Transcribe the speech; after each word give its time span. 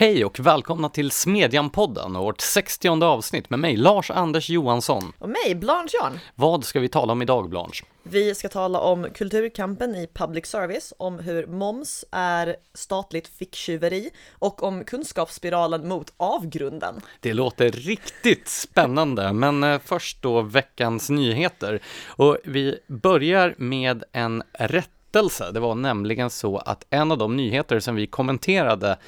Hej 0.00 0.24
och 0.24 0.40
välkomna 0.40 0.88
till 0.88 1.10
Smedjan-podden 1.10 2.16
och 2.16 2.24
vårt 2.24 2.40
60 2.40 2.88
avsnitt 3.04 3.50
med 3.50 3.58
mig, 3.58 3.76
Lars-Anders 3.76 4.50
Johansson. 4.50 5.12
Och 5.18 5.28
mig, 5.28 5.54
Blanche 5.54 5.90
Jan. 5.92 6.18
Vad 6.34 6.64
ska 6.64 6.80
vi 6.80 6.88
tala 6.88 7.12
om 7.12 7.22
idag, 7.22 7.48
Blanche? 7.50 7.84
Vi 8.02 8.34
ska 8.34 8.48
tala 8.48 8.80
om 8.80 9.08
kulturkampen 9.14 9.94
i 9.94 10.08
public 10.14 10.46
service, 10.46 10.92
om 10.98 11.18
hur 11.18 11.46
moms 11.46 12.04
är 12.10 12.56
statligt 12.74 13.28
ficktjuveri 13.28 14.10
och 14.32 14.62
om 14.62 14.84
kunskapsspiralen 14.84 15.88
mot 15.88 16.12
avgrunden. 16.16 17.00
Det 17.20 17.34
låter 17.34 17.70
riktigt 17.70 18.48
spännande, 18.48 19.32
men 19.32 19.64
eh, 19.64 19.80
först 19.84 20.22
då 20.22 20.42
veckans 20.42 21.10
nyheter. 21.10 21.82
Och 22.06 22.38
vi 22.44 22.78
börjar 22.86 23.54
med 23.58 24.04
en 24.12 24.42
rättelse. 24.52 25.50
Det 25.52 25.60
var 25.60 25.74
nämligen 25.74 26.30
så 26.30 26.58
att 26.58 26.86
en 26.90 27.12
av 27.12 27.18
de 27.18 27.36
nyheter 27.36 27.80
som 27.80 27.94
vi 27.94 28.06
kommenterade 28.06 28.98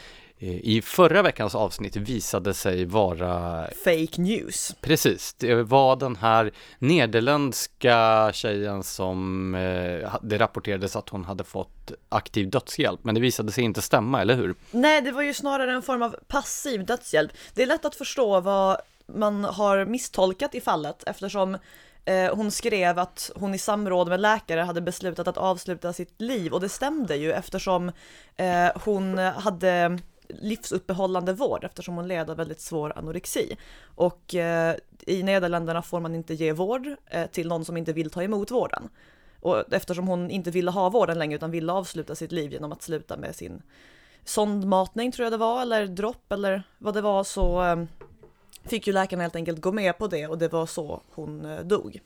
i 0.43 0.83
förra 0.83 1.23
veckans 1.23 1.55
avsnitt 1.55 1.97
visade 1.97 2.55
sig 2.55 2.85
vara 2.85 3.67
Fake 3.85 4.21
news. 4.21 4.75
Precis, 4.81 5.35
det 5.35 5.55
var 5.55 5.97
den 5.97 6.17
här 6.17 6.51
nederländska 6.79 8.31
tjejen 8.33 8.83
som 8.83 9.55
eh, 9.55 10.15
det 10.23 10.39
rapporterades 10.39 10.97
att 10.97 11.09
hon 11.09 11.25
hade 11.25 11.45
fått 11.45 11.93
aktiv 12.09 12.51
dödshjälp, 12.51 13.01
men 13.03 13.15
det 13.15 13.21
visade 13.21 13.53
sig 13.53 13.65
inte 13.65 13.83
stämma, 13.83 14.21
eller 14.21 14.34
hur? 14.34 14.55
Nej, 14.71 15.03
det 15.03 15.12
var 15.12 15.23
ju 15.23 15.34
snarare 15.34 15.73
en 15.73 15.83
form 15.83 16.03
av 16.03 16.17
passiv 16.29 16.84
dödshjälp. 16.84 17.33
Det 17.55 17.62
är 17.62 17.67
lätt 17.67 17.84
att 17.84 17.95
förstå 17.95 18.41
vad 18.41 18.77
man 19.07 19.45
har 19.45 19.84
misstolkat 19.84 20.55
i 20.55 20.61
fallet 20.61 21.05
eftersom 21.07 21.59
eh, 22.05 22.34
hon 22.34 22.51
skrev 22.51 22.98
att 22.98 23.31
hon 23.34 23.55
i 23.55 23.59
samråd 23.59 24.09
med 24.09 24.20
läkare 24.20 24.61
hade 24.61 24.81
beslutat 24.81 25.29
att 25.29 25.36
avsluta 25.36 25.92
sitt 25.92 26.20
liv 26.20 26.53
och 26.53 26.61
det 26.61 26.69
stämde 26.69 27.17
ju 27.17 27.33
eftersom 27.33 27.92
hon 28.84 29.19
hade 29.19 29.98
livsuppehållande 30.39 31.33
vård 31.33 31.64
eftersom 31.64 31.97
hon 31.97 32.09
led 32.09 32.31
av 32.31 32.36
väldigt 32.36 32.61
svår 32.61 32.92
anorexi. 32.97 33.56
Och 33.95 34.34
eh, 34.34 34.77
i 35.06 35.23
Nederländerna 35.23 35.83
får 35.83 36.00
man 36.00 36.14
inte 36.14 36.34
ge 36.34 36.53
vård 36.53 36.86
eh, 37.06 37.27
till 37.27 37.48
någon 37.48 37.64
som 37.64 37.77
inte 37.77 37.92
vill 37.92 38.11
ta 38.11 38.23
emot 38.23 38.51
vården. 38.51 38.89
Och 39.41 39.73
eftersom 39.73 40.08
hon 40.08 40.31
inte 40.31 40.51
ville 40.51 40.70
ha 40.70 40.89
vården 40.89 41.19
längre 41.19 41.36
utan 41.36 41.51
ville 41.51 41.73
avsluta 41.73 42.14
sitt 42.14 42.33
liv 42.33 42.53
genom 42.53 42.73
att 42.73 42.83
sluta 42.83 43.17
med 43.17 43.36
sin 43.36 43.62
sondmatning 44.25 45.12
tror 45.12 45.25
jag 45.25 45.33
det 45.33 45.36
var, 45.36 45.62
eller 45.62 45.86
dropp 45.86 46.33
eller 46.33 46.62
vad 46.78 46.95
det 46.95 47.01
var 47.01 47.25
så 47.25 47.64
eh, 47.64 47.77
fick 48.64 48.86
ju 48.86 48.92
läkarna 48.92 49.22
helt 49.22 49.36
enkelt 49.36 49.61
gå 49.61 49.72
med 49.72 49.98
på 49.98 50.06
det 50.06 50.27
och 50.27 50.39
det 50.39 50.48
var 50.48 50.66
så 50.66 51.00
hon 51.11 51.44
eh, 51.44 51.61
dog. 51.61 52.00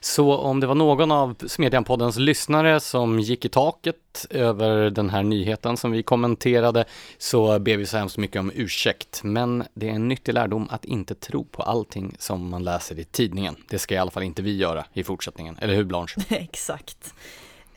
Så 0.00 0.36
om 0.36 0.60
det 0.60 0.66
var 0.66 0.74
någon 0.74 1.12
av 1.12 1.34
Smedjan-poddens 1.34 2.18
lyssnare 2.18 2.80
som 2.80 3.20
gick 3.20 3.44
i 3.44 3.48
taket 3.48 4.26
över 4.30 4.90
den 4.90 5.10
här 5.10 5.22
nyheten 5.22 5.76
som 5.76 5.92
vi 5.92 6.02
kommenterade 6.02 6.84
så 7.18 7.58
ber 7.58 7.76
vi 7.76 7.86
så 7.86 7.96
hemskt 7.96 8.18
mycket 8.18 8.40
om 8.40 8.52
ursäkt. 8.54 9.20
Men 9.24 9.64
det 9.74 9.88
är 9.88 9.92
en 9.92 10.08
nyttig 10.08 10.32
lärdom 10.32 10.68
att 10.70 10.84
inte 10.84 11.14
tro 11.14 11.44
på 11.44 11.62
allting 11.62 12.16
som 12.18 12.48
man 12.48 12.64
läser 12.64 12.98
i 12.98 13.04
tidningen. 13.04 13.56
Det 13.68 13.78
ska 13.78 13.94
i 13.94 13.98
alla 13.98 14.10
fall 14.10 14.22
inte 14.22 14.42
vi 14.42 14.56
göra 14.56 14.84
i 14.92 15.04
fortsättningen, 15.04 15.58
eller 15.60 15.74
hur 15.74 15.84
Blanche? 15.84 16.20
Exakt. 16.28 17.14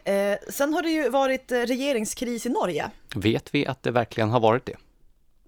Eh, 0.04 0.38
sen 0.50 0.74
har 0.74 0.82
det 0.82 0.90
ju 0.90 1.10
varit 1.10 1.52
eh, 1.52 1.60
regeringskris 1.60 2.46
i 2.46 2.50
Norge. 2.50 2.92
Vet 3.16 3.56
vi 3.56 3.68
att 3.68 3.84
det 3.84 3.92
verkligen 3.92 4.30
har 4.30 4.40
varit 4.40 4.66
det? 4.66 4.76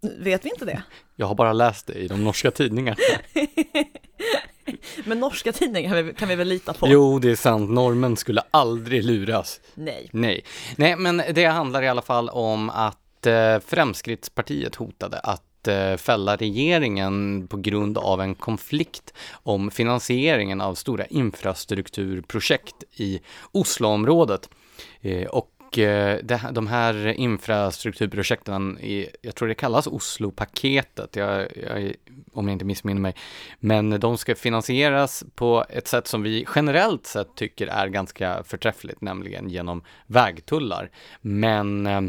Vet 0.02 0.46
vi 0.46 0.50
inte 0.50 0.66
det? 0.66 0.84
Jag 1.16 1.28
har 1.28 1.36
bara 1.36 1.54
läst 1.54 1.88
det 1.88 1.94
i 1.94 2.08
de 2.08 2.24
norska 2.24 2.52
tidningarna. 2.52 2.98
Men 5.06 5.20
norska 5.20 5.52
tidningar 5.52 5.90
kan 5.96 6.06
vi, 6.06 6.14
kan 6.14 6.30
vi 6.30 6.36
väl 6.36 6.48
lita 6.48 6.74
på? 6.74 6.88
Jo, 6.88 7.20
det 7.20 7.32
är 7.32 7.36
sant. 7.36 7.70
Normen 7.70 8.18
skulle 8.18 8.42
aldrig 8.52 9.04
luras. 9.04 9.60
Nej. 9.74 10.10
Nej. 10.12 10.44
Nej, 10.76 10.96
men 10.96 11.22
det 11.34 11.46
handlar 11.46 11.84
i 11.84 11.88
alla 11.88 12.02
fall 12.02 12.30
om 12.30 12.70
att 12.70 13.26
eh, 13.26 13.60
Fremskrittspartiet 13.60 14.76
hotade 14.76 15.20
att 15.20 15.68
eh, 15.68 15.96
fälla 15.96 16.36
regeringen 16.36 17.48
på 17.48 17.58
grund 17.58 17.98
av 17.98 18.22
en 18.22 18.36
konflikt 18.36 19.14
om 19.32 19.72
finansieringen 19.72 20.62
av 20.62 20.76
stora 20.76 21.06
infrastrukturprojekt 21.06 22.84
i 22.92 23.20
Osloområdet. 23.52 24.50
Eh, 25.02 25.28
och 25.28 25.52
och 25.70 25.78
eh, 25.78 26.20
de 26.52 26.68
här 26.68 27.08
infrastrukturprojekten, 27.08 28.80
jag 29.22 29.36
tror 29.36 29.48
det 29.48 29.54
kallas 29.54 29.88
Oslo-paketet, 29.88 31.16
jag, 31.16 31.48
jag, 31.56 31.94
om 32.34 32.48
jag 32.48 32.56
inte 32.56 32.66
missminner 32.66 33.02
mig. 33.02 33.16
Men 33.60 34.00
de 34.00 34.18
ska 34.18 34.36
finansieras 34.36 35.24
på 35.36 35.66
ett 35.70 35.88
sätt 35.88 36.08
som 36.08 36.24
vi 36.24 36.46
generellt 36.56 37.06
sett 37.06 37.36
tycker 37.36 37.68
är 37.68 37.88
ganska 37.88 38.44
förträffligt, 38.44 39.02
nämligen 39.02 39.50
genom 39.50 39.84
vägtullar. 40.06 40.92
Men 41.22 41.88
eh, 41.88 42.02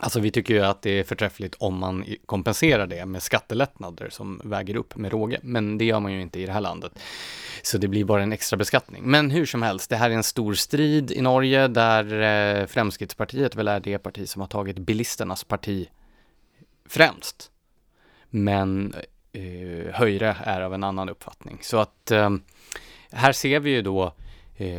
Alltså 0.00 0.20
vi 0.20 0.30
tycker 0.30 0.54
ju 0.54 0.60
att 0.60 0.82
det 0.82 0.90
är 0.90 1.04
förträffligt 1.04 1.54
om 1.58 1.78
man 1.78 2.04
kompenserar 2.26 2.86
det 2.86 3.06
med 3.06 3.22
skattelättnader 3.22 4.08
som 4.10 4.40
väger 4.44 4.76
upp 4.76 4.96
med 4.96 5.12
råge, 5.12 5.40
men 5.42 5.78
det 5.78 5.84
gör 5.84 6.00
man 6.00 6.12
ju 6.12 6.20
inte 6.20 6.40
i 6.40 6.46
det 6.46 6.52
här 6.52 6.60
landet. 6.60 6.92
Så 7.62 7.78
det 7.78 7.88
blir 7.88 8.04
bara 8.04 8.22
en 8.22 8.32
extra 8.32 8.56
beskattning. 8.56 9.02
Men 9.04 9.30
hur 9.30 9.46
som 9.46 9.62
helst, 9.62 9.90
det 9.90 9.96
här 9.96 10.10
är 10.10 10.14
en 10.14 10.22
stor 10.22 10.54
strid 10.54 11.10
i 11.10 11.20
Norge 11.20 11.68
där 11.68 12.20
eh, 12.60 12.66
Fremskrittspartiet 12.66 13.56
väl 13.56 13.68
är 13.68 13.80
det 13.80 13.98
parti 13.98 14.28
som 14.28 14.40
har 14.40 14.48
tagit 14.48 14.78
bilisternas 14.78 15.44
parti 15.44 15.88
främst. 16.88 17.50
Men 18.30 18.94
eh, 19.32 19.94
Höjre 19.94 20.36
är 20.44 20.60
av 20.60 20.74
en 20.74 20.84
annan 20.84 21.08
uppfattning. 21.08 21.58
Så 21.62 21.78
att 21.78 22.10
eh, 22.10 22.30
här 23.12 23.32
ser 23.32 23.60
vi 23.60 23.70
ju 23.70 23.82
då 23.82 24.04
Eh, 24.04 24.12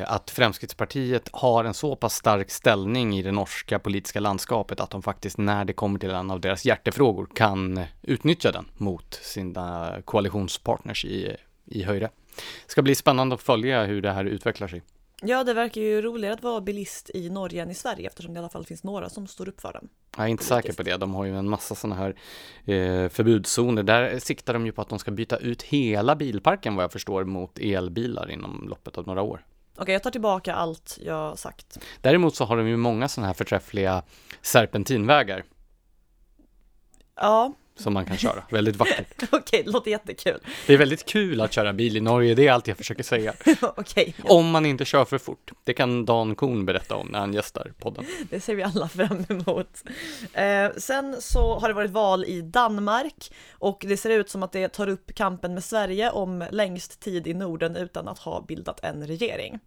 att 0.06 0.29
Fremskrittspartiet 0.29 1.29
har 1.31 1.63
en 1.63 1.73
så 1.73 1.95
pass 1.95 2.16
stark 2.16 2.51
ställning 2.51 3.17
i 3.17 3.22
det 3.22 3.31
norska 3.31 3.79
politiska 3.79 4.19
landskapet 4.19 4.79
att 4.79 4.90
de 4.90 5.01
faktiskt 5.01 5.38
när 5.38 5.66
det 5.66 5.73
kommer 5.73 6.00
till 6.00 6.09
en 6.09 6.31
av 6.31 6.41
deras 6.41 6.66
hjärtefrågor 6.66 7.28
kan 7.35 7.84
utnyttja 8.01 8.51
den 8.51 8.66
mot 8.78 9.13
sina 9.13 9.95
koalitionspartners 10.06 11.06
i, 11.06 11.35
i 11.66 11.84
Höjre. 11.84 12.09
Det 12.66 12.72
ska 12.72 12.81
bli 12.81 12.95
spännande 12.95 13.35
att 13.35 13.41
följa 13.41 13.85
hur 13.85 14.01
det 14.01 14.12
här 14.12 14.25
utvecklar 14.25 14.68
sig. 14.68 14.81
Ja, 15.22 15.44
det 15.44 15.53
verkar 15.53 15.81
ju 15.81 16.01
roligare 16.01 16.34
att 16.34 16.44
vara 16.44 16.62
bilist 16.62 17.09
i 17.13 17.29
Norge 17.29 17.63
än 17.63 17.72
i 17.72 17.73
Sverige 17.73 18.07
eftersom 18.07 18.34
det 18.34 18.38
i 18.38 18.39
alla 18.39 18.50
fall 18.50 18.66
finns 18.66 18.84
några 18.84 19.09
som 19.09 19.28
står 19.28 19.50
upp 19.50 19.62
för 19.62 19.73
den. 19.73 19.89
Jag 20.18 20.25
är 20.25 20.29
inte 20.29 20.41
politiskt. 20.41 20.50
säker 20.50 20.73
på 20.73 20.84
det. 20.84 20.97
De 20.97 21.13
har 21.13 21.25
ju 21.25 21.38
en 21.38 21.50
massa 21.50 21.75
sådana 21.75 21.95
här 21.95 22.16
eh, 22.66 23.09
förbudszoner. 23.09 23.84
Där 23.84 24.19
siktar 24.19 24.53
de 24.53 24.66
ju 24.66 24.72
på 24.72 24.81
att 24.81 24.89
de 24.89 25.00
ska 25.00 25.12
byta 25.12 25.38
ut 25.38 25.62
hela 25.62 26.16
bilparken 26.16 26.75
vad 26.75 26.84
jag 26.84 26.91
förstår 26.91 27.23
mot 27.23 27.59
elbilar 27.59 28.31
inom 28.31 28.68
loppet 28.69 28.97
av 28.97 29.07
några 29.07 29.22
år. 29.22 29.45
Okej, 29.81 29.94
jag 29.94 30.03
tar 30.03 30.12
tillbaka 30.12 30.53
allt 30.53 30.97
jag 31.01 31.40
sagt. 31.40 31.78
Däremot 32.01 32.35
så 32.35 32.45
har 32.45 32.57
de 32.57 32.67
ju 32.67 32.78
många 32.78 33.07
sådana 33.07 33.28
här 33.28 33.34
förträffliga 33.34 34.03
serpentinvägar. 34.41 35.44
Ja. 37.16 37.53
Som 37.75 37.94
man 37.94 38.06
kan 38.06 38.18
köra, 38.18 38.44
väldigt 38.50 38.75
vackert. 38.75 39.23
Okej, 39.31 39.63
det 39.66 39.72
låter 39.72 39.91
jättekul. 39.91 40.39
Det 40.68 40.73
är 40.73 40.78
väldigt 40.78 41.06
kul 41.06 41.41
att 41.41 41.53
köra 41.53 41.73
bil 41.73 41.97
i 41.97 42.01
Norge, 42.01 42.35
det 42.35 42.47
är 42.47 42.51
allt 42.51 42.68
jag 42.68 42.78
försöker 42.78 43.03
säga. 43.03 43.34
Okej. 43.62 44.16
Om 44.23 44.51
man 44.51 44.66
inte 44.66 44.85
kör 44.85 45.06
för 45.06 45.18
fort. 45.18 45.51
Det 45.63 45.73
kan 45.73 46.06
Dan 46.06 46.35
Korn 46.35 46.66
berätta 46.66 46.95
om 46.95 47.07
när 47.07 47.19
han 47.19 47.34
gästar 47.34 47.73
podden. 47.79 48.06
Det 48.29 48.39
ser 48.39 48.56
vi 48.56 48.63
alla 48.63 48.88
fram 48.88 49.25
emot. 49.29 49.84
Eh, 50.34 50.72
sen 50.78 51.22
så 51.22 51.59
har 51.59 51.68
det 51.68 51.73
varit 51.73 51.91
val 51.91 52.25
i 52.25 52.41
Danmark 52.41 53.31
och 53.51 53.85
det 53.88 53.97
ser 53.97 54.09
ut 54.09 54.29
som 54.29 54.44
att 54.44 54.51
det 54.51 54.68
tar 54.68 54.88
upp 54.88 55.16
kampen 55.16 55.53
med 55.53 55.63
Sverige 55.63 56.12
om 56.12 56.45
längst 56.51 57.00
tid 57.00 57.28
i 57.28 57.34
Norden 57.34 57.75
utan 57.75 58.07
att 58.07 58.19
ha 58.19 58.41
bildat 58.41 58.79
en 58.84 59.07
regering. 59.07 59.59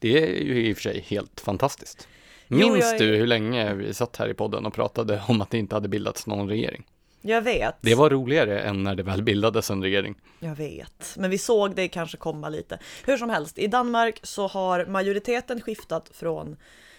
Det 0.00 0.22
är 0.22 0.42
ju 0.42 0.66
i 0.66 0.72
och 0.72 0.76
för 0.76 0.82
sig 0.82 1.04
helt 1.08 1.40
fantastiskt. 1.40 2.08
Minns 2.48 2.84
jo, 2.92 2.98
du 2.98 3.16
hur 3.16 3.26
länge 3.26 3.74
vi 3.74 3.94
satt 3.94 4.16
här 4.16 4.28
i 4.28 4.34
podden 4.34 4.66
och 4.66 4.74
pratade 4.74 5.22
om 5.28 5.40
att 5.40 5.50
det 5.50 5.58
inte 5.58 5.74
hade 5.74 5.88
bildats 5.88 6.26
någon 6.26 6.48
regering? 6.48 6.84
Jag 7.22 7.42
vet. 7.42 7.74
Det 7.80 7.94
var 7.94 8.10
roligare 8.10 8.60
än 8.60 8.82
när 8.82 8.94
det 8.94 9.02
väl 9.02 9.22
bildades 9.22 9.70
en 9.70 9.82
regering. 9.82 10.14
Jag 10.38 10.54
vet, 10.54 11.14
men 11.16 11.30
vi 11.30 11.38
såg 11.38 11.74
det 11.74 11.88
kanske 11.88 12.16
komma 12.16 12.48
lite. 12.48 12.78
Hur 13.04 13.16
som 13.16 13.30
helst, 13.30 13.58
i 13.58 13.66
Danmark 13.66 14.20
så 14.22 14.46
har 14.46 14.86
majoriteten 14.86 15.60
skiftat 15.60 16.10
från 16.14 16.56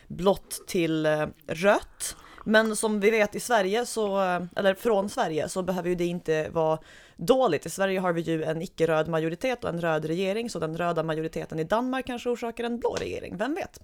blått 0.08 0.64
till 0.68 1.06
eh, 1.06 1.26
rött. 1.48 2.16
Men 2.46 2.76
som 2.76 3.00
vi 3.00 3.10
vet 3.10 3.36
i 3.36 3.40
Sverige 3.40 3.86
så, 3.86 4.22
eh, 4.22 4.44
eller 4.56 4.74
från 4.74 5.10
Sverige 5.10 5.50
så 5.50 5.62
behöver 5.62 5.90
ju 5.90 5.96
det 5.96 6.06
inte 6.06 6.50
vara 6.50 6.80
dåligt. 7.22 7.66
I 7.66 7.70
Sverige 7.70 8.00
har 8.00 8.14
vi 8.14 8.22
ju 8.22 8.44
en 8.44 8.62
icke-röd 8.62 9.08
majoritet 9.08 9.64
och 9.64 9.70
en 9.70 9.82
röd 9.82 10.06
regering, 10.06 10.50
så 10.50 10.60
den 10.60 10.78
röda 10.78 11.04
majoriteten 11.04 11.60
i 11.60 11.64
Danmark 11.64 12.06
kanske 12.06 12.30
orsakar 12.30 12.64
en 12.64 12.80
blå 12.80 12.96
regering, 13.00 13.38
vem 13.38 13.56
vet? 13.56 13.80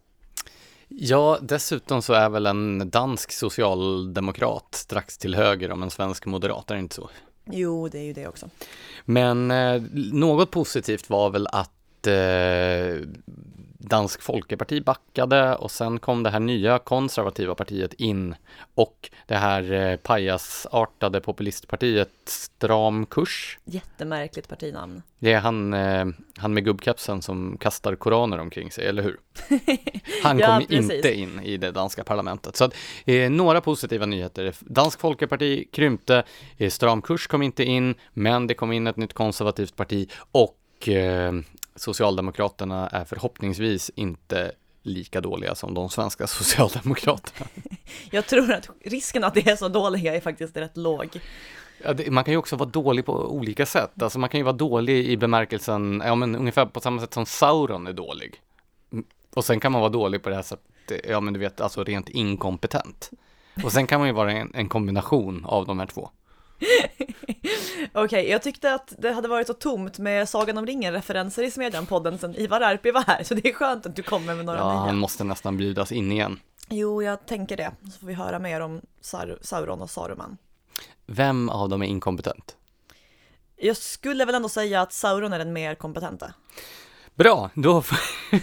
Ja, 0.87 1.37
dessutom 1.41 2.01
så 2.01 2.13
är 2.13 2.29
väl 2.29 2.45
en 2.45 2.89
dansk 2.89 3.31
socialdemokrat 3.31 4.75
strax 4.75 5.17
till 5.17 5.35
höger 5.35 5.71
om 5.71 5.83
en 5.83 5.89
svensk 5.89 6.25
moderat, 6.25 6.71
är 6.71 6.75
det 6.75 6.81
inte 6.81 6.95
så? 6.95 7.09
Jo, 7.51 7.87
det 7.87 7.99
är 7.99 8.03
ju 8.03 8.13
det 8.13 8.27
också. 8.27 8.49
Men 9.05 9.51
eh, 9.51 9.81
något 10.13 10.51
positivt 10.51 11.09
var 11.09 11.29
väl 11.29 11.47
att 11.47 12.07
eh, 12.07 13.07
Dansk 13.79 14.21
Folkeparti 14.21 14.81
backade 14.83 15.55
och 15.55 15.71
sen 15.71 15.99
kom 15.99 16.23
det 16.23 16.29
här 16.29 16.39
nya 16.39 16.79
konservativa 16.79 17.55
partiet 17.55 17.93
in 17.93 18.35
och 18.75 19.09
det 19.25 19.35
här 19.35 19.71
eh, 19.73 19.95
pajasartade 19.97 21.21
populistpartiet 21.21 22.09
Stram 22.25 23.05
kurs. 23.05 23.59
Jättemärkligt 23.65 24.47
partinamn. 24.49 25.01
Det 25.19 25.33
är 25.33 25.39
han, 25.39 25.73
eh, 25.73 26.05
han 26.37 26.53
med 26.53 26.65
gubbkepsen 26.65 27.21
som 27.21 27.57
kastar 27.59 27.95
koraner 27.95 28.37
omkring 28.37 28.71
sig, 28.71 28.85
eller 28.87 29.03
hur? 29.03 29.19
Han 30.23 30.39
Ja, 30.39 30.47
kom 30.47 30.67
precis. 30.67 30.91
inte 30.93 31.13
in 31.13 31.39
i 31.43 31.57
det 31.57 31.71
danska 31.71 32.03
parlamentet. 32.03 32.55
Så 32.55 32.63
att, 32.63 32.73
eh, 33.05 33.29
några 33.29 33.61
positiva 33.61 34.05
nyheter. 34.05 34.53
Dansk 34.59 34.99
Folkeparti 34.99 35.65
krympte, 35.71 36.23
eh, 36.57 36.69
Stram 36.69 37.01
kurs 37.01 37.27
kom 37.27 37.41
inte 37.41 37.63
in, 37.63 37.95
men 38.13 38.47
det 38.47 38.53
kom 38.53 38.71
in 38.71 38.87
ett 38.87 38.97
nytt 38.97 39.13
konservativt 39.13 39.75
parti 39.75 40.09
och 40.31 40.87
eh, 40.89 41.33
Socialdemokraterna 41.77 42.87
är 42.87 43.05
förhoppningsvis 43.05 43.91
inte 43.95 44.51
lika 44.83 45.21
dåliga 45.21 45.55
som 45.55 45.73
de 45.73 45.89
svenska 45.89 46.27
Socialdemokraterna. 46.27 47.49
Jag 48.11 48.27
tror 48.27 48.51
att 48.53 48.69
risken 48.85 49.23
att 49.23 49.33
det 49.33 49.47
är 49.47 49.55
så 49.55 49.67
dåliga 49.67 50.15
är 50.15 50.19
faktiskt 50.21 50.57
rätt 50.57 50.77
låg. 50.77 51.19
Ja, 51.83 51.93
det, 51.93 52.11
man 52.11 52.23
kan 52.23 52.31
ju 52.31 52.37
också 52.37 52.55
vara 52.55 52.69
dålig 52.69 53.05
på 53.05 53.13
olika 53.13 53.65
sätt. 53.65 54.01
Alltså 54.01 54.19
man 54.19 54.29
kan 54.29 54.39
ju 54.39 54.43
vara 54.43 54.55
dålig 54.55 55.05
i 55.07 55.17
bemärkelsen, 55.17 56.03
ja 56.05 56.15
men 56.15 56.35
ungefär 56.35 56.65
på 56.65 56.79
samma 56.79 57.01
sätt 57.01 57.13
som 57.13 57.25
Sauron 57.25 57.87
är 57.87 57.93
dålig. 57.93 58.41
Mm, 58.91 59.05
Och 59.35 59.45
sen 59.45 59.59
kan 59.59 59.71
man 59.71 59.81
vara 59.81 59.91
dålig 59.91 60.23
på 60.23 60.29
det 60.29 60.35
här 60.35 60.43
sättet, 60.43 61.01
ja 61.09 61.19
men 61.19 61.33
du 61.33 61.39
vet, 61.39 61.61
alltså 61.61 61.83
rent 61.83 62.09
inkompetent. 62.09 63.11
Och 63.63 63.71
sen 63.71 63.87
kan 63.87 63.99
man 63.99 64.07
ju 64.09 64.13
vara 64.13 64.31
en, 64.31 64.51
en 64.55 64.69
kombination 64.69 65.45
av 65.45 65.65
de 65.65 65.79
här 65.79 65.85
två. 65.85 66.09
Okej, 67.93 68.29
jag 68.29 68.41
tyckte 68.41 68.73
att 68.73 68.93
det 68.97 69.11
hade 69.11 69.27
varit 69.27 69.47
så 69.47 69.53
tomt 69.53 69.99
med 69.99 70.29
Sagan 70.29 70.57
om 70.57 70.65
ringen-referenser 70.65 71.43
i 71.43 71.49
Smedjan-podden 71.51 72.17
sen 72.17 72.35
Ivar 72.35 72.61
Arpi 72.61 72.91
var 72.91 73.01
här, 73.01 73.23
så 73.23 73.33
det 73.33 73.49
är 73.49 73.53
skönt 73.53 73.85
att 73.85 73.95
du 73.95 74.03
kommer 74.03 74.35
med 74.35 74.45
några 74.45 74.59
Ja, 74.59 74.69
nya. 74.73 74.79
han 74.79 74.97
måste 74.97 75.23
nästan 75.23 75.57
bjudas 75.57 75.91
in 75.91 76.11
igen. 76.11 76.39
Jo, 76.69 77.03
jag 77.03 77.25
tänker 77.25 77.57
det. 77.57 77.71
Så 77.93 77.99
får 77.99 78.07
vi 78.07 78.13
höra 78.13 78.39
mer 78.39 78.61
om 78.61 78.81
Sar- 79.01 79.37
Sauron 79.41 79.81
och 79.81 79.89
Saruman. 79.89 80.37
Vem 81.05 81.49
av 81.49 81.69
dem 81.69 81.81
är 81.81 81.87
inkompetent? 81.87 82.55
Jag 83.55 83.77
skulle 83.77 84.25
väl 84.25 84.35
ändå 84.35 84.49
säga 84.49 84.81
att 84.81 84.93
Sauron 84.93 85.33
är 85.33 85.39
den 85.39 85.53
mer 85.53 85.75
kompetenta. 85.75 86.33
Bra, 87.15 87.49
då 87.55 87.83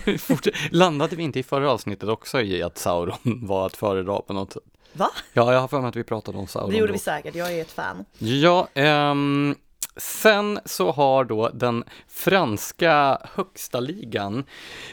landade 0.71 1.17
vi 1.17 1.23
inte 1.23 1.39
i 1.39 1.43
förra 1.43 1.71
avsnittet 1.73 2.09
också 2.09 2.41
i 2.41 2.63
att 2.63 2.79
Sauron 2.79 3.17
var 3.47 3.67
att 3.67 3.77
föredra 3.77 4.21
på 4.21 4.33
något 4.33 4.53
sätt. 4.53 4.63
Va? 4.97 5.11
Ja, 5.33 5.53
jag 5.53 5.61
har 5.61 5.69
för 5.69 5.81
mig 5.81 5.89
att 5.89 5.97
vi 5.97 6.05
pratade 6.05 6.39
om 6.39 6.47
Sauron 6.47 6.71
Det 6.71 6.77
gjorde 6.77 6.93
vi 6.93 6.99
säkert, 6.99 7.35
jag 7.35 7.53
är 7.53 7.61
ett 7.61 7.73
fan. 7.73 8.05
Ja, 8.19 8.69
ehm, 8.75 9.55
sen 9.97 10.61
så 10.65 10.93
har 10.93 11.25
då 11.25 11.49
den 11.49 11.85
franska 12.09 13.19
högsta 13.35 13.81
ligan 13.81 14.45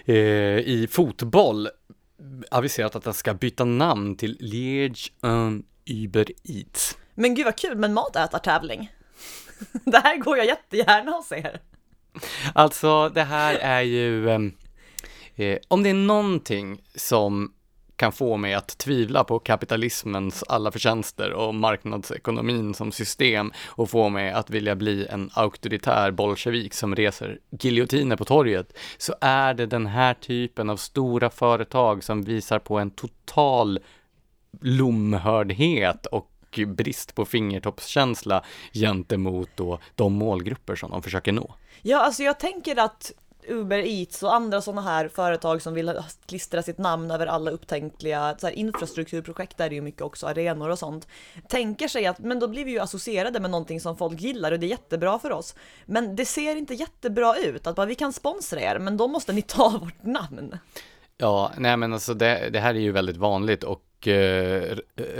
eh, 0.06 0.16
i 0.16 0.88
fotboll 0.92 1.70
aviserat 2.52 2.96
att 2.96 3.04
den 3.04 3.14
ska 3.14 3.34
byta 3.34 3.66
namn 3.66 4.16
till 4.16 4.38
Liège 4.40 5.12
un 5.22 5.64
Uber 5.86 6.28
Eats. 6.44 6.98
Men 7.16 7.36
gud 7.36 7.46
vad 7.46 7.56
kul 7.56 7.78
med 7.78 7.88
en 7.88 7.94
matätartävling. 7.94 8.92
Det 9.86 9.98
här 9.98 10.18
går 10.18 10.38
jag 10.38 10.46
jättegärna 10.46 11.16
och 11.16 11.24
ser. 11.24 11.60
Alltså, 12.54 13.10
det 13.10 13.24
här 13.24 13.56
är 13.56 13.82
ju, 13.82 14.30
ehm, 14.30 14.54
eh, 15.36 15.58
om 15.68 15.84
det 15.84 15.90
är 15.90 15.94
någonting 15.94 16.82
som 16.96 17.54
kan 18.02 18.12
få 18.12 18.38
mig 18.38 18.54
att 18.54 18.78
tvivla 18.78 19.24
på 19.24 19.40
kapitalismens 19.40 20.44
alla 20.44 20.72
förtjänster 20.72 21.34
och 21.34 21.56
marknadsekonomin 21.56 22.74
som 22.74 22.92
system 22.92 23.52
och 23.68 23.90
få 23.90 24.10
mig 24.10 24.32
att 24.32 24.50
vilja 24.50 24.76
bli 24.76 25.08
en 25.10 25.30
auktoritär 25.34 26.12
bolsjevik 26.12 26.74
som 26.74 26.96
reser 26.96 27.40
giljotiner 27.60 28.16
på 28.16 28.26
torget, 28.26 28.78
så 28.98 29.16
är 29.22 29.54
det 29.54 29.66
den 29.66 29.86
här 29.86 30.14
typen 30.14 30.70
av 30.70 30.78
stora 30.78 31.30
företag 31.30 32.04
som 32.04 32.24
visar 32.24 32.60
på 32.60 32.80
en 32.80 32.92
total 32.92 33.80
lomhördhet 34.62 36.06
och 36.06 36.60
brist 36.68 37.16
på 37.16 37.26
fingertoppskänsla 37.26 38.44
gentemot 38.74 39.50
då 39.56 39.80
de 39.96 40.14
målgrupper 40.14 40.76
som 40.76 40.92
de 40.92 41.04
försöker 41.04 41.32
nå. 41.32 41.56
Ja, 41.82 42.00
alltså 42.00 42.24
jag 42.24 42.40
tänker 42.40 42.80
att 42.80 43.12
Uber 43.48 43.80
Eats 43.80 44.24
och 44.24 44.36
andra 44.36 44.62
sådana 44.62 44.82
här 44.82 45.08
företag 45.08 45.62
som 45.62 45.74
vill 45.74 45.94
klistra 46.26 46.64
sitt 46.64 46.78
namn 46.78 47.12
över 47.12 47.28
alla 47.28 47.52
upptänkliga 47.52 48.36
så 48.38 48.48
här 48.48 48.54
infrastrukturprojekt, 48.54 49.58
där 49.58 49.66
är 49.66 49.70
det 49.70 49.76
ju 49.76 49.82
mycket 49.82 50.02
också 50.02 50.28
arenor 50.28 50.70
och 50.70 50.80
sånt, 50.80 51.08
tänker 51.48 51.88
sig 51.88 52.06
att 52.06 52.20
men 52.20 52.40
då 52.40 52.48
blir 52.48 52.66
vi 52.66 52.72
ju 52.72 52.80
associerade 52.80 53.40
med 53.40 53.52
någonting 53.52 53.82
som 53.82 53.98
folk 53.98 54.22
gillar 54.22 54.52
och 54.52 54.60
det 54.60 54.66
är 54.66 54.70
jättebra 54.70 55.20
för 55.20 55.32
oss. 55.32 55.56
Men 55.86 56.16
det 56.16 56.26
ser 56.26 56.56
inte 56.56 56.74
jättebra 56.74 57.36
ut, 57.38 57.68
att 57.68 57.76
bara 57.76 57.86
vi 57.86 57.96
kan 57.96 58.14
sponsra 58.14 58.62
er, 58.62 58.80
men 58.80 58.98
då 58.98 59.08
måste 59.08 59.34
ni 59.34 59.42
ta 59.42 59.70
vårt 59.82 60.04
namn. 60.04 60.58
Ja, 61.18 61.52
nej 61.58 61.78
men 61.78 61.94
alltså 61.94 62.14
det, 62.14 62.50
det 62.50 62.60
här 62.60 62.76
är 62.76 62.80
ju 62.80 62.92
väldigt 62.92 63.18
vanligt 63.18 63.64
och 63.64 63.82
eh, 63.82 63.92
och 64.02 64.08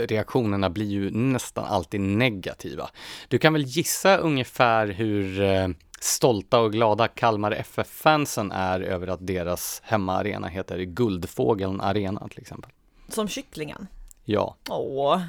reaktionerna 0.08 0.70
blir 0.70 0.86
ju 0.86 1.10
nästan 1.10 1.64
alltid 1.64 2.00
negativa. 2.00 2.90
Du 3.28 3.38
kan 3.38 3.52
väl 3.52 3.62
gissa 3.62 4.16
ungefär 4.16 4.86
hur 4.86 5.42
eh, 5.42 5.68
stolta 6.02 6.60
och 6.60 6.72
glada 6.72 7.08
Kalmar 7.08 7.52
FF-fansen 7.52 8.52
är 8.52 8.80
över 8.80 9.06
att 9.06 9.26
deras 9.26 9.82
hemmaarena 9.84 10.48
heter 10.48 10.78
Guldfågeln 10.78 11.80
Arena 11.80 12.28
till 12.28 12.40
exempel. 12.40 12.70
Som 13.08 13.28
kycklingen. 13.28 13.86
Ja. 14.24 14.56
Åh. 14.68 15.20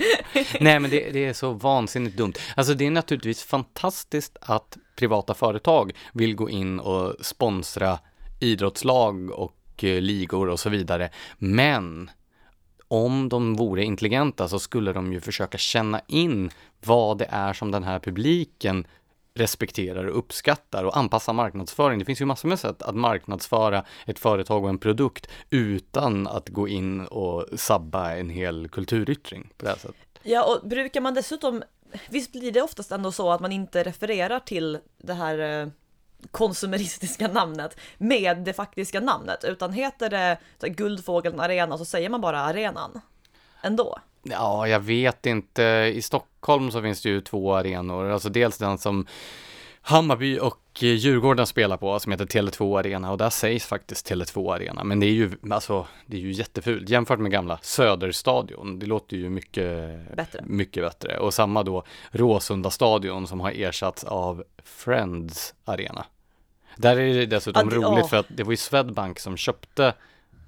Nej, 0.60 0.80
men 0.80 0.90
det, 0.90 1.10
det 1.10 1.24
är 1.24 1.32
så 1.32 1.52
vansinnigt 1.52 2.16
dumt. 2.16 2.32
Alltså 2.56 2.74
det 2.74 2.86
är 2.86 2.90
naturligtvis 2.90 3.42
fantastiskt 3.42 4.36
att 4.40 4.78
privata 4.96 5.34
företag 5.34 5.92
vill 6.12 6.34
gå 6.34 6.50
in 6.50 6.80
och 6.80 7.14
sponsra 7.20 7.98
idrottslag 8.40 9.30
och 9.30 9.84
eh, 9.84 10.00
ligor 10.00 10.48
och 10.48 10.60
så 10.60 10.70
vidare. 10.70 11.10
Men 11.38 12.10
om 12.88 13.28
de 13.28 13.54
vore 13.54 13.84
intelligenta 13.84 14.48
så 14.48 14.58
skulle 14.58 14.92
de 14.92 15.12
ju 15.12 15.20
försöka 15.20 15.58
känna 15.58 16.00
in 16.06 16.50
vad 16.84 17.18
det 17.18 17.28
är 17.30 17.52
som 17.52 17.70
den 17.70 17.84
här 17.84 17.98
publiken 17.98 18.86
respekterar 19.34 20.04
och 20.04 20.18
uppskattar 20.18 20.84
och 20.84 20.96
anpassa 20.96 21.32
marknadsföring. 21.32 21.98
Det 21.98 22.04
finns 22.04 22.20
ju 22.20 22.24
massor 22.24 22.48
med 22.48 22.58
sätt 22.58 22.82
att 22.82 22.94
marknadsföra 22.94 23.84
ett 24.06 24.18
företag 24.18 24.64
och 24.64 24.68
en 24.68 24.78
produkt 24.78 25.28
utan 25.50 26.26
att 26.26 26.48
gå 26.48 26.68
in 26.68 27.06
och 27.06 27.60
sabba 27.60 28.16
en 28.16 28.30
hel 28.30 28.68
kulturyttring 28.68 29.52
på 29.56 29.64
det 29.64 29.70
här 29.70 29.78
sättet. 29.78 29.96
Ja, 30.22 30.44
och 30.44 30.68
brukar 30.68 31.00
man 31.00 31.14
dessutom, 31.14 31.62
visst 32.08 32.32
blir 32.32 32.52
det 32.52 32.62
oftast 32.62 32.92
ändå 32.92 33.12
så 33.12 33.30
att 33.30 33.40
man 33.40 33.52
inte 33.52 33.82
refererar 33.82 34.40
till 34.40 34.78
det 34.98 35.14
här 35.14 35.62
eh, 35.62 35.68
konsumeristiska 36.30 37.28
namnet 37.28 37.76
med 37.98 38.38
det 38.38 38.52
faktiska 38.52 39.00
namnet, 39.00 39.44
utan 39.44 39.72
heter 39.72 40.10
det 40.10 40.38
Guldfågeln 40.68 41.40
Arena 41.40 41.78
så 41.78 41.84
säger 41.84 42.08
man 42.08 42.20
bara 42.20 42.40
arenan. 42.40 43.00
Ändå. 43.62 43.98
Ja, 44.22 44.68
jag 44.68 44.80
vet 44.80 45.26
inte. 45.26 45.62
I 45.94 46.02
Stockholm 46.02 46.31
så 46.72 46.82
finns 46.82 47.02
det 47.02 47.08
ju 47.08 47.20
två 47.20 47.54
arenor. 47.54 48.10
Alltså 48.10 48.28
dels 48.28 48.58
den 48.58 48.78
som 48.78 49.06
Hammarby 49.84 50.38
och 50.38 50.58
eh, 50.82 50.88
Djurgården 50.88 51.46
spelar 51.46 51.76
på 51.76 51.98
som 52.00 52.12
heter 52.12 52.26
Tele2 52.26 52.78
Arena 52.78 53.10
och 53.10 53.18
där 53.18 53.30
sägs 53.30 53.66
faktiskt 53.66 54.10
Tele2 54.10 54.54
Arena. 54.54 54.84
Men 54.84 55.00
det 55.00 55.06
är 55.06 55.10
ju, 55.12 55.30
alltså, 55.50 55.86
det 56.06 56.16
är 56.16 56.20
ju 56.20 56.32
jättefult 56.32 56.88
jämfört 56.88 57.18
med 57.18 57.32
gamla 57.32 57.58
Söderstadion. 57.62 58.78
Det 58.78 58.86
låter 58.86 59.16
ju 59.16 59.28
mycket 59.28 59.98
Bättre. 60.16 60.40
mycket 60.46 60.82
bättre. 60.82 61.18
Och 61.18 61.34
samma 61.34 61.62
då 61.62 61.84
Råsunda 62.10 62.70
stadion 62.70 63.26
som 63.26 63.40
har 63.40 63.50
ersatts 63.50 64.04
av 64.04 64.44
Friends 64.64 65.54
Arena. 65.64 66.04
Där 66.76 66.96
är 67.00 67.14
det 67.14 67.26
dessutom 67.26 67.68
det- 67.68 67.76
roligt 67.76 67.98
ja. 68.02 68.08
för 68.08 68.16
att 68.16 68.26
det 68.28 68.42
var 68.42 68.50
ju 68.52 68.56
Swedbank 68.56 69.18
som 69.18 69.36
köpte 69.36 69.94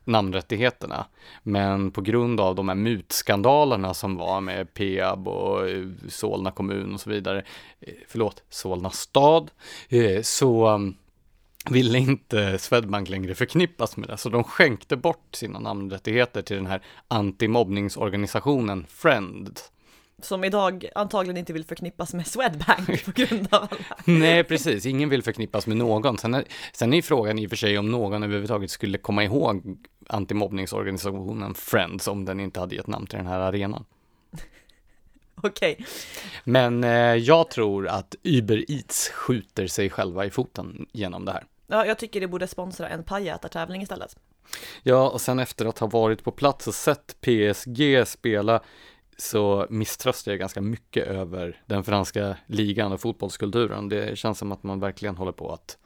namnrättigheterna. 0.05 1.07
Men 1.43 1.91
på 1.91 2.01
grund 2.01 2.41
av 2.41 2.55
de 2.55 2.69
här 2.69 2.75
mutskandalerna 2.75 3.95
som 3.95 4.17
var 4.17 4.41
med 4.41 4.75
Peab 4.75 5.29
och 5.29 5.69
eh, 5.69 5.87
Solna 6.09 6.51
kommun 6.51 6.95
och 6.95 7.01
så 7.01 7.11
vidare, 7.11 7.45
eh, 7.81 7.95
förlåt, 8.09 8.43
Solna 8.49 8.91
stad, 8.91 9.51
eh, 9.89 10.23
så 10.23 10.67
mm, 10.67 10.95
ville 11.71 11.99
inte 11.99 12.59
Swedbank 12.59 13.09
längre 13.09 13.35
förknippas 13.35 13.97
med 13.97 14.09
det, 14.09 14.17
så 14.17 14.29
de 14.29 14.45
skänkte 14.45 14.97
bort 14.97 15.29
sina 15.35 15.59
namnrättigheter 15.59 16.43
till 16.43 16.57
den 16.57 16.67
här 16.67 16.83
antimobbningsorganisationen 17.09 18.87
Friend. 18.89 19.61
Som 20.23 20.45
idag 20.45 20.89
antagligen 20.95 21.37
inte 21.37 21.53
vill 21.53 21.65
förknippas 21.65 22.15
med 22.15 22.27
Swedbank 22.27 23.05
på 23.05 23.13
grund 23.13 23.49
av 23.51 23.63
alla. 23.63 23.97
Nej, 24.05 24.45
precis. 24.45 24.87
Ingen 24.87 25.09
vill 25.09 25.23
förknippas 25.23 25.67
med 25.67 25.77
någon. 25.77 26.19
Sen 26.19 26.35
är, 26.35 26.45
sen 26.73 26.95
är 26.95 27.03
frågan 27.03 27.39
i 27.39 27.47
och 27.47 27.51
för 27.51 27.57
sig 27.57 27.79
om 27.79 27.91
någon 27.91 28.23
överhuvudtaget 28.23 28.71
skulle 28.71 28.99
komma 28.99 29.25
ihåg 29.25 29.79
antimobbningsorganisationen 30.09 31.55
Friends 31.55 32.09
om 32.09 32.25
den 32.25 32.41
inte 32.41 32.61
hade 32.61 32.75
gett 32.75 32.87
namn 32.87 33.07
till 33.07 33.17
den 33.17 33.27
här 33.27 33.41
arenan. 33.41 33.85
Okej, 35.43 35.87
Men 36.45 36.85
eh, 36.85 36.91
jag 37.15 37.51
tror 37.51 37.89
att 37.89 38.15
Uber 38.23 38.71
Eats 38.71 39.09
skjuter 39.09 39.67
sig 39.67 39.91
själva 39.91 40.27
i 40.27 40.31
foten 40.31 40.87
genom 40.93 41.25
det 41.25 41.33
här. 41.33 41.45
ja, 41.67 41.87
jag 41.87 41.99
tycker 41.99 42.21
det 42.21 42.29
borde 42.29 42.47
sponsra 42.47 42.89
en 42.89 43.05
pajätartävling 43.05 43.83
istället. 43.83 44.17
Ja, 44.83 45.11
och 45.11 45.21
sen 45.21 45.39
efter 45.39 45.67
att 45.67 45.79
ha 45.79 45.87
varit 45.87 46.25
på 46.25 46.31
plats 46.31 46.67
och 46.67 46.75
sett 46.75 47.17
PSG 47.21 48.07
spela 48.07 48.61
så 49.19 49.67
misströstar 49.71 50.33
jag 50.33 50.39
ganska 50.39 50.61
mycket 50.61 51.07
över 51.07 51.63
den 51.67 51.85
franska 51.85 52.37
ligan 52.47 52.93
och 52.93 53.01
fotbollskulturen. 53.01 53.89
Det 53.89 54.19
känns 54.19 54.39
som 54.39 54.53
att 54.53 54.63
man 54.63 54.81
verkligen 54.81 55.17
håller 55.17 55.33
på 55.33 55.53
att 55.53 55.79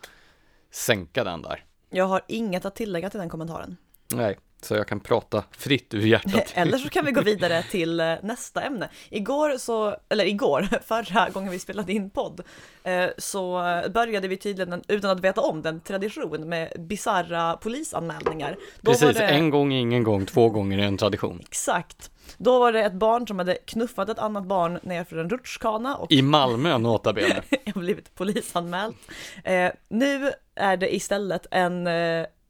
sänka 0.70 1.25
den 1.25 1.42
där. 1.42 1.64
Jag 1.90 2.04
har 2.04 2.23
inget 2.28 2.64
att 2.64 2.76
tillägga 2.76 3.11
till 3.11 3.20
den 3.20 3.28
kommentaren. 3.28 3.76
Nej, 4.14 4.38
så 4.62 4.74
jag 4.74 4.88
kan 4.88 5.00
prata 5.00 5.44
fritt 5.50 5.94
ur 5.94 6.06
hjärtat. 6.06 6.44
Eller 6.54 6.78
så 6.78 6.88
kan 6.88 7.04
vi 7.04 7.12
gå 7.12 7.20
vidare 7.20 7.62
till 7.62 8.00
eh, 8.00 8.14
nästa 8.22 8.62
ämne. 8.62 8.88
Igår 9.10 9.58
så, 9.58 9.96
eller 10.08 10.24
igår, 10.24 10.68
förra 10.86 11.28
gången 11.30 11.50
vi 11.50 11.58
spelade 11.58 11.92
in 11.92 12.10
podd, 12.10 12.40
eh, 12.84 13.06
så 13.18 13.60
började 13.94 14.28
vi 14.28 14.36
tydligen, 14.36 14.82
utan 14.88 15.10
att 15.10 15.20
veta 15.20 15.40
om 15.40 15.62
den, 15.62 15.80
tradition 15.80 16.48
med 16.48 16.72
bizarra 16.78 17.56
polisanmälningar. 17.56 18.56
Då 18.80 18.90
Precis, 18.92 19.16
det- 19.16 19.26
en 19.26 19.50
gång 19.50 19.72
ingen 19.72 20.02
gång, 20.02 20.26
två 20.26 20.48
gånger 20.48 20.78
är 20.78 20.82
en 20.82 20.96
tradition. 20.96 21.40
Exakt. 21.40 22.10
Då 22.38 22.58
var 22.58 22.72
det 22.72 22.80
ett 22.84 22.92
barn 22.92 23.26
som 23.26 23.38
hade 23.38 23.54
knuffat 23.54 24.08
ett 24.08 24.18
annat 24.18 24.44
barn 24.44 24.78
ner 24.82 25.04
för 25.04 25.16
en 25.16 25.30
rutschkana 25.30 25.96
och 25.96 26.12
I 26.12 26.22
Malmö, 26.22 26.78
nota 26.78 27.12
bene. 27.12 27.42
har 27.74 27.80
blivit 27.80 28.14
polisanmält. 28.14 28.96
Eh, 29.44 29.70
nu 29.88 30.32
är 30.54 30.76
det 30.76 30.94
istället 30.94 31.46
en 31.50 31.88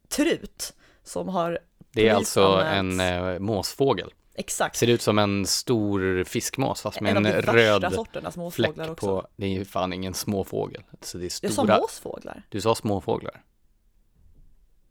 trut 0.09 0.75
som 1.05 1.29
har 1.29 1.59
Det 1.93 2.09
är 2.09 2.15
alltså 2.15 2.43
en 2.67 3.01
eh, 3.01 3.39
måsfågel. 3.39 4.13
Exakt. 4.35 4.77
Ser 4.77 4.87
ut 4.87 5.03
som 5.03 5.19
en 5.19 5.47
stor 5.47 6.25
fiskmås 6.25 6.81
fast 6.83 7.01
med 7.01 7.17
en 7.17 7.27
en, 7.27 7.43
röd 7.43 7.93
fläck 7.93 8.33
småfåglar 8.33 8.91
också. 8.91 9.07
på, 9.07 9.29
det 9.37 9.47
är 9.47 9.51
ju 9.51 9.65
fan 9.65 9.93
ingen 9.93 10.15
småfågel. 10.15 10.83
Så 11.01 11.19
det 11.19 11.25
är 11.25 11.45
Jag 11.45 11.53
sa 11.53 11.63
stora, 11.63 11.79
måsfåglar? 11.79 12.43
du 12.49 12.61
sa 12.61 12.75
småfåglar. 12.75 13.43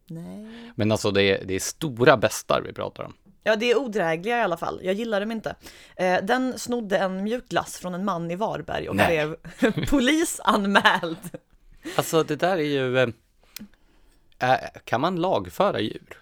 Nej. 0.06 0.72
Men 0.74 0.92
alltså 0.92 1.10
det 1.10 1.22
är, 1.22 1.44
det 1.44 1.54
är 1.54 1.60
stora 1.60 2.16
bestar 2.16 2.62
vi 2.66 2.72
pratar 2.72 3.04
om. 3.04 3.14
Ja, 3.42 3.56
det 3.56 3.70
är 3.70 3.78
odrägliga 3.78 4.38
i 4.38 4.42
alla 4.42 4.56
fall. 4.56 4.80
Jag 4.82 4.94
gillar 4.94 5.20
dem 5.20 5.32
inte. 5.32 5.56
Eh, 5.96 6.18
den 6.22 6.58
snodde 6.58 6.98
en 6.98 7.24
mjukglass 7.24 7.76
från 7.76 7.94
en 7.94 8.04
man 8.04 8.30
i 8.30 8.36
Varberg 8.36 8.88
och 8.88 8.96
Nej. 8.96 9.06
blev 9.06 9.36
polisanmäld. 9.90 11.30
Alltså 11.96 12.22
det 12.22 12.36
där 12.36 12.56
är 12.56 12.62
ju, 12.62 12.98
äh, 12.98 14.54
kan 14.84 15.00
man 15.00 15.16
lagföra 15.16 15.80
djur? 15.80 16.18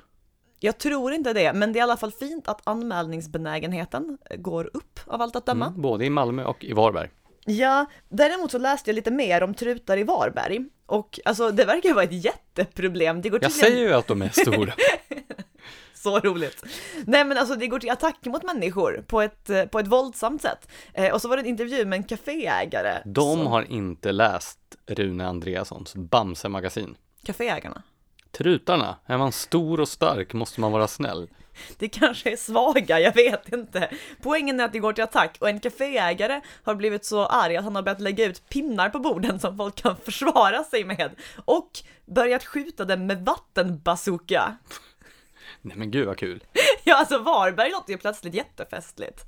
Jag 0.61 0.79
tror 0.79 1.13
inte 1.13 1.33
det, 1.33 1.53
men 1.53 1.73
det 1.73 1.77
är 1.79 1.81
i 1.81 1.83
alla 1.83 1.97
fall 1.97 2.13
fint 2.13 2.49
att 2.49 2.61
anmälningsbenägenheten 2.65 4.19
går 4.39 4.71
upp 4.75 5.01
av 5.07 5.23
allt 5.23 5.37
att 5.37 5.47
döma. 5.47 5.67
Mm, 5.67 5.83
både 5.83 6.05
i 6.05 6.11
Malmö 6.11 6.45
och 6.45 6.65
i 6.65 6.73
Varberg. 6.73 7.11
Ja, 7.45 7.87
däremot 8.09 8.51
så 8.51 8.59
läste 8.59 8.91
jag 8.91 8.95
lite 8.95 9.11
mer 9.11 9.43
om 9.43 9.55
trutar 9.55 9.97
i 9.99 10.03
Varberg 10.03 10.65
och 10.87 11.21
alltså 11.25 11.51
det 11.51 11.65
verkar 11.65 11.95
vara 11.95 12.05
ett 12.05 12.25
jätteproblem. 12.25 13.23
Det 13.23 13.29
går 13.29 13.39
Jag 13.43 13.53
säger 13.53 13.79
ju 13.89 13.93
att 13.93 14.07
de 14.07 14.23
är 14.23 14.29
stora. 14.29 14.73
så 15.95 16.19
roligt. 16.21 16.63
Nej 17.07 17.25
men 17.25 17.39
alltså 17.39 17.55
det 17.55 17.67
går 17.67 17.79
till 17.79 17.91
attack 17.91 18.17
mot 18.25 18.43
människor 18.43 19.05
på 19.07 19.21
ett, 19.23 19.51
eh, 19.51 19.65
på 19.65 19.79
ett 19.79 19.87
våldsamt 19.87 20.43
sätt. 20.43 20.69
Eh, 20.95 21.13
och 21.15 21.23
så 21.23 21.29
var 21.29 21.37
det 21.37 21.43
en 21.43 21.47
intervju 21.47 21.85
med 21.85 21.97
en 21.97 22.05
kaféägare. 22.05 23.03
De 23.05 23.37
som- 23.39 23.47
har 23.47 23.63
inte 23.73 24.13
läst 24.13 24.59
Rune 24.87 25.27
Andreassons 25.27 25.95
Bamse-magasin. 25.95 26.97
Kaféägarna. 27.23 27.83
Trutarna, 28.33 28.97
är 29.07 29.19
man 29.19 29.33
stor 29.33 29.81
och 29.81 29.89
stark 29.89 30.33
måste 30.33 30.61
man 30.61 30.73
vara 30.73 30.89
snäll. 30.89 31.29
Det 31.79 31.89
kanske 31.89 32.33
är 32.33 32.37
svaga, 32.37 33.01
jag 33.01 33.15
vet 33.15 33.53
inte. 33.53 33.91
Poängen 34.23 34.61
är 34.61 34.65
att 34.65 34.73
det 34.73 34.79
går 34.79 34.93
till 34.93 35.05
attack 35.05 35.37
och 35.41 35.49
en 35.49 35.61
kaféägare 35.61 36.41
har 36.63 36.75
blivit 36.75 37.05
så 37.05 37.27
arg 37.27 37.57
att 37.57 37.65
han 37.65 37.77
har 37.77 37.83
börjat 37.83 38.01
lägga 38.01 38.25
ut 38.25 38.49
pinnar 38.49 38.89
på 38.89 38.99
borden 38.99 39.41
som 39.41 39.57
folk 39.57 39.75
kan 39.75 39.97
försvara 39.97 40.65
sig 40.65 40.85
med 40.85 41.11
och 41.45 41.71
börjat 42.07 42.45
skjuta 42.45 42.85
dem 42.85 43.07
med 43.07 43.25
vattenbazooka. 43.25 44.57
Nej 45.63 45.77
men 45.77 45.91
gud 45.91 46.07
vad 46.07 46.19
kul. 46.19 46.45
Ja, 46.85 46.97
alltså 46.97 47.19
Varberg 47.19 47.71
låter 47.71 47.93
ju 47.93 47.99
plötsligt 47.99 48.35
jättefestligt. 48.35 49.25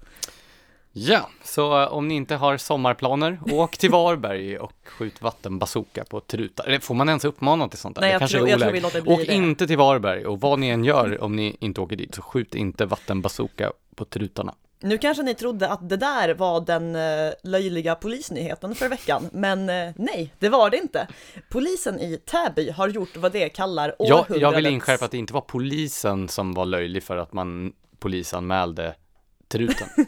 Ja, 0.93 1.31
så 1.45 1.83
eh, 1.83 1.93
om 1.93 2.09
ni 2.09 2.15
inte 2.15 2.35
har 2.35 2.57
sommarplaner, 2.57 3.39
åk 3.53 3.77
till 3.77 3.91
Varberg 3.91 4.59
och 4.59 4.73
skjut 4.85 5.23
vattenbazooka 5.23 6.05
på 6.05 6.21
trutar. 6.21 6.67
Eller 6.67 6.79
får 6.79 6.95
man 6.95 7.09
ens 7.09 7.25
uppmana 7.25 7.69
till 7.69 7.79
sånt 7.79 7.95
där? 7.97 8.01
Nej, 8.01 8.09
Det 8.09 8.13
jag 8.13 8.21
kanske 8.21 8.37
tror- 8.37 8.47
är 8.47 8.51
jag 8.51 8.61
tror 8.61 8.73
vi 8.73 8.81
låter 8.81 9.01
bli 9.01 9.13
Åk 9.13 9.27
det. 9.27 9.35
inte 9.35 9.67
till 9.67 9.79
Varberg 9.79 10.27
och 10.27 10.41
vad 10.41 10.59
ni 10.59 10.69
än 10.69 10.85
gör 10.85 11.23
om 11.23 11.37
ni 11.37 11.57
inte 11.61 11.81
åker 11.81 11.97
dit 11.97 12.15
så 12.15 12.23
skjut 12.23 12.55
inte 12.55 12.87
vattenbazooka 12.87 13.73
på 13.95 14.05
trutarna. 14.05 14.55
Nu 14.81 14.99
kanske 14.99 15.23
ni 15.23 15.35
trodde 15.35 15.69
att 15.69 15.89
det 15.89 15.97
där 15.97 16.35
var 16.35 16.61
den 16.61 16.97
eh, 16.97 17.33
löjliga 17.45 17.95
polisnyheten 17.95 18.75
för 18.75 18.89
veckan, 18.89 19.29
men 19.33 19.69
eh, 19.69 19.91
nej, 19.97 20.35
det 20.39 20.49
var 20.49 20.71
det 20.71 20.77
inte. 20.77 21.09
Polisen 21.51 22.01
i 22.01 22.17
Täby 22.17 22.71
har 22.71 22.89
gjort 22.89 23.17
vad 23.17 23.33
det 23.33 23.49
kallar 23.49 23.95
Jag, 23.99 24.11
århundradets... 24.19 24.41
jag 24.43 24.53
vill 24.53 24.67
inskärpa 24.67 25.05
att 25.05 25.11
det 25.11 25.19
inte 25.19 25.33
var 25.33 25.41
polisen 25.41 26.29
som 26.29 26.55
var 26.55 26.65
löjlig 26.65 27.03
för 27.03 27.17
att 27.17 27.33
man 27.33 27.73
polisanmälde 27.99 28.95
truten. 29.49 29.89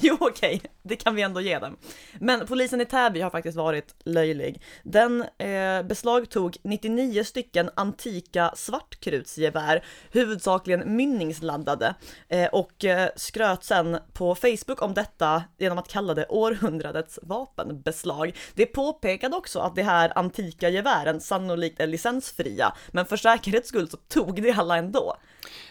Jo 0.00 0.16
okej, 0.20 0.62
det 0.82 0.96
kan 0.96 1.14
vi 1.14 1.22
ändå 1.22 1.40
ge 1.40 1.58
dem. 1.58 1.76
Men 2.20 2.46
polisen 2.46 2.80
i 2.80 2.84
Täby 2.84 3.20
har 3.20 3.30
faktiskt 3.30 3.56
varit 3.56 3.94
löjlig. 4.04 4.62
Den 4.82 5.24
eh, 5.38 5.82
beslagtog 5.82 6.56
99 6.62 7.24
stycken 7.24 7.70
antika 7.74 8.52
svartkrutsgevär, 8.56 9.84
huvudsakligen 10.10 10.96
mynningsladdade, 10.96 11.94
eh, 12.28 12.46
och 12.46 12.84
eh, 12.84 13.08
skröt 13.16 13.64
sen 13.64 13.98
på 14.12 14.34
Facebook 14.34 14.82
om 14.82 14.94
detta 14.94 15.42
genom 15.58 15.78
att 15.78 15.88
kalla 15.88 16.14
det 16.14 16.26
århundradets 16.28 17.18
vapenbeslag. 17.22 18.36
Det 18.54 18.66
påpekade 18.66 19.36
också 19.36 19.58
att 19.58 19.74
de 19.74 19.82
här 19.82 20.12
antika 20.18 20.68
gevären 20.68 21.20
sannolikt 21.20 21.80
är 21.80 21.86
licensfria, 21.86 22.72
men 22.88 23.06
för 23.06 23.16
säkerhets 23.16 23.68
skull 23.68 23.88
så 23.88 23.96
tog 23.96 24.42
de 24.42 24.52
alla 24.52 24.76
ändå. 24.76 25.16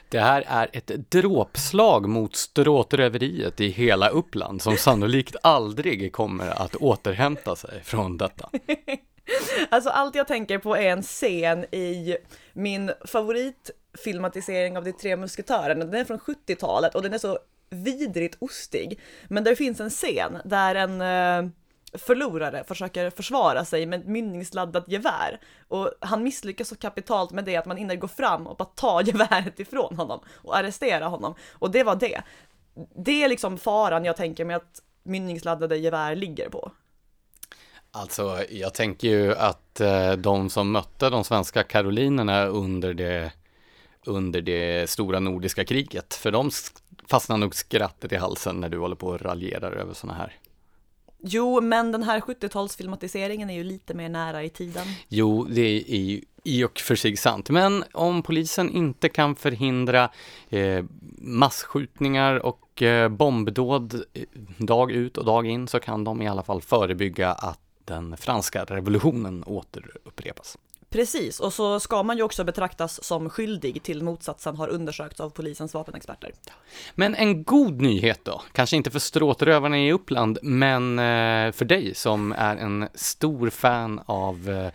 Det 0.09 0.19
här 0.19 0.43
är 0.47 0.69
ett 0.73 1.11
dråpslag 1.11 2.09
mot 2.09 2.35
stråtröveriet 2.35 3.61
i 3.61 3.67
hela 3.67 4.09
Uppland 4.09 4.61
som 4.61 4.77
sannolikt 4.77 5.35
aldrig 5.43 6.13
kommer 6.13 6.47
att 6.47 6.75
återhämta 6.75 7.55
sig 7.55 7.83
från 7.83 8.17
detta. 8.17 8.49
Alltså 9.69 9.89
allt 9.89 10.15
jag 10.15 10.27
tänker 10.27 10.57
på 10.57 10.75
är 10.75 10.89
en 10.89 11.01
scen 11.01 11.63
i 11.75 12.17
min 12.53 12.91
favoritfilmatisering 13.05 14.77
av 14.77 14.83
De 14.83 14.93
tre 14.93 15.15
musketörerna. 15.15 15.85
Den 15.85 16.01
är 16.01 16.05
från 16.05 16.19
70-talet 16.19 16.95
och 16.95 17.01
den 17.01 17.13
är 17.13 17.17
så 17.17 17.39
vidrigt 17.69 18.37
ostig. 18.39 18.99
Men 19.27 19.43
där 19.43 19.55
finns 19.55 19.79
en 19.79 19.89
scen 19.89 20.37
där 20.45 20.75
en 20.75 21.01
eh, 21.01 21.51
förlorare 21.97 22.63
försöker 22.63 23.09
försvara 23.09 23.65
sig 23.65 23.85
med 23.85 23.99
ett 23.99 24.07
mynningsladdat 24.07 24.87
gevär. 24.87 25.39
Och 25.67 25.91
han 25.99 26.23
misslyckas 26.23 26.67
så 26.67 26.75
kapitalt 26.75 27.31
med 27.31 27.45
det 27.45 27.55
att 27.55 27.65
man 27.65 27.77
hinner 27.77 27.95
gå 27.95 28.07
fram 28.07 28.47
och 28.47 28.57
bara 28.57 28.69
ta 28.75 29.01
geväret 29.05 29.59
ifrån 29.59 29.95
honom 29.95 30.19
och 30.33 30.57
arrestera 30.57 31.07
honom. 31.07 31.35
Och 31.51 31.71
det 31.71 31.83
var 31.83 31.95
det. 31.95 32.21
Det 32.95 33.23
är 33.23 33.29
liksom 33.29 33.57
faran 33.57 34.05
jag 34.05 34.17
tänker 34.17 34.45
mig 34.45 34.55
att 34.55 34.81
mynningsladdade 35.03 35.77
gevär 35.77 36.15
ligger 36.15 36.49
på. 36.49 36.71
Alltså, 37.91 38.43
jag 38.49 38.73
tänker 38.73 39.07
ju 39.07 39.35
att 39.35 39.81
eh, 39.81 40.11
de 40.11 40.49
som 40.49 40.71
mötte 40.71 41.09
de 41.09 41.23
svenska 41.23 41.63
karolinerna 41.63 42.45
under 42.45 42.93
det, 42.93 43.31
under 44.05 44.41
det 44.41 44.89
stora 44.89 45.19
nordiska 45.19 45.65
kriget, 45.65 46.13
för 46.13 46.31
de 46.31 46.51
fastnar 47.07 47.37
nog 47.37 47.55
skrattet 47.55 48.11
i 48.11 48.15
halsen 48.15 48.55
när 48.55 48.69
du 48.69 48.77
håller 48.77 48.95
på 48.95 49.07
och 49.07 49.21
raljerar 49.21 49.71
över 49.71 49.93
sådana 49.93 50.17
här. 50.17 50.33
Jo, 51.27 51.61
men 51.61 51.91
den 51.91 52.03
här 52.03 52.19
70-talsfilmatiseringen 52.19 53.51
är 53.51 53.55
ju 53.55 53.63
lite 53.63 53.93
mer 53.93 54.09
nära 54.09 54.43
i 54.43 54.49
tiden. 54.49 54.87
Jo, 55.07 55.47
det 55.49 55.91
är 55.91 55.97
ju 55.97 56.21
i 56.43 56.63
och 56.63 56.79
för 56.79 56.95
sig 56.95 57.17
sant, 57.17 57.49
men 57.49 57.83
om 57.93 58.23
polisen 58.23 58.69
inte 58.69 59.09
kan 59.09 59.35
förhindra 59.35 60.09
eh, 60.49 60.85
massskjutningar 61.17 62.45
och 62.45 62.81
eh, 62.81 63.09
bombdåd 63.09 63.93
eh, 64.13 64.23
dag 64.57 64.91
ut 64.91 65.17
och 65.17 65.25
dag 65.25 65.47
in 65.47 65.67
så 65.67 65.79
kan 65.79 66.03
de 66.03 66.21
i 66.21 66.27
alla 66.27 66.43
fall 66.43 66.61
förebygga 66.61 67.31
att 67.31 67.59
den 67.85 68.17
franska 68.17 68.63
revolutionen 68.63 69.43
återupprepas. 69.43 70.57
Precis, 70.95 71.39
och 71.39 71.53
så 71.53 71.79
ska 71.79 72.03
man 72.03 72.17
ju 72.17 72.23
också 72.23 72.43
betraktas 72.43 73.03
som 73.03 73.29
skyldig 73.29 73.83
till 73.83 74.03
motsatsen 74.03 74.55
har 74.55 74.67
undersökts 74.67 75.19
av 75.19 75.29
polisens 75.29 75.73
vapenexperter. 75.73 76.33
Men 76.93 77.15
en 77.15 77.43
god 77.43 77.81
nyhet 77.81 78.19
då, 78.23 78.41
kanske 78.51 78.75
inte 78.75 78.91
för 78.91 78.99
stråtrövarna 78.99 79.79
i 79.79 79.91
Uppland, 79.91 80.39
men 80.41 80.99
eh, 80.99 81.51
för 81.51 81.65
dig 81.65 81.95
som 81.95 82.31
är 82.31 82.57
en 82.57 82.87
stor 82.93 83.49
fan 83.49 84.01
av 84.05 84.49
eh, 84.49 84.71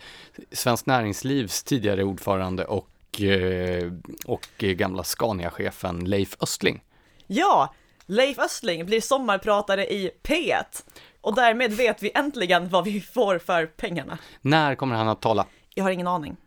Svenskt 0.51 0.85
Näringslivs 0.85 1.63
tidigare 1.63 2.03
ordförande 2.03 2.65
och, 2.65 3.21
eh, 3.21 3.91
och 4.25 4.47
gamla 4.57 5.03
Scania-chefen 5.03 6.05
Leif 6.05 6.35
Östling. 6.41 6.81
Ja, 7.27 7.73
Leif 8.05 8.39
Östling 8.39 8.85
blir 8.85 9.01
sommarpratare 9.01 9.85
i 9.85 10.11
P1 10.23 10.83
och 11.21 11.35
därmed 11.35 11.73
vet 11.73 12.03
vi 12.03 12.11
äntligen 12.15 12.69
vad 12.69 12.83
vi 12.83 13.01
får 13.01 13.39
för 13.39 13.65
pengarna. 13.65 14.17
När 14.41 14.75
kommer 14.75 14.95
han 14.95 15.07
att 15.07 15.21
tala? 15.21 15.45
Jag 15.75 15.83
har 15.83 15.91
ingen 15.91 16.07
aning. 16.07 16.37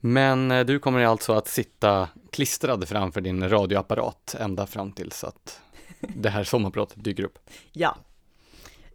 Men 0.00 0.50
eh, 0.50 0.64
du 0.64 0.78
kommer 0.78 1.04
alltså 1.04 1.32
att 1.32 1.48
sitta 1.48 2.08
klistrad 2.32 2.88
framför 2.88 3.20
din 3.20 3.48
radioapparat 3.48 4.36
ända 4.38 4.66
fram 4.66 4.92
tills 4.92 5.24
att 5.24 5.60
det 6.00 6.30
här 6.30 6.44
sommarpratet 6.44 7.04
dyker 7.04 7.24
upp. 7.24 7.38
Ja. 7.72 7.96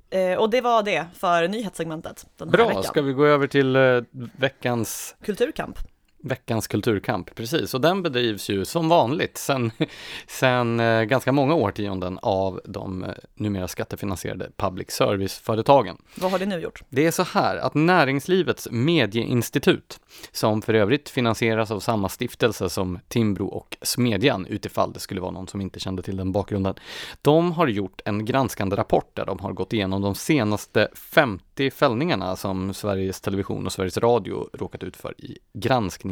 Eh, 0.10 0.38
och 0.38 0.50
det 0.50 0.62
var 0.62 0.84
det 0.84 1.06
för 1.14 1.48
nyhetssegmentet 1.48 2.26
den 2.38 2.50
här 2.50 2.58
Bra, 2.58 2.68
veckan. 2.68 2.84
ska 2.84 3.02
vi 3.02 3.14
gå 3.14 3.26
över 3.26 3.48
till 3.48 3.76
eh, 3.76 4.02
veckans 4.38 5.16
Kulturkamp. 5.24 5.80
Veckans 6.26 6.68
kulturkamp, 6.68 7.36
precis. 7.36 7.74
Och 7.74 7.82
den 7.82 8.04
bedrivs 8.04 8.50
ju 8.50 8.66
som 8.66 8.90
vanligt 8.90 9.38
sen, 9.38 9.72
sen 10.28 10.80
eh, 10.80 11.04
ganska 11.04 11.32
många 11.32 11.54
årtionden 11.54 12.20
av 12.22 12.62
de 12.66 13.04
eh, 13.04 13.10
numera 13.36 13.68
skattefinansierade 13.68 14.50
public 14.58 14.92
service-företagen. 14.92 15.98
Vad 16.16 16.32
har 16.32 16.40
det 16.40 16.46
nu 16.46 16.60
gjort? 16.60 16.84
Det 16.90 17.06
är 17.06 17.12
så 17.12 17.24
här 17.24 17.58
att 17.58 17.74
Näringslivets 17.74 18.68
medieinstitut, 18.72 20.00
som 20.32 20.62
för 20.62 20.74
övrigt 20.74 21.10
finansieras 21.10 21.72
av 21.72 21.80
samma 21.80 22.10
stiftelse 22.10 22.70
som 22.70 23.00
Timbro 23.08 23.48
och 23.48 23.78
Smedjan, 23.82 24.46
utifall 24.46 24.94
det 24.94 25.00
skulle 25.00 25.22
vara 25.22 25.32
någon 25.32 25.48
som 25.48 25.62
inte 25.62 25.80
kände 25.80 26.04
till 26.04 26.18
den 26.18 26.32
bakgrunden, 26.32 26.76
de 27.22 27.52
har 27.52 27.68
gjort 27.68 28.02
en 28.06 28.26
granskande 28.26 28.76
rapport 28.76 29.16
där 29.16 29.26
de 29.26 29.40
har 29.40 29.54
gått 29.54 29.74
igenom 29.74 30.02
de 30.02 30.16
senaste 30.16 30.90
50 30.96 31.72
fällningarna 31.72 32.36
som 32.36 32.74
Sveriges 32.74 33.22
Television 33.22 33.66
och 33.66 33.72
Sveriges 33.72 33.98
Radio 33.98 34.50
råkat 34.54 34.84
ut 34.84 34.98
för 34.98 35.22
i 35.22 35.38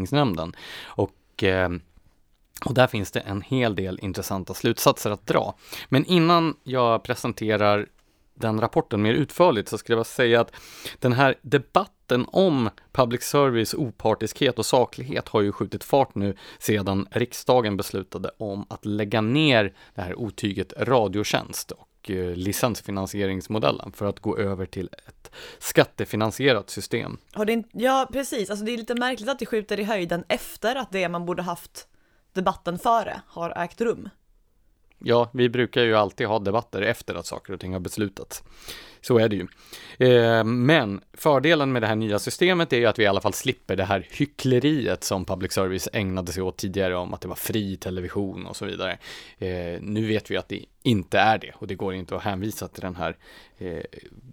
granskningsnämnden. 0.04 0.56
Och 0.86 1.44
eh, 1.44 1.70
och 2.66 2.74
där 2.74 2.88
finns 2.88 3.12
det 3.12 3.20
en 3.20 3.42
hel 3.42 3.76
del 3.76 4.00
intressanta 4.02 4.54
slutsatser 4.54 5.12
att 5.12 5.28
dra. 5.28 5.56
Men 5.90 6.06
innan 6.06 6.56
jag 6.64 7.04
presenterar 7.04 7.88
den 8.36 8.62
rapporten 8.62 9.02
mer 9.02 9.14
utförligt 9.14 9.70
så 9.70 9.78
skulle 9.78 9.98
jag 9.98 10.06
säga 10.06 10.42
att 10.42 10.52
den 11.00 11.14
här 11.14 11.36
debatten 11.42 12.26
om 12.32 12.70
public 12.92 13.24
service 13.24 13.74
opartiskhet 13.74 14.60
och 14.60 14.66
saklighet 14.66 15.30
har 15.30 15.42
ju 15.42 15.52
skjutit 15.52 15.84
fart 15.84 16.16
nu 16.16 16.36
sedan 16.60 17.08
riksdagen 17.12 17.78
beslutade 17.78 18.32
om 18.38 18.66
att 18.70 18.86
lägga 18.86 19.22
ner 19.22 19.74
det 19.96 20.02
här 20.02 20.16
otyget 20.16 20.74
Radiotjänst 20.78 21.72
och 22.04 22.12
eh, 22.12 22.36
licensfinansieringsmodellen 22.36 23.92
för 23.92 24.06
att 24.06 24.20
gå 24.20 24.38
över 24.38 24.66
till 24.66 24.90
ett 25.08 25.32
skattefinansierat 25.60 26.70
system. 26.70 27.18
Det, 27.48 27.64
ja, 27.72 28.10
precis. 28.12 28.50
Alltså 28.50 28.66
det 28.66 28.72
är 28.72 28.78
lite 28.78 28.96
märkligt 28.96 29.30
att 29.30 29.40
det 29.40 29.46
skjuter 29.46 29.80
i 29.80 29.84
höjden 29.84 30.24
efter 30.28 30.76
att 30.76 30.92
det 30.92 31.10
man 31.10 31.26
borde 31.26 31.42
haft 31.42 31.88
debatten 32.34 32.80
före 32.80 33.22
har 33.28 33.64
ägt 33.64 33.82
rum. 33.82 34.10
Ja, 35.00 35.30
vi 35.34 35.50
brukar 35.50 35.82
ju 35.82 35.96
alltid 35.96 36.28
ha 36.28 36.40
debatter 36.40 36.82
efter 36.82 37.16
att 37.16 37.26
saker 37.26 37.54
och 37.54 37.60
ting 37.60 37.74
har 37.74 37.80
beslutats. 37.80 38.44
Så 39.04 39.18
är 39.18 39.30
det 39.30 39.36
ju. 39.36 39.48
Eh, 39.98 40.44
men 40.44 41.02
fördelen 41.14 41.72
med 41.72 41.82
det 41.82 41.88
här 41.88 41.96
nya 41.96 42.20
systemet 42.20 42.74
är 42.74 42.78
ju 42.78 42.86
att 42.86 43.00
vi 43.00 43.04
i 43.04 43.08
alla 43.08 43.22
fall 43.22 43.34
slipper 43.34 43.76
det 43.76 43.84
här 43.84 44.08
hyckleriet 44.12 45.04
som 45.04 45.26
public 45.26 45.54
service 45.54 45.90
ägnade 45.94 46.32
sig 46.32 46.44
åt 46.44 46.58
tidigare 46.58 46.96
om 46.96 47.14
att 47.14 47.22
det 47.22 47.28
var 47.28 47.36
fri 47.36 47.78
television 47.78 48.46
och 48.46 48.56
så 48.56 48.66
vidare. 48.66 48.98
Eh, 49.38 49.82
nu 49.82 50.08
vet 50.08 50.32
vi 50.32 50.38
att 50.38 50.50
det 50.50 50.66
inte 50.84 51.20
är 51.20 51.38
det 51.38 51.52
och 51.56 51.68
det 51.68 51.76
går 51.76 51.94
inte 51.94 52.16
att 52.16 52.24
hänvisa 52.24 52.68
till 52.68 52.82
den 52.82 52.96
här 52.96 53.18
eh, 53.58 53.84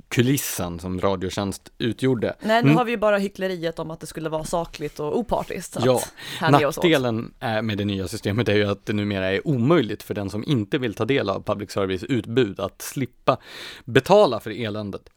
kulissen 0.08 0.80
som 0.80 1.00
Radiotjänst 1.00 1.72
utgjorde. 1.78 2.36
Nej, 2.40 2.62
nu 2.62 2.72
har 2.72 2.84
vi 2.84 2.90
ju 2.90 2.96
bara 2.96 3.18
hyckleriet 3.18 3.78
om 3.78 3.90
att 3.90 4.00
det 4.00 4.06
skulle 4.06 4.28
vara 4.28 4.44
sakligt 4.44 5.00
och 5.00 5.18
opartiskt. 5.18 5.76
Ja, 5.84 6.00
nackdelen 6.40 7.34
med 7.40 7.78
det 7.78 7.84
nya 7.84 8.08
systemet 8.08 8.48
är 8.48 8.54
ju 8.54 8.64
att 8.64 8.86
det 8.86 8.92
numera 8.92 9.32
är 9.32 9.46
omöjligt 9.46 10.02
för 10.02 10.14
den 10.14 10.30
som 10.30 10.44
inte 10.46 10.78
vill 10.78 10.94
ta 10.94 11.04
del 11.04 11.30
av 11.30 11.42
public 11.42 11.70
service 11.70 12.04
utbud 12.04 12.60
att 12.60 12.82
slippa 12.82 13.36
betala 13.84 14.40
för 14.40 14.50
eländet. 14.64 15.10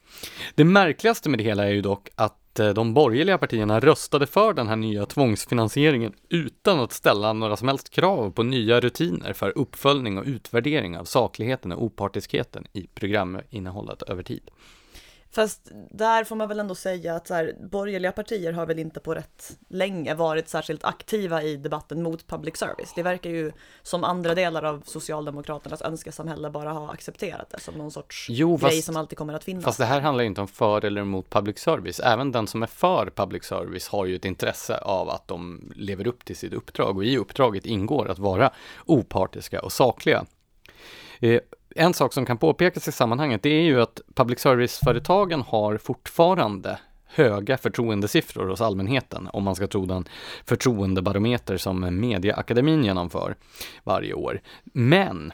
Det 0.56 0.64
märkligaste 0.64 1.30
med 1.30 1.40
det 1.40 1.44
hela 1.44 1.68
är 1.68 1.72
ju 1.72 1.82
dock 1.82 2.10
att 2.16 2.60
eh, 2.60 2.70
de 2.70 2.94
borgerliga 2.94 3.38
partierna 3.38 3.80
röstade 3.80 4.28
för 4.28 4.54
den 4.54 4.68
här 4.68 4.76
nya 4.76 5.06
tvångsfinansieringen 5.06 6.14
utan 6.30 6.80
att 6.80 6.92
ställa 6.92 7.34
några 7.34 7.58
som 7.58 7.68
helst 7.68 7.90
krav 7.90 8.32
på 8.32 8.44
nya 8.44 8.80
rutiner 8.80 9.34
för 9.34 9.58
uppföljning 9.58 10.18
och 10.18 10.26
utvärdering 10.26 10.98
av 10.98 11.06
sakligheten 11.06 11.72
och 11.72 11.84
opartiskheten 11.84 12.66
i 12.74 12.88
programinnehållet 12.88 14.02
över 14.02 14.24
tid. 14.24 14.52
Fast 15.36 15.72
där 15.92 16.24
får 16.24 16.36
man 16.36 16.48
väl 16.48 16.60
ändå 16.60 16.76
säga 16.76 17.16
att 17.16 17.28
så 17.28 17.34
här, 17.34 17.56
borgerliga 17.72 18.12
partier 18.12 18.54
har 18.54 18.66
väl 18.66 18.80
inte 18.80 19.00
på 19.00 19.16
rätt 19.16 19.58
länge 19.70 20.14
varit 20.14 20.50
särskilt 20.50 20.84
aktiva 20.84 21.44
i 21.44 21.58
debatten 21.58 22.04
mot 22.04 22.28
public 22.28 22.58
service. 22.58 22.94
Det 22.96 23.04
verkar 23.04 23.30
ju 23.30 23.52
som 23.84 24.04
andra 24.04 24.36
delar 24.36 24.64
av 24.64 24.82
Socialdemokraternas 24.86 25.82
önskesamhälle 25.82 26.50
bara 26.50 26.72
ha 26.72 26.92
accepterat 26.92 27.50
det 27.50 27.60
som 27.60 27.76
någon 27.76 27.92
sorts 27.92 28.28
jo, 28.30 28.58
fast, 28.58 28.72
grej 28.74 28.82
som 28.82 28.98
alltid 28.98 29.18
kommer 29.18 29.34
att 29.34 29.44
finnas. 29.44 29.66
Fast 29.66 29.78
det 29.78 29.86
här 29.86 30.02
handlar 30.02 30.24
ju 30.24 30.28
inte 30.28 30.42
om 30.42 30.48
för 30.48 30.86
eller 30.86 31.02
emot 31.02 31.30
public 31.30 31.60
service. 31.60 32.00
Även 32.00 32.32
den 32.32 32.48
som 32.48 32.64
är 32.64 32.68
för 32.68 33.12
public 33.16 33.44
service 33.44 33.88
har 33.88 34.06
ju 34.06 34.16
ett 34.16 34.26
intresse 34.26 34.78
av 34.78 35.10
att 35.10 35.28
de 35.28 35.72
lever 35.76 36.08
upp 36.08 36.26
till 36.26 36.36
sitt 36.36 36.54
uppdrag 36.54 36.98
och 36.98 37.06
i 37.06 37.18
uppdraget 37.18 37.66
ingår 37.66 38.10
att 38.10 38.20
vara 38.20 38.52
opartiska 38.86 39.62
och 39.62 39.72
sakliga. 39.72 40.26
Eh, 41.20 41.40
en 41.76 41.94
sak 41.94 42.14
som 42.14 42.26
kan 42.26 42.38
påpekas 42.38 42.88
i 42.88 42.92
sammanhanget 42.92 43.44
det 43.44 43.50
är 43.50 43.62
ju 43.62 43.82
att 43.82 44.02
public 44.16 44.40
service-företagen 44.40 45.42
har 45.42 45.78
fortfarande 45.78 46.80
höga 47.06 47.58
förtroendesiffror 47.58 48.48
hos 48.48 48.62
allmänheten 48.62 49.30
om 49.34 49.44
man 49.44 49.56
ska 49.56 49.68
tro 49.68 49.86
den 49.86 50.06
förtroendebarometer 50.46 51.58
som 51.58 52.00
Mediaakademin 52.00 52.84
genomför 52.84 53.36
varje 53.84 54.14
år. 54.14 54.42
Men 54.64 55.34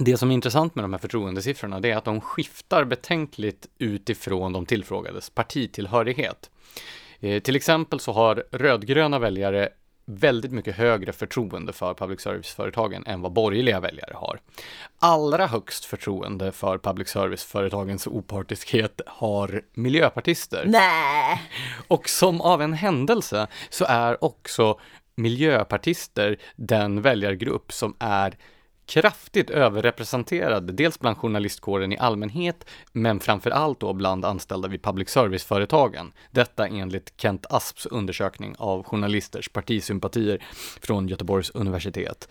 det 0.00 0.16
som 0.16 0.30
är 0.30 0.34
intressant 0.34 0.74
med 0.74 0.84
de 0.84 0.92
här 0.92 0.98
förtroendesiffrorna 0.98 1.80
det 1.80 1.90
är 1.90 1.96
att 1.96 2.04
de 2.04 2.20
skiftar 2.20 2.84
betänkligt 2.84 3.66
utifrån 3.78 4.52
de 4.52 4.66
tillfrågades 4.66 5.30
partitillhörighet. 5.30 6.50
Eh, 7.20 7.42
till 7.42 7.56
exempel 7.56 8.00
så 8.00 8.12
har 8.12 8.44
rödgröna 8.50 9.18
väljare 9.18 9.68
väldigt 10.06 10.52
mycket 10.52 10.76
högre 10.76 11.12
förtroende 11.12 11.72
för 11.72 11.94
public 11.94 12.20
service-företagen 12.20 13.06
än 13.06 13.20
vad 13.20 13.32
borgerliga 13.32 13.80
väljare 13.80 14.14
har. 14.14 14.40
Allra 14.98 15.46
högst 15.46 15.84
förtroende 15.84 16.52
för 16.52 16.78
public 16.78 17.08
service-företagens 17.08 18.06
opartiskhet 18.06 19.00
har 19.06 19.62
miljöpartister. 19.74 20.64
Nej. 20.66 21.42
Och 21.88 22.08
som 22.08 22.40
av 22.40 22.62
en 22.62 22.72
händelse 22.72 23.46
så 23.70 23.84
är 23.84 24.24
också 24.24 24.80
miljöpartister 25.16 26.36
den 26.56 27.02
väljargrupp 27.02 27.72
som 27.72 27.96
är 27.98 28.34
kraftigt 28.86 29.50
överrepresenterad, 29.50 30.74
dels 30.74 30.98
bland 30.98 31.16
journalistkåren 31.16 31.92
i 31.92 31.98
allmänhet, 31.98 32.66
men 32.92 33.20
framför 33.20 33.50
allt 33.50 33.80
då 33.80 33.92
bland 33.92 34.24
anställda 34.24 34.68
vid 34.68 34.82
public 34.82 35.08
service-företagen. 35.08 36.12
Detta 36.30 36.66
enligt 36.66 37.12
Kent 37.16 37.46
Asps 37.50 37.86
undersökning 37.86 38.54
av 38.58 38.82
journalisters 38.82 39.48
partisympatier 39.48 40.42
från 40.80 41.08
Göteborgs 41.08 41.50
universitet. 41.50 42.28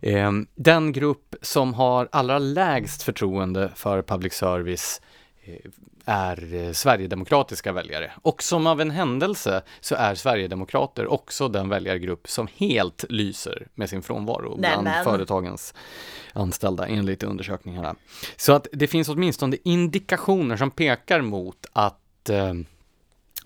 Ehm, 0.00 0.46
den 0.54 0.92
grupp 0.92 1.34
som 1.42 1.74
har 1.74 2.08
allra 2.12 2.38
lägst 2.38 3.02
förtroende 3.02 3.72
för 3.74 4.02
public 4.02 4.32
service 4.34 5.00
eh, 5.44 5.70
är 6.04 6.54
eh, 6.54 6.72
sverigedemokratiska 6.72 7.72
väljare. 7.72 8.12
Och 8.22 8.42
som 8.42 8.66
av 8.66 8.80
en 8.80 8.90
händelse 8.90 9.62
så 9.80 9.94
är 9.94 10.14
sverigedemokrater 10.14 11.12
också 11.12 11.48
den 11.48 11.68
väljargrupp 11.68 12.28
som 12.28 12.48
helt 12.56 13.04
lyser 13.08 13.66
med 13.74 13.90
sin 13.90 14.02
frånvaro 14.02 14.56
bland 14.56 14.84
Nämen. 14.84 15.04
företagens 15.04 15.74
anställda 16.32 16.86
enligt 16.86 17.22
undersökningarna. 17.22 17.94
Så 18.36 18.52
att 18.52 18.66
det 18.72 18.86
finns 18.86 19.08
åtminstone 19.08 19.56
indikationer 19.64 20.56
som 20.56 20.70
pekar 20.70 21.20
mot 21.20 21.66
att 21.72 22.28
eh, 22.28 22.54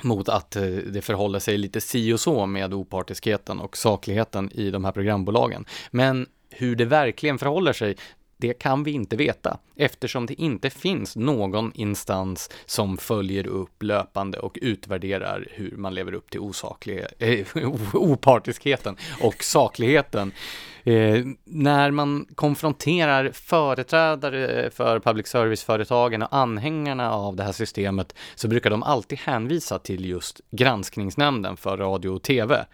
mot 0.03 0.29
att 0.29 0.57
eh, 0.57 0.63
det 0.63 1.03
förhåller 1.03 1.39
sig 1.39 1.59
lite 1.59 1.81
si 1.81 2.13
och 2.13 2.21
så 2.21 2.47
med 2.47 2.75
opartiskheten 2.75 3.61
och 3.61 3.77
sakligheten 3.77 4.51
i 4.55 4.71
de 4.71 4.85
här 4.85 4.93
programbolagen. 4.93 5.65
Men 5.91 6.27
hur 6.51 6.77
det 6.77 6.85
verkligen 6.85 7.39
förhåller 7.39 7.73
sig, 7.73 7.97
det 8.41 8.53
kan 8.53 8.85
vi 8.85 8.91
inte 8.91 9.17
veta 9.17 9.59
eftersom 9.77 10.27
det 10.27 10.35
inte 10.35 10.71
finns 10.71 11.17
någon 11.17 11.73
instans 11.75 12.51
som 12.67 12.97
följer 12.97 13.47
upp 13.47 13.83
löpande 13.83 14.39
och 14.39 14.59
utvärderar 14.63 15.47
hur 15.51 15.77
man 15.77 15.95
lever 15.95 16.13
upp 16.13 16.31
till 16.31 16.41
osaklighet, 16.41 17.15
eh, 17.19 17.47
opartiskheten 17.95 18.97
och 19.21 19.45
sakligheten. 19.45 20.33
Eh, 20.85 21.25
när 21.45 21.91
man 21.91 22.27
konfronterar 22.35 23.31
företrädare 23.33 24.71
för 24.71 25.01
public 25.01 25.27
service-företagen 25.27 26.23
och 26.23 26.35
anhängarna 26.35 27.13
av 27.13 27.37
det 27.37 27.43
här 27.43 27.53
systemet 27.53 28.15
så 28.35 28.49
brukar 28.49 28.71
de 28.71 28.83
alltid 28.83 29.19
hänvisa 29.19 29.79
till 29.79 30.05
just 30.05 30.41
granskningsnämnden 30.51 31.57
för 31.57 31.77
radio 31.77 32.09
och 32.09 32.23
tv. 32.23 32.67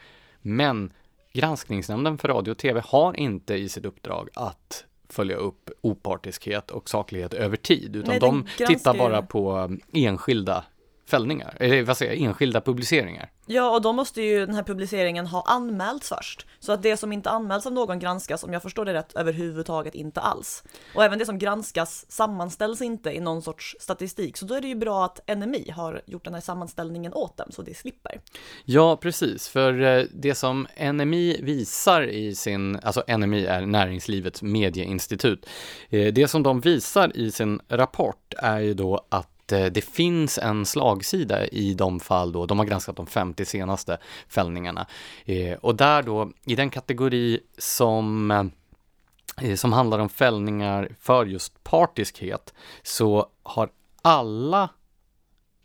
Men 0.43 0.93
Granskningsnämnden 1.35 2.19
för 2.19 2.29
radio 2.29 2.51
och 2.51 2.59
tv 2.59 2.83
har 2.85 3.17
inte 3.17 3.55
i 3.55 3.69
sitt 3.69 3.85
uppdrag 3.85 4.29
att 4.35 4.85
följa 5.15 5.37
upp 5.37 5.71
opartiskhet 5.81 6.71
och 6.71 6.89
saklighet 6.89 7.35
över 7.35 7.57
tid, 7.57 7.97
utan 7.97 8.11
Nej, 8.11 8.21
de 8.21 8.47
tittar 8.67 8.95
bara 8.95 9.23
på 9.23 9.71
enskilda 9.93 10.65
fällningar, 11.07 11.57
eller 11.61 11.83
vad 11.83 11.97
säger 11.97 12.13
jag, 12.13 12.23
enskilda 12.23 12.61
publiceringar. 12.61 13.31
Ja, 13.47 13.71
och 13.71 13.83
då 13.83 13.93
måste 13.93 14.23
ju 14.23 14.47
den 14.47 14.55
här 14.55 14.63
publiceringen 14.63 15.27
ha 15.27 15.43
anmälts 15.47 16.09
först. 16.09 16.47
Så 16.61 16.73
att 16.73 16.83
det 16.83 16.97
som 16.97 17.13
inte 17.13 17.31
anmäls 17.31 17.67
av 17.67 17.73
någon 17.73 17.99
granskas, 17.99 18.45
om 18.45 18.53
jag 18.53 18.63
förstår 18.63 18.85
det 18.85 18.95
rätt, 18.95 19.13
överhuvudtaget 19.17 19.95
inte 19.95 20.21
alls. 20.21 20.65
Och 20.95 21.05
även 21.05 21.19
det 21.19 21.27
som 21.27 21.39
granskas 21.39 22.07
sammanställs 22.09 22.83
inte 22.83 23.11
i 23.11 23.21
någon 23.21 23.43
sorts 23.43 23.77
statistik. 23.81 24.37
Så 24.37 24.47
då 24.47 24.55
är 24.55 24.61
det 24.61 24.69
ju 24.69 24.75
bra 24.75 25.05
att 25.05 25.37
NMI 25.37 25.71
har 25.71 26.03
gjort 26.07 26.25
den 26.25 26.35
här 26.35 26.41
sammanställningen 26.41 27.15
åt 27.15 27.37
dem, 27.37 27.47
så 27.51 27.63
det 27.63 27.75
slipper. 27.75 28.21
Ja, 28.65 28.97
precis. 28.97 29.49
För 29.49 29.83
eh, 29.83 30.05
det 30.13 30.35
som 30.35 30.67
NMI 30.93 31.41
visar 31.43 32.03
i 32.03 32.35
sin, 32.35 32.79
alltså 32.83 33.05
NMI 33.19 33.47
är 33.47 33.67
Näringslivets 33.67 34.43
medieinstitut. 34.43 35.47
Eh, 35.91 36.13
det 36.13 36.29
som 36.29 36.43
de 36.43 36.61
visar 36.61 37.17
i 37.17 37.31
sin 37.31 37.61
rapport 37.69 38.35
är 38.39 38.59
ju 38.59 38.75
då 38.75 39.07
att 39.09 39.34
att 39.45 39.53
eh, 39.53 39.65
det 39.65 39.81
finns 39.81 40.39
en 40.39 40.67
slagsida 40.67 41.47
i 41.47 41.75
de 41.75 42.01
fall 42.01 42.33
då, 42.33 42.47
de 42.47 42.59
har 42.59 42.67
granskat 42.67 42.97
de 42.97 43.07
50 43.07 43.45
senaste 43.45 43.99
fällningarna. 44.29 44.87
Eh, 45.25 45.59
och 45.59 45.77
där 45.77 46.03
då, 46.03 46.31
i 46.47 46.55
den 46.55 46.71
kategori 46.71 47.41
som 47.59 48.31
eh, 48.31 49.55
som 49.55 49.73
handlar 49.73 49.99
om 49.99 50.09
fällningar 50.09 50.89
för 51.01 51.27
just 51.27 51.65
partiskhet 51.65 52.55
så 52.83 53.27
har 53.43 53.69
alla 54.03 54.69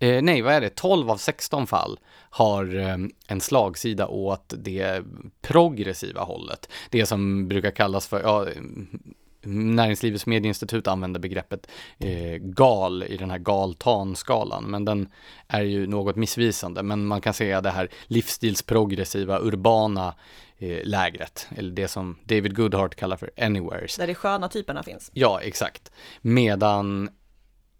Eh, 0.01 0.21
nej, 0.21 0.41
vad 0.41 0.53
är 0.53 0.61
det? 0.61 0.75
12 0.75 1.11
av 1.11 1.17
16 1.17 1.67
fall 1.67 1.99
har 2.29 2.75
eh, 2.75 2.97
en 3.27 3.41
slagsida 3.41 4.07
åt 4.07 4.53
det 4.57 5.03
progressiva 5.41 6.21
hållet. 6.21 6.69
Det 6.89 7.05
som 7.05 7.47
brukar 7.47 7.71
kallas 7.71 8.07
för, 8.07 8.21
ja, 8.21 8.47
Näringslivets 9.49 10.25
medieinstitut 10.25 10.87
använder 10.87 11.19
begreppet 11.19 11.67
eh, 11.97 12.37
gal 12.39 13.03
i 13.03 13.17
den 13.17 13.31
här 13.31 13.37
gal-tan-skalan, 13.37 14.63
men 14.63 14.85
den 14.85 15.09
är 15.47 15.61
ju 15.61 15.87
något 15.87 16.15
missvisande. 16.15 16.83
Men 16.83 17.05
man 17.05 17.21
kan 17.21 17.33
säga 17.33 17.61
det 17.61 17.69
här 17.69 17.89
livsstilsprogressiva, 18.07 19.39
urbana 19.39 20.15
eh, 20.57 20.79
lägret, 20.83 21.47
eller 21.55 21.71
det 21.71 21.87
som 21.87 22.17
David 22.23 22.55
Goodhart 22.55 22.95
kallar 22.95 23.17
för 23.17 23.31
anywheres. 23.41 23.97
Där 23.97 24.07
de 24.07 24.15
sköna 24.15 24.47
typerna 24.47 24.83
finns. 24.83 25.11
Ja, 25.13 25.41
exakt. 25.41 25.91
Medan 26.21 27.09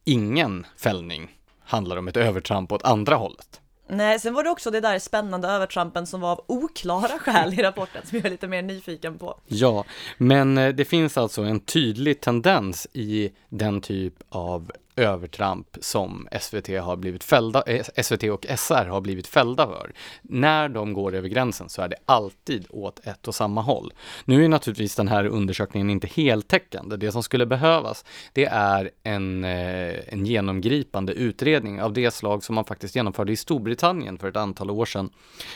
ingen 0.03 0.65
fällning 0.77 1.37
handlar 1.59 1.97
om 1.97 2.07
ett 2.07 2.17
övertramp 2.17 2.71
åt 2.71 2.83
andra 2.83 3.15
hållet. 3.15 3.61
Nej, 3.89 4.19
sen 4.19 4.33
var 4.33 4.43
det 4.43 4.49
också 4.49 4.71
det 4.71 4.79
där 4.79 4.99
spännande 4.99 5.47
övertrampen 5.47 6.07
som 6.07 6.21
var 6.21 6.31
av 6.31 6.43
oklara 6.47 7.07
skäl 7.19 7.59
i 7.59 7.63
rapporten 7.63 8.01
som 8.05 8.17
jag 8.17 8.25
är 8.25 8.29
lite 8.29 8.47
mer 8.47 8.61
nyfiken 8.61 9.17
på. 9.17 9.39
Ja, 9.47 9.85
men 10.17 10.57
eh, 10.57 10.69
det 10.69 10.85
finns 10.85 11.17
alltså 11.17 11.41
en 11.41 11.59
tydlig 11.59 12.21
tendens 12.21 12.87
i 12.93 13.31
den 13.49 13.81
typ 13.81 14.13
av 14.29 14.71
övertramp 14.99 15.77
som 15.81 16.27
SVT 16.41 16.67
har 16.67 16.95
blivit 16.95 17.23
fällda, 17.23 17.63
eh, 17.67 17.85
SVT 17.95 18.23
och 18.23 18.45
SR 18.49 18.85
har 18.85 19.01
blivit 19.01 19.27
fällda 19.27 19.67
för. 19.67 19.93
När 20.21 20.69
de 20.69 20.93
går 20.93 21.15
över 21.15 21.29
gränsen 21.29 21.69
så 21.69 21.81
är 21.81 21.87
det 21.87 21.95
alltid 22.05 22.65
åt 22.69 23.07
ett 23.07 23.27
och 23.27 23.35
samma 23.35 23.61
håll. 23.61 23.93
Nu 24.25 24.45
är 24.45 24.49
naturligtvis 24.49 24.95
den 24.95 25.07
här 25.07 25.25
undersökningen 25.25 25.89
inte 25.89 26.07
heltäckande. 26.07 26.97
Det 26.97 27.11
som 27.11 27.23
skulle 27.23 27.45
behövas, 27.45 28.05
det 28.33 28.45
är 28.45 28.91
en, 29.03 29.43
eh, 29.43 30.13
en 30.13 30.25
genomgripande 30.25 31.13
utredning 31.13 31.81
av 31.81 31.93
det 31.93 32.11
slag 32.11 32.43
som 32.43 32.55
man 32.55 32.65
faktiskt 32.65 32.95
genomförde 32.95 33.31
i 33.31 33.35
Storbritannien 33.35 34.17
för 34.17 34.27
ett 34.27 34.35
antal 34.35 34.69
år 34.69 34.85
sedan, 34.85 35.09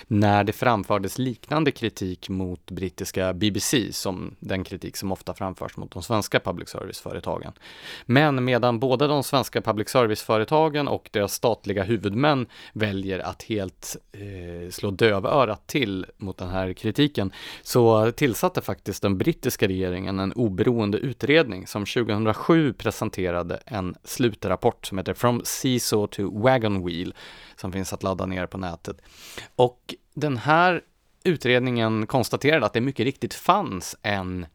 när 0.08 0.44
det 0.44 0.54
framfördes 0.54 1.18
liknande 1.18 1.72
kritik 1.72 2.30
mot 2.30 2.72
brittiska 2.72 3.34
BBC, 3.34 3.94
som 3.94 4.36
den 4.40 4.64
kritik 4.64 4.98
som 4.98 5.12
ofta 5.12 5.34
framförs 5.34 5.78
mot 5.78 5.92
de 5.92 6.04
svenska 6.04 6.40
public 6.40 6.70
service-företagen. 6.70 7.54
Men 8.06 8.46
medan 8.46 8.80
båda 8.80 9.08
de 9.08 9.24
svenska 9.34 9.62
public 9.62 9.90
service-företagen 9.90 10.88
och 10.88 11.10
deras 11.12 11.34
statliga 11.34 11.84
huvudmän 11.84 12.46
väljer 12.74 13.20
att 13.20 13.44
helt 13.44 13.96
eh, 14.12 14.70
slå 14.70 14.92
dövörat 14.92 15.68
till 15.68 16.06
mot 16.18 16.38
den 16.38 16.50
här 16.50 16.74
kritiken 16.74 17.32
så 17.62 18.12
tillsatte 18.12 18.62
faktiskt 18.62 19.02
den 19.02 19.18
brittiska 19.18 19.68
regeringen 19.68 20.20
en 20.20 20.34
oberoende 20.34 20.98
utredning 20.98 21.68
som 21.68 21.86
2007 21.86 22.74
presenterade 22.74 23.60
en 23.66 23.96
slutrapport 24.04 24.86
som 24.86 24.98
heter 24.98 25.14
From 25.14 25.42
Seesaw 25.44 26.08
to 26.08 26.42
Wagon 26.42 26.86
Wheel 26.86 27.14
som 27.56 27.72
finns 27.72 27.94
att 27.94 28.04
ladda 28.04 28.26
ner 28.26 28.46
på 28.46 28.58
nätet. 28.58 29.02
Och 29.56 29.96
den 30.14 30.38
här 30.38 30.82
utredningen 31.24 32.08
konstaterade 32.08 32.66
att 32.66 32.74
det 32.74 32.82
mycket 32.82 33.04
riktigt 33.04 33.34
fanns 33.34 33.96
en 34.02 34.46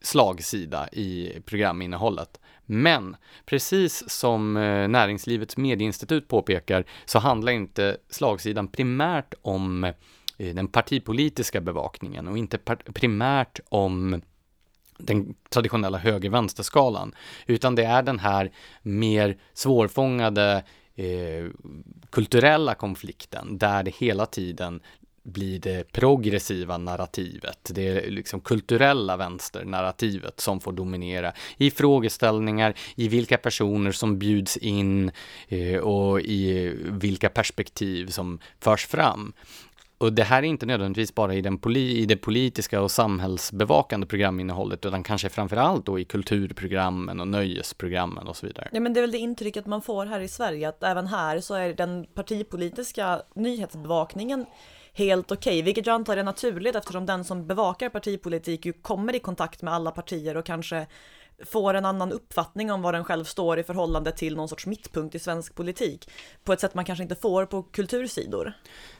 slagsida 0.00 0.88
i 0.88 1.32
programinnehållet. 1.46 2.40
Men 2.66 3.16
precis 3.46 4.10
som 4.10 4.56
eh, 4.56 4.88
Näringslivets 4.88 5.56
medieinstitut 5.56 6.28
påpekar 6.28 6.84
så 7.04 7.18
handlar 7.18 7.52
inte 7.52 7.96
slagsidan 8.10 8.68
primärt 8.68 9.34
om 9.42 9.84
eh, 9.84 10.54
den 10.54 10.68
partipolitiska 10.68 11.60
bevakningen 11.60 12.28
och 12.28 12.38
inte 12.38 12.58
primärt 12.94 13.60
om 13.68 14.22
den 14.98 15.34
traditionella 15.48 15.98
höger-vänster-skalan, 15.98 17.14
utan 17.46 17.74
det 17.74 17.84
är 17.84 18.02
den 18.02 18.18
här 18.18 18.52
mer 18.82 19.38
svårfångade 19.52 20.64
eh, 20.94 21.46
kulturella 22.10 22.74
konflikten 22.74 23.58
där 23.58 23.82
det 23.82 23.94
hela 23.94 24.26
tiden 24.26 24.80
blir 25.24 25.58
det 25.58 25.92
progressiva 25.92 26.78
narrativet, 26.78 27.70
det 27.74 28.10
liksom 28.10 28.40
kulturella 28.40 29.16
vänsternarrativet 29.16 30.40
som 30.40 30.60
får 30.60 30.72
dominera 30.72 31.32
i 31.56 31.70
frågeställningar, 31.70 32.74
i 32.96 33.08
vilka 33.08 33.38
personer 33.38 33.92
som 33.92 34.18
bjuds 34.18 34.56
in 34.56 35.10
eh, 35.48 35.76
och 35.76 36.20
i 36.20 36.72
vilka 36.84 37.28
perspektiv 37.28 38.06
som 38.06 38.38
förs 38.60 38.86
fram. 38.86 39.32
Och 39.98 40.12
det 40.12 40.22
här 40.22 40.38
är 40.38 40.46
inte 40.46 40.66
nödvändigtvis 40.66 41.14
bara 41.14 41.34
i, 41.34 41.40
den 41.40 41.58
poli 41.58 41.98
i 41.98 42.06
det 42.06 42.16
politiska 42.16 42.80
och 42.80 42.90
samhällsbevakande 42.90 44.06
programinnehållet, 44.06 44.86
utan 44.86 45.02
kanske 45.02 45.28
framförallt 45.28 45.86
då 45.86 45.98
i 45.98 46.04
kulturprogrammen 46.04 47.20
och 47.20 47.28
nöjesprogrammen 47.28 48.28
och 48.28 48.36
så 48.36 48.46
vidare. 48.46 48.68
Ja, 48.72 48.80
men 48.80 48.92
det 48.92 49.00
är 49.00 49.02
väl 49.02 49.12
det 49.12 49.18
intrycket 49.18 49.66
man 49.66 49.82
får 49.82 50.06
här 50.06 50.20
i 50.20 50.28
Sverige, 50.28 50.68
att 50.68 50.82
även 50.82 51.06
här 51.06 51.40
så 51.40 51.54
är 51.54 51.74
den 51.74 52.06
partipolitiska 52.14 53.22
nyhetsbevakningen 53.34 54.46
helt 54.94 55.32
okej, 55.32 55.52
okay, 55.52 55.62
vilket 55.62 55.86
jag 55.86 55.94
antar 55.94 56.16
är 56.16 56.24
naturligt 56.24 56.76
eftersom 56.76 57.06
den 57.06 57.24
som 57.24 57.46
bevakar 57.46 57.88
partipolitik 57.88 58.66
ju 58.66 58.72
kommer 58.72 59.14
i 59.14 59.18
kontakt 59.18 59.62
med 59.62 59.74
alla 59.74 59.90
partier 59.90 60.36
och 60.36 60.46
kanske 60.46 60.86
får 61.46 61.74
en 61.74 61.84
annan 61.84 62.12
uppfattning 62.12 62.72
om 62.72 62.82
vad 62.82 62.94
den 62.94 63.04
själv 63.04 63.24
står 63.24 63.58
i 63.58 63.62
förhållande 63.62 64.12
till 64.12 64.36
någon 64.36 64.48
sorts 64.48 64.66
mittpunkt 64.66 65.14
i 65.14 65.18
svensk 65.18 65.54
politik 65.54 66.10
på 66.44 66.52
ett 66.52 66.60
sätt 66.60 66.74
man 66.74 66.84
kanske 66.84 67.02
inte 67.02 67.14
får 67.14 67.46
på 67.46 67.62
kultursidor. 67.62 68.52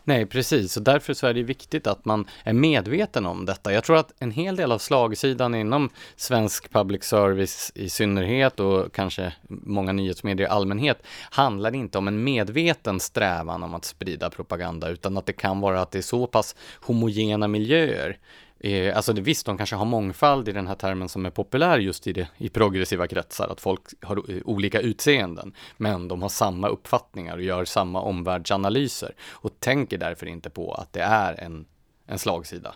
Nej, 0.04 0.26
precis, 0.26 0.76
och 0.76 0.82
därför 0.82 1.14
så 1.14 1.26
är 1.26 1.34
det 1.34 1.42
viktigt 1.42 1.86
att 1.86 2.04
man 2.04 2.28
är 2.44 2.52
medveten 2.52 3.26
om 3.26 3.44
detta. 3.44 3.72
Jag 3.72 3.84
tror 3.84 3.96
att 3.96 4.12
en 4.18 4.30
hel 4.30 4.56
del 4.56 4.72
av 4.72 4.78
slagsidan 4.78 5.54
inom 5.54 5.90
svensk 6.16 6.72
public 6.72 7.04
service 7.04 7.72
i 7.74 7.88
synnerhet 7.88 8.60
och 8.60 8.92
kanske 8.92 9.32
många 9.48 9.92
nyhetsmedier 9.92 10.46
i 10.46 10.50
allmänhet 10.50 11.02
handlar 11.30 11.74
inte 11.74 11.98
om 11.98 12.08
en 12.08 12.24
medveten 12.24 13.00
strävan 13.00 13.62
om 13.62 13.74
att 13.74 13.84
sprida 13.84 14.30
propaganda, 14.30 14.88
utan 14.88 15.18
att 15.18 15.26
det 15.26 15.32
kan 15.32 15.60
vara 15.60 15.80
att 15.80 15.90
det 15.90 15.98
är 15.98 16.02
så 16.02 16.26
pass 16.26 16.56
homogena 16.80 17.48
miljöer 17.48 18.18
Eh, 18.64 18.96
alltså 18.96 19.12
det, 19.12 19.20
visst, 19.20 19.46
de 19.46 19.56
kanske 19.56 19.76
har 19.76 19.84
mångfald 19.84 20.48
i 20.48 20.52
den 20.52 20.66
här 20.66 20.74
termen 20.74 21.08
som 21.08 21.26
är 21.26 21.30
populär 21.30 21.78
just 21.78 22.06
i, 22.06 22.12
det, 22.12 22.28
i 22.36 22.48
progressiva 22.48 23.06
kretsar, 23.06 23.48
att 23.48 23.60
folk 23.60 23.82
har 24.02 24.16
eh, 24.16 24.36
olika 24.44 24.80
utseenden, 24.80 25.52
men 25.76 26.08
de 26.08 26.22
har 26.22 26.28
samma 26.28 26.68
uppfattningar 26.68 27.36
och 27.36 27.42
gör 27.42 27.64
samma 27.64 28.00
omvärldsanalyser 28.00 29.14
och 29.30 29.60
tänker 29.60 29.98
därför 29.98 30.26
inte 30.26 30.50
på 30.50 30.74
att 30.74 30.92
det 30.92 31.00
är 31.00 31.40
en, 31.40 31.66
en 32.06 32.18
slagsida. 32.18 32.74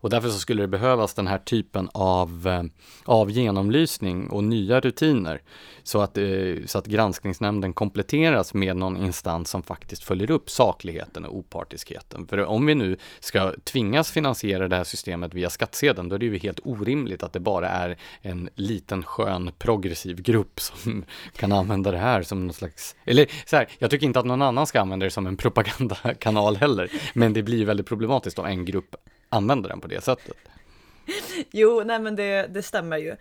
Och 0.00 0.10
därför 0.10 0.28
så 0.28 0.38
skulle 0.38 0.62
det 0.62 0.68
behövas 0.68 1.14
den 1.14 1.26
här 1.26 1.38
typen 1.38 1.88
av, 1.94 2.46
eh, 2.46 2.62
av 3.04 3.30
genomlysning 3.30 4.30
och 4.30 4.44
nya 4.44 4.80
rutiner 4.80 5.42
så 5.82 6.00
att, 6.00 6.18
eh, 6.18 6.26
så 6.66 6.78
att 6.78 6.86
granskningsnämnden 6.86 7.72
kompletteras 7.72 8.54
med 8.54 8.76
någon 8.76 8.96
instans 8.96 9.50
som 9.50 9.62
faktiskt 9.62 10.04
följer 10.04 10.30
upp 10.30 10.50
sakligheten 10.50 11.24
och 11.24 11.36
opartiskheten. 11.36 12.26
För 12.26 12.44
om 12.44 12.66
vi 12.66 12.74
nu 12.74 12.96
ska 13.20 13.54
tvingas 13.64 14.10
finansiera 14.10 14.68
det 14.68 14.76
här 14.76 14.84
systemet 14.84 15.34
via 15.34 15.50
skattsedeln, 15.50 16.08
då 16.08 16.14
är 16.14 16.18
det 16.18 16.26
ju 16.26 16.38
helt 16.38 16.60
orimligt 16.64 17.22
att 17.22 17.32
det 17.32 17.40
bara 17.40 17.68
är 17.68 17.96
en 18.22 18.48
liten 18.54 19.02
skön 19.02 19.50
progressiv 19.58 20.22
grupp 20.22 20.60
som 20.60 21.04
kan 21.36 21.52
använda 21.52 21.90
det 21.90 21.98
här 21.98 22.22
som 22.22 22.46
någon 22.46 22.54
slags, 22.54 22.96
eller 23.04 23.26
så 23.46 23.56
här, 23.56 23.68
jag 23.78 23.90
tycker 23.90 24.06
inte 24.06 24.20
att 24.20 24.26
någon 24.26 24.42
annan 24.42 24.66
ska 24.66 24.80
använda 24.80 25.04
det 25.04 25.10
som 25.10 25.26
en 25.26 25.36
propagandakanal 25.36 26.56
heller, 26.56 26.90
men 27.14 27.32
det 27.32 27.42
blir 27.42 27.64
väldigt 27.64 27.86
problematiskt 27.86 28.38
om 28.38 28.46
en 28.46 28.64
grupp 28.64 28.96
använder 29.30 29.68
den 29.68 29.80
på 29.80 29.88
det 29.88 30.04
sättet. 30.04 30.36
Jo, 31.50 31.82
nej 31.84 31.98
men 31.98 32.16
det, 32.16 32.46
det 32.46 32.62
stämmer 32.62 32.98
ju. 32.98 33.12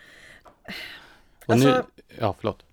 Och 1.46 1.54
alltså, 1.54 1.68
nu, 1.68 1.84
ja 2.20 2.36
förlåt. 2.40 2.66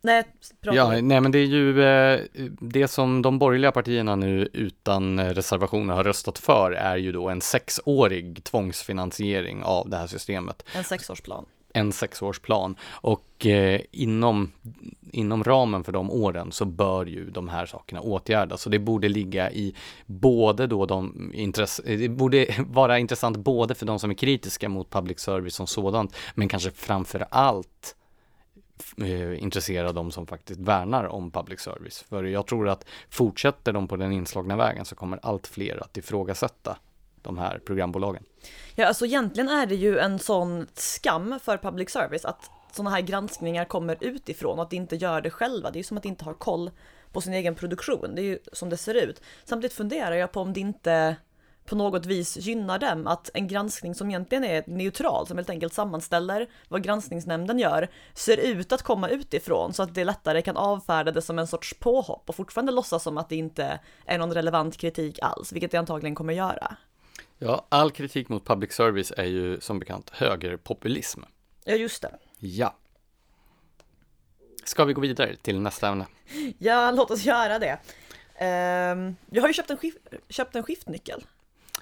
Nej, 0.00 0.24
ja, 0.60 1.00
nej 1.00 1.20
men 1.20 1.32
det 1.32 1.38
är 1.38 1.46
ju 1.46 1.82
eh, 1.84 2.20
det 2.60 2.88
som 2.88 3.22
de 3.22 3.38
borgerliga 3.38 3.72
partierna 3.72 4.16
nu 4.16 4.48
utan 4.52 5.34
reservationer 5.34 5.94
har 5.94 6.04
röstat 6.04 6.38
för 6.38 6.72
är 6.72 6.96
ju 6.96 7.12
då 7.12 7.28
en 7.28 7.40
sexårig 7.40 8.44
tvångsfinansiering 8.44 9.62
av 9.62 9.90
det 9.90 9.96
här 9.96 10.06
systemet. 10.06 10.62
En 10.74 10.84
sexårsplan 10.84 11.46
en 11.74 11.92
sexårsplan 11.92 12.76
och 12.90 13.46
eh, 13.46 13.80
inom, 13.90 14.52
inom 15.10 15.44
ramen 15.44 15.84
för 15.84 15.92
de 15.92 16.10
åren 16.10 16.52
så 16.52 16.64
bör 16.64 17.06
ju 17.06 17.30
de 17.30 17.48
här 17.48 17.66
sakerna 17.66 18.00
åtgärdas. 18.00 18.62
Så 18.62 18.70
det 18.70 18.78
borde 18.78 19.08
ligga 19.08 19.50
i 19.50 19.74
både 20.06 20.66
då 20.66 20.86
de 20.86 21.30
intresse, 21.34 21.82
det 21.96 22.08
borde 22.08 22.46
vara 22.66 22.98
intressant 22.98 23.36
både 23.36 23.74
för 23.74 23.86
de 23.86 23.98
som 23.98 24.10
är 24.10 24.14
kritiska 24.14 24.68
mot 24.68 24.90
public 24.90 25.20
service 25.20 25.54
som 25.54 25.66
sådant, 25.66 26.16
men 26.34 26.48
kanske 26.48 26.70
framför 26.70 27.26
allt 27.30 27.96
eh, 29.02 29.42
intressera 29.42 29.92
de 29.92 30.10
som 30.10 30.26
faktiskt 30.26 30.60
värnar 30.60 31.04
om 31.04 31.30
public 31.30 31.60
service. 31.60 32.04
För 32.08 32.24
jag 32.24 32.46
tror 32.46 32.68
att 32.68 32.86
fortsätter 33.10 33.72
de 33.72 33.88
på 33.88 33.96
den 33.96 34.12
inslagna 34.12 34.56
vägen 34.56 34.84
så 34.84 34.94
kommer 34.94 35.18
allt 35.22 35.46
fler 35.46 35.82
att 35.82 35.96
ifrågasätta 35.96 36.78
de 37.24 37.38
här 37.38 37.58
programbolagen. 37.58 38.24
Ja, 38.74 38.86
alltså 38.86 39.06
egentligen 39.06 39.48
är 39.48 39.66
det 39.66 39.74
ju 39.74 39.98
en 39.98 40.18
sån 40.18 40.66
skam 40.74 41.40
för 41.42 41.58
public 41.58 41.90
service 41.90 42.24
att 42.24 42.50
sådana 42.72 42.90
här 42.90 43.00
granskningar 43.00 43.64
kommer 43.64 43.96
utifrån 44.00 44.58
och 44.58 44.64
att 44.64 44.70
de 44.70 44.76
inte 44.76 44.96
gör 44.96 45.20
det 45.20 45.30
själva. 45.30 45.70
Det 45.70 45.76
är 45.76 45.80
ju 45.80 45.84
som 45.84 45.96
att 45.96 46.02
de 46.02 46.08
inte 46.08 46.24
har 46.24 46.34
koll 46.34 46.70
på 47.12 47.20
sin 47.20 47.32
egen 47.32 47.54
produktion. 47.54 48.14
Det 48.14 48.22
är 48.22 48.24
ju 48.24 48.38
som 48.52 48.68
det 48.68 48.76
ser 48.76 48.94
ut. 48.94 49.22
Samtidigt 49.44 49.76
funderar 49.76 50.14
jag 50.14 50.32
på 50.32 50.40
om 50.40 50.52
det 50.52 50.60
inte 50.60 51.16
på 51.66 51.76
något 51.76 52.06
vis 52.06 52.36
gynnar 52.36 52.78
dem 52.78 53.06
att 53.06 53.30
en 53.34 53.48
granskning 53.48 53.94
som 53.94 54.10
egentligen 54.10 54.44
är 54.44 54.64
neutral, 54.66 55.26
som 55.26 55.38
helt 55.38 55.50
enkelt 55.50 55.74
sammanställer 55.74 56.48
vad 56.68 56.82
granskningsnämnden 56.82 57.58
gör, 57.58 57.90
ser 58.14 58.36
ut 58.36 58.72
att 58.72 58.82
komma 58.82 59.08
utifrån 59.08 59.72
så 59.72 59.82
att 59.82 59.94
det 59.94 60.04
lättare 60.04 60.42
kan 60.42 60.56
avfärda 60.56 61.12
det 61.12 61.22
som 61.22 61.38
en 61.38 61.46
sorts 61.46 61.74
påhopp 61.78 62.28
och 62.28 62.34
fortfarande 62.34 62.72
låtsas 62.72 63.02
som 63.02 63.18
att 63.18 63.28
det 63.28 63.36
inte 63.36 63.80
är 64.06 64.18
någon 64.18 64.34
relevant 64.34 64.76
kritik 64.76 65.18
alls, 65.22 65.52
vilket 65.52 65.70
det 65.70 65.76
antagligen 65.76 66.14
kommer 66.14 66.32
göra. 66.32 66.76
Ja, 67.44 67.66
all 67.68 67.90
kritik 67.90 68.28
mot 68.28 68.44
public 68.44 68.72
service 68.72 69.12
är 69.16 69.24
ju 69.24 69.60
som 69.60 69.78
bekant 69.78 70.10
högerpopulism. 70.10 71.20
Ja, 71.64 71.74
just 71.74 72.02
det. 72.02 72.18
Ja. 72.38 72.74
Ska 74.64 74.84
vi 74.84 74.92
gå 74.92 75.00
vidare 75.00 75.36
till 75.36 75.60
nästa 75.60 75.88
ämne? 75.88 76.06
Ja, 76.58 76.90
låt 76.90 77.10
oss 77.10 77.24
göra 77.24 77.58
det. 77.58 77.72
Um, 78.92 79.16
jag 79.30 79.42
har 79.42 79.48
ju 79.48 79.54
köpt 79.54 79.70
en, 79.70 79.76
skif 79.76 79.94
köpt 80.28 80.56
en 80.56 80.62
skiftnyckel. 80.62 81.24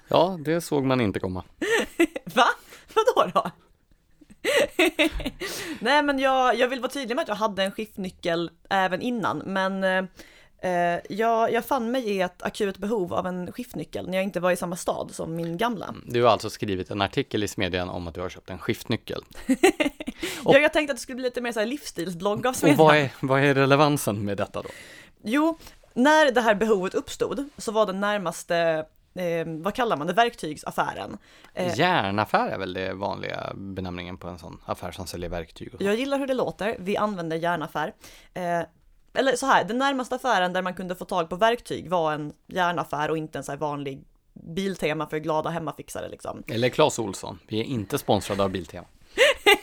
Ja, 0.07 0.39
det 0.45 0.61
såg 0.61 0.85
man 0.85 1.01
inte 1.01 1.19
komma. 1.19 1.43
Va? 2.35 2.45
Vadå 2.93 3.31
då? 3.33 3.51
Nej 5.79 6.03
men 6.03 6.19
jag, 6.19 6.55
jag 6.55 6.67
vill 6.67 6.79
vara 6.79 6.91
tydlig 6.91 7.15
med 7.15 7.23
att 7.23 7.27
jag 7.27 7.35
hade 7.35 7.63
en 7.63 7.71
skiftnyckel 7.71 8.51
även 8.69 9.01
innan 9.01 9.37
men 9.37 9.83
eh, 9.83 10.03
jag, 11.09 11.51
jag 11.51 11.65
fann 11.65 11.91
mig 11.91 12.09
i 12.09 12.21
ett 12.21 12.43
akut 12.43 12.77
behov 12.77 13.13
av 13.13 13.27
en 13.27 13.51
skiftnyckel 13.51 14.09
när 14.09 14.17
jag 14.17 14.23
inte 14.23 14.39
var 14.39 14.51
i 14.51 14.55
samma 14.55 14.75
stad 14.75 15.11
som 15.11 15.35
min 15.35 15.57
gamla. 15.57 15.95
Du 16.05 16.23
har 16.23 16.29
alltså 16.29 16.49
skrivit 16.49 16.91
en 16.91 17.01
artikel 17.01 17.43
i 17.43 17.47
Smedjan 17.47 17.89
om 17.89 18.07
att 18.07 18.15
du 18.15 18.21
har 18.21 18.29
köpt 18.29 18.49
en 18.49 18.59
skiftnyckel. 18.59 19.23
ja, 20.45 20.57
jag 20.57 20.73
tänkte 20.73 20.91
att 20.91 20.97
det 20.97 21.01
skulle 21.01 21.15
bli 21.15 21.23
lite 21.23 21.41
mer 21.41 21.51
så 21.51 21.59
här 21.59 21.67
livsstilsblogg 21.67 22.47
av 22.47 22.53
Smedjan. 22.53 22.79
Och 22.79 22.85
vad 22.85 22.97
är, 22.97 23.09
vad 23.19 23.43
är 23.43 23.53
relevansen 23.53 24.25
med 24.25 24.37
detta 24.37 24.61
då? 24.61 24.69
Jo, 25.23 25.57
när 25.93 26.31
det 26.31 26.41
här 26.41 26.55
behovet 26.55 26.93
uppstod 26.93 27.49
så 27.57 27.71
var 27.71 27.85
den 27.85 27.99
närmaste 27.99 28.85
eh, 29.15 29.47
vad 29.47 29.73
kallar 29.73 29.97
man 29.97 30.07
det, 30.07 30.13
verktygsaffären. 30.13 31.17
Eh, 31.53 31.79
Järnaffär 31.79 32.49
är 32.49 32.57
väl 32.57 32.73
det 32.73 32.93
vanliga 32.93 33.51
benämningen 33.55 34.17
på 34.17 34.27
en 34.27 34.39
sån 34.39 34.61
affär 34.65 34.91
som 34.91 35.07
säljer 35.07 35.29
verktyg? 35.29 35.75
Jag 35.79 35.95
gillar 35.95 36.19
hur 36.19 36.27
det 36.27 36.33
låter, 36.33 36.75
vi 36.79 36.97
använder 36.97 37.37
järnaffär. 37.37 37.93
Eh, 38.33 38.61
eller 39.13 39.35
så 39.35 39.45
här, 39.45 39.63
den 39.63 39.77
närmaste 39.77 40.15
affären 40.15 40.53
där 40.53 40.61
man 40.61 40.73
kunde 40.73 40.95
få 40.95 41.05
tag 41.05 41.29
på 41.29 41.35
verktyg 41.35 41.89
var 41.89 42.13
en 42.13 42.33
järnaffär 42.47 43.11
och 43.11 43.17
inte 43.17 43.37
en 43.37 43.43
så 43.43 43.51
här 43.51 43.59
vanlig 43.59 44.03
Biltema 44.33 45.07
för 45.07 45.17
glada 45.17 45.49
hemmafixare 45.49 46.09
liksom. 46.09 46.43
Eller 46.47 46.69
Clas 46.69 46.99
Olsson, 46.99 47.39
vi 47.47 47.59
är 47.59 47.63
inte 47.63 47.97
sponsrade 47.97 48.43
av 48.43 48.49
Biltema. 48.49 48.87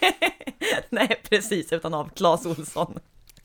Nej, 0.90 1.20
precis, 1.28 1.72
utan 1.72 1.94
av 1.94 2.08
Clas 2.08 2.46
Olsson. 2.46 2.98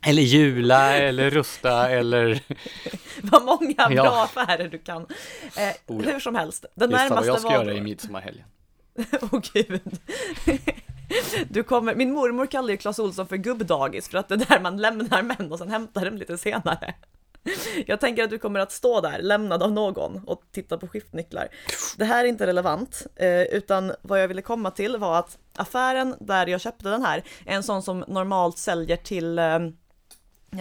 Eller 0.06 0.22
Jula 0.22 0.96
eller 0.96 1.30
Rusta 1.30 1.90
eller... 1.90 2.42
vad 3.22 3.44
många 3.44 3.88
bra 3.88 3.94
ja. 3.94 4.24
affärer 4.24 4.68
du 4.68 4.78
kan. 4.78 5.02
Eh, 5.56 5.68
oh 5.86 6.04
ja. 6.04 6.12
Hur 6.12 6.20
som 6.20 6.34
helst. 6.34 6.64
Den 6.74 6.90
Just 6.90 7.02
närmaste 7.02 7.14
vad 7.14 7.26
jag 7.26 7.40
ska 7.40 7.48
var... 7.48 7.64
göra 7.64 7.74
i 7.74 7.80
midsommarhelgen. 7.80 8.44
Åh 9.22 9.34
oh, 9.34 9.40
gud. 9.52 9.98
Du 11.48 11.62
kommer, 11.62 11.94
min 11.94 12.12
mormor 12.12 12.46
kallar 12.46 12.68
ju 12.68 12.76
Clas 12.76 12.98
Olsson 12.98 13.26
för 13.26 13.36
gubbdagis 13.36 14.08
för 14.08 14.18
att 14.18 14.28
det 14.28 14.34
är 14.34 14.38
där 14.38 14.60
man 14.60 14.76
lämnar 14.76 15.22
män 15.22 15.52
och 15.52 15.58
sen 15.58 15.68
hämtar 15.68 16.04
dem 16.04 16.16
lite 16.16 16.38
senare. 16.38 16.94
Jag 17.86 18.00
tänker 18.00 18.24
att 18.24 18.30
du 18.30 18.38
kommer 18.38 18.60
att 18.60 18.72
stå 18.72 19.00
där, 19.00 19.18
lämnad 19.18 19.62
av 19.62 19.72
någon 19.72 20.20
och 20.26 20.42
titta 20.52 20.78
på 20.78 20.88
skiftnycklar. 20.88 21.48
Det 21.96 22.04
här 22.04 22.24
är 22.24 22.28
inte 22.28 22.46
relevant, 22.46 23.06
eh, 23.16 23.42
utan 23.42 23.92
vad 24.02 24.22
jag 24.22 24.28
ville 24.28 24.42
komma 24.42 24.70
till 24.70 24.96
var 24.96 25.18
att 25.18 25.38
affären 25.56 26.14
där 26.20 26.46
jag 26.46 26.60
köpte 26.60 26.88
den 26.88 27.02
här 27.02 27.24
är 27.46 27.54
en 27.54 27.62
sån 27.62 27.82
som 27.82 28.04
normalt 28.08 28.58
säljer 28.58 28.96
till 28.96 29.38
Eh, 29.38 29.58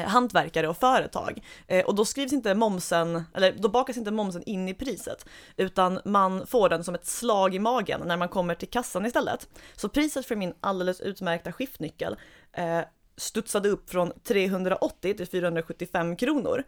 hantverkare 0.06 0.68
och 0.68 0.78
företag. 0.78 1.44
Eh, 1.68 1.86
och 1.86 1.96
då 1.96 2.06
skrivs 2.06 2.34
inte 2.34 2.56
momsen, 2.56 3.24
eller 3.34 3.52
då 3.52 3.70
bakas 3.70 3.98
inte 3.98 4.12
momsen 4.12 4.44
in 4.44 4.70
i 4.70 4.74
priset, 4.74 5.26
utan 5.58 6.00
man 6.06 6.48
får 6.48 6.70
den 6.70 6.84
som 6.84 6.96
ett 6.96 7.06
slag 7.06 7.56
i 7.56 7.60
magen 7.60 8.02
när 8.06 8.18
man 8.18 8.30
kommer 8.30 8.56
till 8.56 8.70
kassan 8.70 9.06
istället. 9.06 9.50
Så 9.76 9.90
priset 9.90 10.26
för 10.26 10.36
min 10.36 10.54
alldeles 10.62 11.02
utmärkta 11.02 11.52
skiftnyckel 11.52 12.16
eh, 12.54 12.80
studsade 13.18 13.70
upp 13.70 13.90
från 13.90 14.12
380 14.24 15.14
till 15.14 15.28
475 15.28 16.16
kronor. 16.16 16.64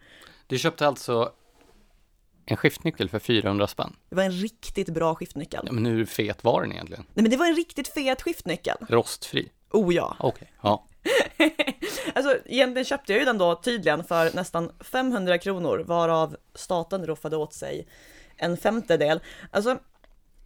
Du 0.46 0.58
köpte 0.58 0.86
alltså 0.86 1.32
en 2.50 2.56
skiftnyckel 2.56 3.08
för 3.08 3.18
400 3.18 3.66
spänn? 3.66 3.96
Det 4.08 4.16
var 4.16 4.22
en 4.22 4.32
riktigt 4.32 4.88
bra 4.88 5.14
skiftnyckel. 5.14 5.62
Ja, 5.66 5.72
men 5.72 5.86
hur 5.86 6.04
fet 6.04 6.44
var 6.44 6.62
den 6.62 6.72
egentligen? 6.72 7.04
Nej 7.14 7.22
men 7.22 7.30
det 7.30 7.36
var 7.36 7.46
en 7.46 7.56
riktigt 7.56 7.88
fet 7.88 8.22
skiftnyckel. 8.22 8.76
Rostfri? 8.88 9.50
Oh 9.70 9.94
ja. 9.94 10.16
Okej, 10.18 10.28
okay, 10.28 10.48
ja. 10.62 10.87
alltså 12.14 12.36
egentligen 12.46 12.84
köpte 12.84 13.12
jag 13.12 13.18
ju 13.18 13.24
den 13.24 13.38
då 13.38 13.54
tydligen 13.54 14.04
för 14.04 14.36
nästan 14.36 14.72
500 14.80 15.38
kronor 15.38 15.78
varav 15.78 16.36
staten 16.54 17.06
roffade 17.06 17.36
åt 17.36 17.52
sig 17.52 17.88
en 18.36 18.56
femtedel. 18.56 19.20
Alltså 19.50 19.78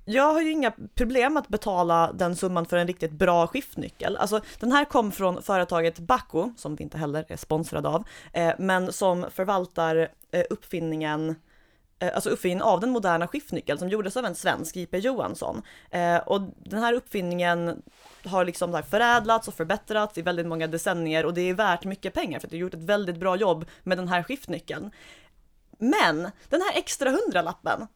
jag 0.05 0.33
har 0.33 0.41
ju 0.41 0.51
inga 0.51 0.73
problem 0.95 1.37
att 1.37 1.49
betala 1.49 2.13
den 2.13 2.37
summan 2.37 2.67
för 2.67 2.77
en 2.77 2.87
riktigt 2.87 3.13
bra 3.13 3.47
skiftnyckel. 3.47 4.17
Alltså 4.17 4.41
den 4.61 4.73
här 4.73 4.85
kom 4.85 5.13
från 5.13 5.43
företaget 5.43 5.99
Bacco, 5.99 6.53
som 6.57 6.77
vi 6.77 6.85
inte 6.85 6.99
heller 6.99 7.25
är 7.29 7.37
sponsrade 7.37 7.89
av, 7.89 8.05
eh, 8.33 8.53
men 8.59 8.93
som 8.93 9.27
förvaltar 9.31 10.09
eh, 10.31 10.45
uppfinningen 10.51 11.29
Eh, 11.31 11.37
Eh, 12.03 12.15
alltså 12.15 12.31
uppfinningen 12.31 12.63
av 12.63 12.81
den 12.81 12.91
moderna 12.91 13.29
skiftnyckeln 13.29 13.79
som 13.79 13.89
gjordes 13.89 14.17
av 14.17 14.25
en 14.25 14.35
svensk, 14.35 14.77
J.P. 14.77 14.99
Johansson. 14.99 15.63
Eh, 15.91 16.17
och 16.17 16.41
den 16.65 16.83
här 16.83 16.93
uppfinningen 16.93 17.83
har 18.25 18.45
liksom 18.45 18.83
förädlats 18.91 19.49
och 19.49 19.55
förbättrats 19.55 20.19
i 20.19 20.23
väldigt 20.23 20.47
många 20.47 20.67
decennier 20.67 21.27
och 21.27 21.35
det 21.35 21.41
är 21.41 21.55
värt 21.55 21.85
mycket 21.85 22.15
pengar 22.15 22.41
för 22.41 22.47
att 22.47 22.51
det 22.51 22.57
har 22.57 22.61
gjort 22.61 22.75
ett 22.75 22.83
väldigt 22.83 23.17
bra 23.17 23.37
jobb 23.37 23.65
med 23.83 23.99
den 23.99 24.09
här 24.09 24.23
skiftnyckeln. 24.23 24.91
Men 25.79 26.17
den 26.49 26.63
här 26.63 26.73
extra 26.75 27.11
hundralappen, 27.11 27.87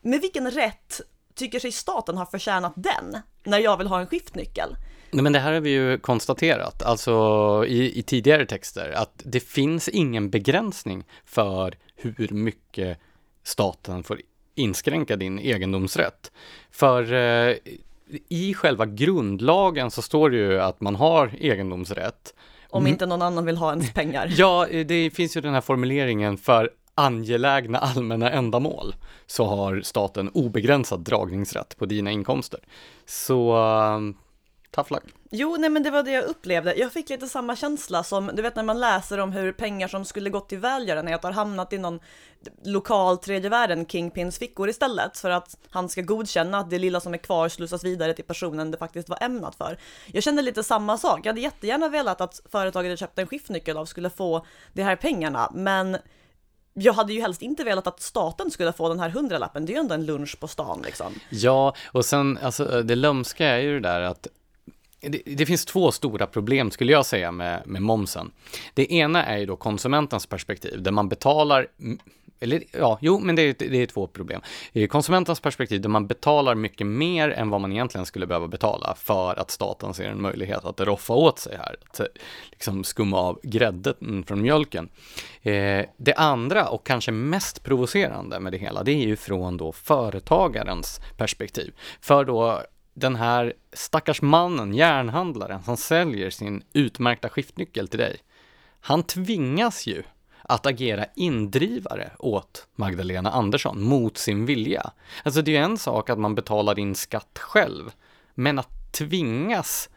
med 0.00 0.20
vilken 0.20 0.50
rätt 0.50 1.00
tycker 1.34 1.60
sig 1.60 1.72
staten 1.72 2.16
ha 2.16 2.26
förtjänat 2.26 2.72
den 2.76 3.18
när 3.44 3.58
jag 3.58 3.76
vill 3.76 3.86
ha 3.86 4.00
en 4.00 4.06
skiftnyckel? 4.06 4.76
Nej, 5.10 5.22
men 5.22 5.32
det 5.32 5.38
här 5.38 5.52
har 5.52 5.60
vi 5.60 5.70
ju 5.70 5.98
konstaterat, 5.98 6.82
alltså 6.82 7.64
i, 7.68 7.98
i 7.98 8.02
tidigare 8.02 8.46
texter, 8.46 8.90
att 8.90 9.22
det 9.24 9.40
finns 9.40 9.88
ingen 9.88 10.30
begränsning 10.30 11.04
för 11.24 11.74
hur 11.96 12.28
mycket 12.28 12.98
staten 13.44 14.02
får 14.02 14.20
inskränka 14.54 15.16
din 15.16 15.38
egendomsrätt. 15.38 16.32
För 16.70 17.12
eh, 17.12 17.56
i 18.28 18.54
själva 18.54 18.86
grundlagen 18.86 19.90
så 19.90 20.02
står 20.02 20.30
det 20.30 20.36
ju 20.36 20.60
att 20.60 20.80
man 20.80 20.96
har 20.96 21.30
egendomsrätt. 21.40 22.34
Om 22.70 22.82
mm. 22.82 22.92
inte 22.92 23.06
någon 23.06 23.22
annan 23.22 23.46
vill 23.46 23.56
ha 23.56 23.70
ens 23.70 23.92
pengar. 23.92 24.32
Ja, 24.36 24.66
det 24.86 25.10
finns 25.10 25.36
ju 25.36 25.40
den 25.40 25.54
här 25.54 25.60
formuleringen 25.60 26.36
för 26.36 26.70
angelägna 26.94 27.78
allmänna 27.78 28.30
ändamål 28.30 28.94
så 29.26 29.44
har 29.44 29.80
staten 29.80 30.28
obegränsad 30.28 31.00
dragningsrätt 31.00 31.76
på 31.78 31.86
dina 31.86 32.10
inkomster. 32.10 32.60
Så 33.06 33.56
tough 34.70 34.92
luck. 34.92 35.04
Jo, 35.36 35.56
nej 35.58 35.70
men 35.70 35.82
det 35.82 35.90
var 35.90 36.02
det 36.02 36.10
jag 36.10 36.24
upplevde. 36.24 36.74
Jag 36.74 36.92
fick 36.92 37.08
lite 37.08 37.26
samma 37.26 37.56
känsla 37.56 38.02
som, 38.02 38.30
du 38.34 38.42
vet 38.42 38.56
när 38.56 38.62
man 38.62 38.80
läser 38.80 39.18
om 39.18 39.32
hur 39.32 39.52
pengar 39.52 39.88
som 39.88 40.04
skulle 40.04 40.30
gått 40.30 40.48
till 40.48 40.58
välgörenhet 40.58 41.22
har 41.22 41.32
hamnat 41.32 41.72
i 41.72 41.78
någon 41.78 42.00
lokal 42.64 43.18
tredje 43.18 43.50
världen 43.50 43.86
Kingpins 43.86 44.38
fickor 44.38 44.68
istället 44.68 45.18
för 45.18 45.30
att 45.30 45.56
han 45.70 45.88
ska 45.88 46.02
godkänna 46.02 46.58
att 46.58 46.70
det 46.70 46.78
lilla 46.78 47.00
som 47.00 47.14
är 47.14 47.18
kvar 47.18 47.48
slussas 47.48 47.84
vidare 47.84 48.14
till 48.14 48.24
personen 48.24 48.70
det 48.70 48.78
faktiskt 48.78 49.08
var 49.08 49.18
ämnat 49.22 49.54
för. 49.54 49.78
Jag 50.06 50.22
kände 50.22 50.42
lite 50.42 50.62
samma 50.62 50.98
sak. 50.98 51.20
Jag 51.22 51.32
hade 51.32 51.40
jättegärna 51.40 51.88
velat 51.88 52.20
att 52.20 52.40
företaget 52.50 52.90
jag 52.90 52.98
köpte 52.98 53.20
en 53.20 53.26
skiftnyckel 53.26 53.76
av 53.76 53.84
skulle 53.84 54.10
få 54.10 54.46
de 54.72 54.82
här 54.82 54.96
pengarna, 54.96 55.50
men 55.54 55.96
jag 56.74 56.92
hade 56.92 57.12
ju 57.12 57.20
helst 57.20 57.42
inte 57.42 57.64
velat 57.64 57.86
att 57.86 58.00
staten 58.00 58.50
skulle 58.50 58.72
få 58.72 58.88
den 58.88 59.00
här 59.00 59.08
hundralappen, 59.08 59.66
det 59.66 59.72
är 59.72 59.74
ju 59.74 59.80
ändå 59.80 59.94
en 59.94 60.06
lunch 60.06 60.40
på 60.40 60.48
stan 60.48 60.82
liksom. 60.84 61.12
Ja, 61.30 61.74
och 61.92 62.04
sen 62.04 62.38
alltså 62.42 62.82
det 62.82 62.94
lömska 62.94 63.46
är 63.46 63.58
ju 63.58 63.80
det 63.80 63.88
där 63.88 64.00
att 64.00 64.26
det, 65.08 65.22
det, 65.24 65.46
finns 65.46 65.64
två 65.64 65.92
stora 65.92 66.26
problem 66.26 66.70
skulle 66.70 66.92
jag 66.92 67.06
säga 67.06 67.32
med, 67.32 67.62
med 67.66 67.82
momsen. 67.82 68.30
Det 68.74 68.92
ena 68.92 69.24
är 69.24 69.38
ju 69.38 69.46
då 69.46 69.56
konsumentens 69.56 70.26
perspektiv, 70.26 70.82
där 70.82 70.90
man 70.90 71.08
betalar 71.08 71.66
eller 72.44 72.62
ja, 72.72 72.98
jo, 73.00 73.18
men 73.18 73.36
det 73.36 73.42
är, 73.42 73.54
det 73.58 73.82
är 73.82 73.86
två 73.86 74.06
problem. 74.06 74.40
I 74.72 74.86
konsumentens 74.86 75.40
perspektiv, 75.40 75.80
där 75.80 75.88
man 75.88 76.06
betalar 76.06 76.54
mycket 76.54 76.86
mer 76.86 77.30
än 77.30 77.50
vad 77.50 77.60
man 77.60 77.72
egentligen 77.72 78.06
skulle 78.06 78.26
behöva 78.26 78.48
betala 78.48 78.94
för 78.94 79.38
att 79.38 79.50
staten 79.50 79.94
ser 79.94 80.08
en 80.08 80.22
möjlighet 80.22 80.64
att 80.64 80.80
roffa 80.80 81.14
åt 81.14 81.38
sig 81.38 81.56
här, 81.56 81.76
att 81.90 82.00
eh, 82.00 82.06
liksom 82.50 82.84
skumma 82.84 83.18
av 83.18 83.40
grädden 83.42 83.94
mm, 84.00 84.24
från 84.24 84.42
mjölken. 84.42 84.88
Eh, 85.42 85.84
det 85.96 86.14
andra 86.16 86.68
och 86.68 86.86
kanske 86.86 87.12
mest 87.12 87.64
provocerande 87.64 88.40
med 88.40 88.52
det 88.52 88.58
hela, 88.58 88.82
det 88.82 88.92
är 88.92 89.06
ju 89.06 89.16
från 89.16 89.56
då 89.56 89.72
företagarens 89.72 91.00
perspektiv. 91.16 91.74
För 92.00 92.24
då 92.24 92.62
den 92.94 93.16
här 93.16 93.54
stackars 93.72 94.22
mannen, 94.22 94.74
järnhandlaren, 94.74 95.62
som 95.62 95.76
säljer 95.76 96.30
sin 96.30 96.62
utmärkta 96.72 97.28
skiftnyckel 97.28 97.88
till 97.88 97.98
dig, 97.98 98.16
han 98.80 99.02
tvingas 99.02 99.86
ju 99.86 100.02
att 100.42 100.66
agera 100.66 101.06
indrivare 101.16 102.10
åt 102.18 102.66
Magdalena 102.74 103.30
Andersson 103.30 103.82
mot 103.82 104.18
sin 104.18 104.46
vilja. 104.46 104.90
Alltså 105.22 105.42
det 105.42 105.50
är 105.50 105.52
ju 105.52 105.64
en 105.64 105.78
sak 105.78 106.10
att 106.10 106.18
man 106.18 106.34
betalar 106.34 106.78
in 106.78 106.94
skatt 106.94 107.38
själv, 107.38 107.90
men 108.34 108.58
att 108.58 108.92
tvingas 108.92 109.90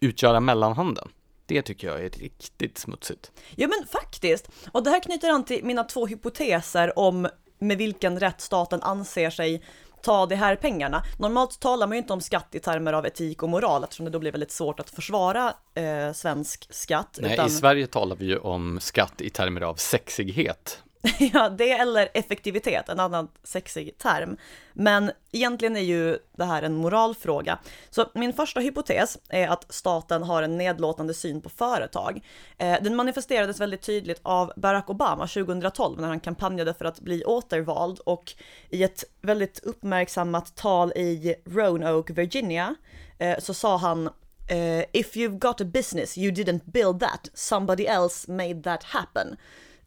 utgöra 0.00 0.40
mellanhanden. 0.40 1.08
Det 1.46 1.62
tycker 1.62 1.86
jag 1.86 2.04
är 2.04 2.10
riktigt 2.10 2.78
smutsigt. 2.78 3.32
Ja 3.56 3.68
men 3.68 3.86
faktiskt, 3.86 4.48
och 4.72 4.84
det 4.84 4.90
här 4.90 5.00
knyter 5.00 5.30
an 5.30 5.44
till 5.44 5.64
mina 5.64 5.84
två 5.84 6.06
hypoteser 6.06 6.98
om 6.98 7.28
med 7.58 7.78
vilken 7.78 8.20
rätt 8.20 8.40
staten 8.40 8.82
anser 8.82 9.30
sig 9.30 9.62
ta 10.04 10.26
de 10.26 10.34
här 10.36 10.56
pengarna. 10.56 11.02
Normalt 11.18 11.60
talar 11.60 11.86
man 11.86 11.96
ju 11.96 11.98
inte 11.98 12.12
om 12.12 12.20
skatt 12.20 12.54
i 12.54 12.60
termer 12.60 12.92
av 12.92 13.06
etik 13.06 13.42
och 13.42 13.48
moral 13.48 13.84
eftersom 13.84 14.04
det 14.04 14.10
då 14.10 14.18
blir 14.18 14.32
väldigt 14.32 14.50
svårt 14.50 14.80
att 14.80 14.90
försvara 14.90 15.54
eh, 15.74 16.12
svensk 16.12 16.66
skatt. 16.70 17.18
Nej, 17.22 17.32
utan... 17.32 17.46
i 17.46 17.50
Sverige 17.50 17.86
talar 17.86 18.16
vi 18.16 18.26
ju 18.26 18.38
om 18.38 18.80
skatt 18.80 19.20
i 19.20 19.30
termer 19.30 19.60
av 19.60 19.74
sexighet. 19.74 20.82
ja, 21.18 21.48
det 21.48 21.70
eller 21.70 22.08
effektivitet, 22.14 22.88
en 22.88 23.00
annan 23.00 23.28
sexig 23.42 23.98
term. 23.98 24.36
Men 24.72 25.10
egentligen 25.32 25.76
är 25.76 25.80
ju 25.80 26.18
det 26.36 26.44
här 26.44 26.62
en 26.62 26.74
moralfråga. 26.74 27.58
Så 27.90 28.06
min 28.14 28.32
första 28.32 28.60
hypotes 28.60 29.18
är 29.28 29.48
att 29.48 29.74
staten 29.74 30.22
har 30.22 30.42
en 30.42 30.58
nedlåtande 30.58 31.14
syn 31.14 31.40
på 31.40 31.48
företag. 31.48 32.24
Eh, 32.58 32.82
den 32.82 32.96
manifesterades 32.96 33.60
väldigt 33.60 33.82
tydligt 33.82 34.20
av 34.22 34.52
Barack 34.56 34.90
Obama 34.90 35.26
2012 35.26 36.00
när 36.00 36.08
han 36.08 36.20
kampanjade 36.20 36.74
för 36.74 36.84
att 36.84 37.00
bli 37.00 37.24
återvald 37.24 37.98
och 37.98 38.32
i 38.70 38.82
ett 38.82 39.04
väldigt 39.20 39.60
uppmärksammat 39.62 40.56
tal 40.56 40.92
i 40.92 41.34
Roanoke, 41.46 42.12
Virginia, 42.12 42.74
eh, 43.18 43.38
så 43.38 43.54
sa 43.54 43.76
han 43.76 44.06
eh, 44.48 44.84
If 44.92 45.16
you've 45.16 45.38
got 45.38 45.60
a 45.60 45.64
business, 45.64 46.18
you 46.18 46.32
didn't 46.32 46.64
build 46.64 47.00
that, 47.00 47.30
somebody 47.34 47.86
else 47.86 48.32
made 48.32 48.62
that 48.62 48.84
happen. 48.84 49.36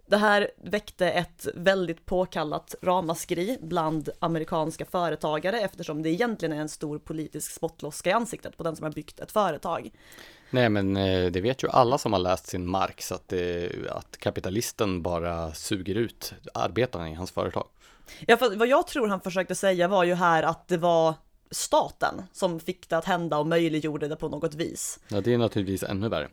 Det 0.09 0.17
här 0.17 0.51
väckte 0.57 1.09
ett 1.09 1.47
väldigt 1.53 2.05
påkallat 2.05 2.75
ramaskri 2.81 3.57
bland 3.61 4.09
amerikanska 4.19 4.85
företagare 4.85 5.59
eftersom 5.59 6.03
det 6.03 6.09
egentligen 6.09 6.53
är 6.53 6.61
en 6.61 6.69
stor 6.69 6.99
politisk 6.99 7.51
spottloska 7.51 8.09
i 8.09 8.13
ansiktet 8.13 8.57
på 8.57 8.63
den 8.63 8.75
som 8.75 8.83
har 8.83 8.91
byggt 8.91 9.19
ett 9.19 9.31
företag. 9.31 9.91
Nej 10.49 10.69
men 10.69 10.97
eh, 10.97 11.31
det 11.31 11.41
vet 11.41 11.63
ju 11.63 11.69
alla 11.69 11.97
som 11.97 12.13
har 12.13 12.19
läst 12.19 12.47
sin 12.47 12.67
Marx 12.67 13.11
att, 13.11 13.27
det, 13.27 13.71
att 13.89 14.17
kapitalisten 14.17 15.01
bara 15.01 15.53
suger 15.53 15.95
ut 15.95 16.33
arbetarna 16.53 17.09
i 17.09 17.13
hans 17.13 17.31
företag. 17.31 17.67
Ja, 18.27 18.37
för 18.37 18.55
vad 18.55 18.67
jag 18.67 18.87
tror 18.87 19.07
han 19.07 19.21
försökte 19.21 19.55
säga 19.55 19.87
var 19.87 20.03
ju 20.03 20.13
här 20.13 20.43
att 20.43 20.67
det 20.67 20.77
var 20.77 21.13
staten 21.51 22.23
som 22.33 22.59
fick 22.59 22.89
det 22.89 22.97
att 22.97 23.05
hända 23.05 23.37
och 23.37 23.47
möjliggjorde 23.47 24.07
det 24.07 24.15
på 24.15 24.29
något 24.29 24.55
vis. 24.55 24.99
Ja, 25.07 25.21
det 25.21 25.33
är 25.33 25.37
naturligtvis 25.37 25.83
ännu 25.83 26.09
värre. 26.09 26.29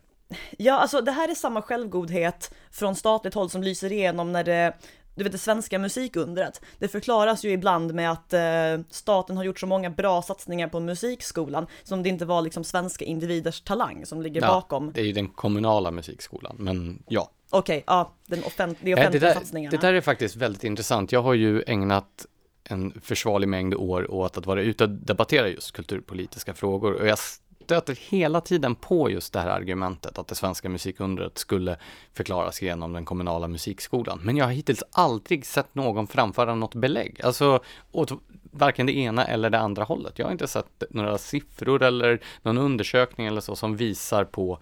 Ja, 0.57 0.73
alltså 0.73 1.01
det 1.01 1.11
här 1.11 1.29
är 1.29 1.35
samma 1.35 1.61
självgodhet 1.61 2.53
från 2.71 2.95
statligt 2.95 3.33
håll 3.33 3.49
som 3.49 3.63
lyser 3.63 3.91
igenom 3.91 4.31
när 4.31 4.43
det 4.43 4.73
du 5.15 5.23
vet 5.23 5.31
det 5.31 5.37
svenska 5.37 5.79
musikundret. 5.79 6.61
Det 6.79 6.87
förklaras 6.87 7.45
ju 7.45 7.51
ibland 7.51 7.93
med 7.93 8.11
att 8.11 8.33
eh, 8.33 8.85
staten 8.89 9.37
har 9.37 9.43
gjort 9.43 9.59
så 9.59 9.67
många 9.67 9.89
bra 9.89 10.21
satsningar 10.21 10.67
på 10.67 10.79
musikskolan 10.79 11.67
som 11.83 12.03
det 12.03 12.09
inte 12.09 12.25
var 12.25 12.41
liksom 12.41 12.63
svenska 12.63 13.05
individers 13.05 13.61
talang 13.61 14.05
som 14.05 14.21
ligger 14.21 14.41
ja, 14.41 14.47
bakom. 14.47 14.91
Det 14.91 15.01
är 15.01 15.05
ju 15.05 15.11
den 15.11 15.27
kommunala 15.27 15.91
musikskolan, 15.91 16.55
men 16.59 17.03
ja. 17.07 17.31
Okej, 17.49 17.77
okay, 17.77 17.83
ja, 17.87 18.13
den 18.25 18.43
offent 18.43 18.77
de 18.81 18.93
offentliga 18.93 19.21
det 19.21 19.27
där, 19.27 19.33
satsningarna. 19.33 19.77
Det 19.77 19.87
där 19.87 19.93
är 19.93 20.01
faktiskt 20.01 20.35
väldigt 20.35 20.63
intressant. 20.63 21.11
Jag 21.11 21.21
har 21.21 21.33
ju 21.33 21.63
ägnat 21.67 22.25
en 22.63 23.01
försvarlig 23.01 23.49
mängd 23.49 23.73
år 23.73 24.11
åt 24.11 24.37
att 24.37 24.45
vara 24.45 24.61
ute 24.61 24.83
och 24.83 24.89
debattera 24.89 25.47
just 25.47 25.71
kulturpolitiska 25.71 26.53
frågor 26.53 26.93
och 26.93 27.07
jag 27.07 27.17
stöter 27.65 27.97
hela 28.09 28.41
tiden 28.41 28.75
på 28.75 29.09
just 29.09 29.33
det 29.33 29.39
här 29.39 29.49
argumentet 29.49 30.17
att 30.17 30.27
det 30.27 30.35
svenska 30.35 30.69
musikundret 30.69 31.37
skulle 31.37 31.77
förklaras 32.13 32.61
genom 32.61 32.93
den 32.93 33.05
kommunala 33.05 33.47
musikskolan. 33.47 34.19
Men 34.23 34.37
jag 34.37 34.45
har 34.45 34.51
hittills 34.51 34.83
aldrig 34.91 35.45
sett 35.45 35.75
någon 35.75 36.07
framföra 36.07 36.55
något 36.55 36.75
belägg, 36.75 37.21
alltså 37.23 37.59
åt 37.91 38.11
varken 38.51 38.85
det 38.85 38.97
ena 38.97 39.25
eller 39.25 39.49
det 39.49 39.59
andra 39.59 39.83
hållet. 39.83 40.19
Jag 40.19 40.25
har 40.25 40.31
inte 40.31 40.47
sett 40.47 40.83
några 40.89 41.17
siffror 41.17 41.83
eller 41.83 42.21
någon 42.41 42.57
undersökning 42.57 43.27
eller 43.27 43.41
så 43.41 43.55
som 43.55 43.77
visar 43.77 44.23
på 44.23 44.59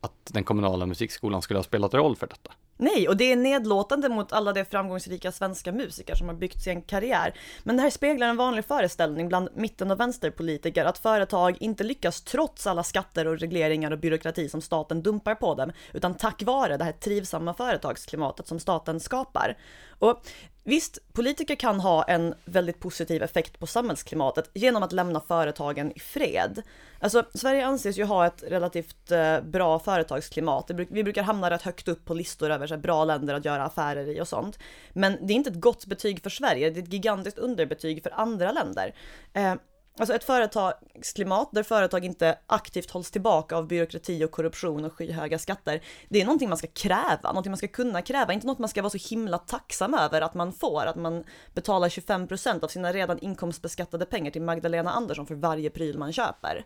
att 0.00 0.12
den 0.24 0.44
kommunala 0.44 0.86
musikskolan 0.86 1.42
skulle 1.42 1.58
ha 1.58 1.64
spelat 1.64 1.94
roll 1.94 2.16
för 2.16 2.26
detta. 2.26 2.52
Nej, 2.76 3.08
och 3.08 3.16
det 3.16 3.32
är 3.32 3.36
nedlåtande 3.36 4.08
mot 4.08 4.32
alla 4.32 4.52
de 4.52 4.64
framgångsrika 4.64 5.32
svenska 5.32 5.72
musiker 5.72 6.14
som 6.14 6.28
har 6.28 6.34
byggt 6.34 6.62
sin 6.62 6.82
karriär. 6.82 7.34
Men 7.62 7.76
det 7.76 7.82
här 7.82 7.90
speglar 7.90 8.28
en 8.28 8.36
vanlig 8.36 8.64
föreställning 8.64 9.28
bland 9.28 9.48
mitten 9.54 9.90
och 9.90 10.00
vänsterpolitiker 10.00 10.84
att 10.84 10.98
företag 10.98 11.56
inte 11.60 11.84
lyckas 11.84 12.22
trots 12.22 12.66
alla 12.66 12.82
skatter 12.82 13.26
och 13.26 13.38
regleringar 13.38 13.90
och 13.90 13.98
byråkrati 13.98 14.48
som 14.48 14.60
staten 14.60 15.02
dumpar 15.02 15.34
på 15.34 15.54
dem, 15.54 15.72
utan 15.92 16.14
tack 16.14 16.42
vare 16.42 16.76
det 16.76 16.84
här 16.84 16.92
trivsamma 16.92 17.54
företagsklimatet 17.54 18.46
som 18.46 18.60
staten 18.60 19.00
skapar. 19.00 19.56
Och 19.98 20.22
Visst, 20.68 20.98
politiker 21.12 21.54
kan 21.54 21.80
ha 21.80 22.02
en 22.02 22.34
väldigt 22.44 22.80
positiv 22.80 23.22
effekt 23.22 23.58
på 23.58 23.66
samhällsklimatet 23.66 24.50
genom 24.54 24.82
att 24.82 24.92
lämna 24.92 25.20
företagen 25.20 25.92
i 25.96 25.98
fred. 25.98 26.62
Alltså, 27.00 27.24
Sverige 27.34 27.66
anses 27.66 27.98
ju 27.98 28.04
ha 28.04 28.26
ett 28.26 28.42
relativt 28.46 29.10
eh, 29.10 29.40
bra 29.40 29.78
företagsklimat. 29.78 30.70
Vi 30.88 31.04
brukar 31.04 31.22
hamna 31.22 31.50
rätt 31.50 31.62
högt 31.62 31.88
upp 31.88 32.04
på 32.04 32.14
listor 32.14 32.50
över 32.50 32.66
så 32.66 32.76
bra 32.76 33.04
länder 33.04 33.34
att 33.34 33.44
göra 33.44 33.64
affärer 33.64 34.08
i 34.08 34.20
och 34.20 34.28
sånt. 34.28 34.58
Men 34.92 35.26
det 35.26 35.32
är 35.32 35.36
inte 35.36 35.50
ett 35.50 35.60
gott 35.60 35.86
betyg 35.86 36.22
för 36.22 36.30
Sverige, 36.30 36.70
det 36.70 36.80
är 36.80 36.82
ett 36.82 36.92
gigantiskt 36.92 37.38
underbetyg 37.38 38.02
för 38.02 38.10
andra 38.14 38.52
länder. 38.52 38.94
Eh, 39.32 39.54
Alltså 39.98 40.14
ett 40.14 40.24
företagsklimat 40.24 41.48
där 41.52 41.62
företag 41.62 42.04
inte 42.04 42.38
aktivt 42.46 42.90
hålls 42.90 43.10
tillbaka 43.10 43.56
av 43.56 43.66
byråkrati 43.66 44.24
och 44.24 44.30
korruption 44.30 44.84
och 44.84 44.92
skyhöga 44.92 45.38
skatter. 45.38 45.80
Det 46.08 46.20
är 46.20 46.24
någonting 46.24 46.48
man 46.48 46.58
ska 46.58 46.66
kräva, 46.66 47.28
någonting 47.28 47.50
man 47.50 47.58
ska 47.58 47.68
kunna 47.68 48.02
kräva, 48.02 48.32
inte 48.32 48.46
något 48.46 48.58
man 48.58 48.68
ska 48.68 48.82
vara 48.82 48.90
så 48.90 49.14
himla 49.14 49.38
tacksam 49.38 49.94
över 49.94 50.20
att 50.20 50.34
man 50.34 50.52
får, 50.52 50.86
att 50.86 50.96
man 50.96 51.24
betalar 51.54 51.88
25% 51.88 52.64
av 52.64 52.68
sina 52.68 52.92
redan 52.92 53.18
inkomstbeskattade 53.18 54.06
pengar 54.06 54.30
till 54.30 54.42
Magdalena 54.42 54.90
Andersson 54.90 55.26
för 55.26 55.34
varje 55.34 55.70
pryl 55.70 55.98
man 55.98 56.12
köper. 56.12 56.64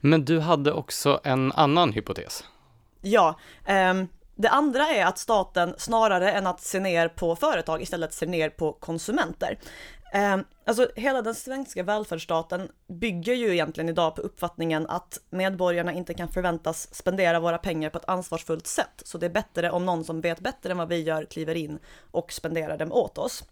Men 0.00 0.24
du 0.24 0.40
hade 0.40 0.72
också 0.72 1.20
en 1.24 1.52
annan 1.52 1.92
hypotes. 1.92 2.44
Ja, 3.00 3.38
um, 3.68 4.08
det 4.40 4.48
andra 4.48 4.88
är 4.88 5.04
att 5.04 5.18
staten 5.18 5.74
snarare 5.78 6.32
än 6.32 6.46
att 6.46 6.60
se 6.60 6.80
ner 6.80 7.08
på 7.08 7.36
företag 7.36 7.82
istället 7.82 8.12
ser 8.12 8.26
ner 8.26 8.50
på 8.50 8.72
konsumenter. 8.72 9.58
Eh, 10.12 10.36
alltså 10.64 10.90
hela 10.96 11.22
den 11.22 11.34
svenska 11.34 11.82
välfärdsstaten 11.82 12.72
bygger 12.86 13.34
ju 13.34 13.52
egentligen 13.52 13.88
idag 13.88 14.16
på 14.16 14.22
uppfattningen 14.22 14.86
att 14.86 15.20
medborgarna 15.30 15.92
inte 15.92 16.14
kan 16.14 16.28
förväntas 16.28 16.94
spendera 16.94 17.40
våra 17.40 17.58
pengar 17.58 17.90
på 17.90 17.98
ett 17.98 18.08
ansvarsfullt 18.08 18.66
sätt. 18.66 19.02
Så 19.04 19.18
det 19.18 19.26
är 19.26 19.30
bättre 19.30 19.70
om 19.70 19.86
någon 19.86 20.04
som 20.04 20.20
vet 20.20 20.40
bättre 20.40 20.70
än 20.70 20.78
vad 20.78 20.88
vi 20.88 21.02
gör 21.02 21.24
kliver 21.24 21.54
in 21.54 21.78
och 22.10 22.32
spenderar 22.32 22.78
dem 22.78 22.92
åt 22.92 23.18
oss. 23.18 23.44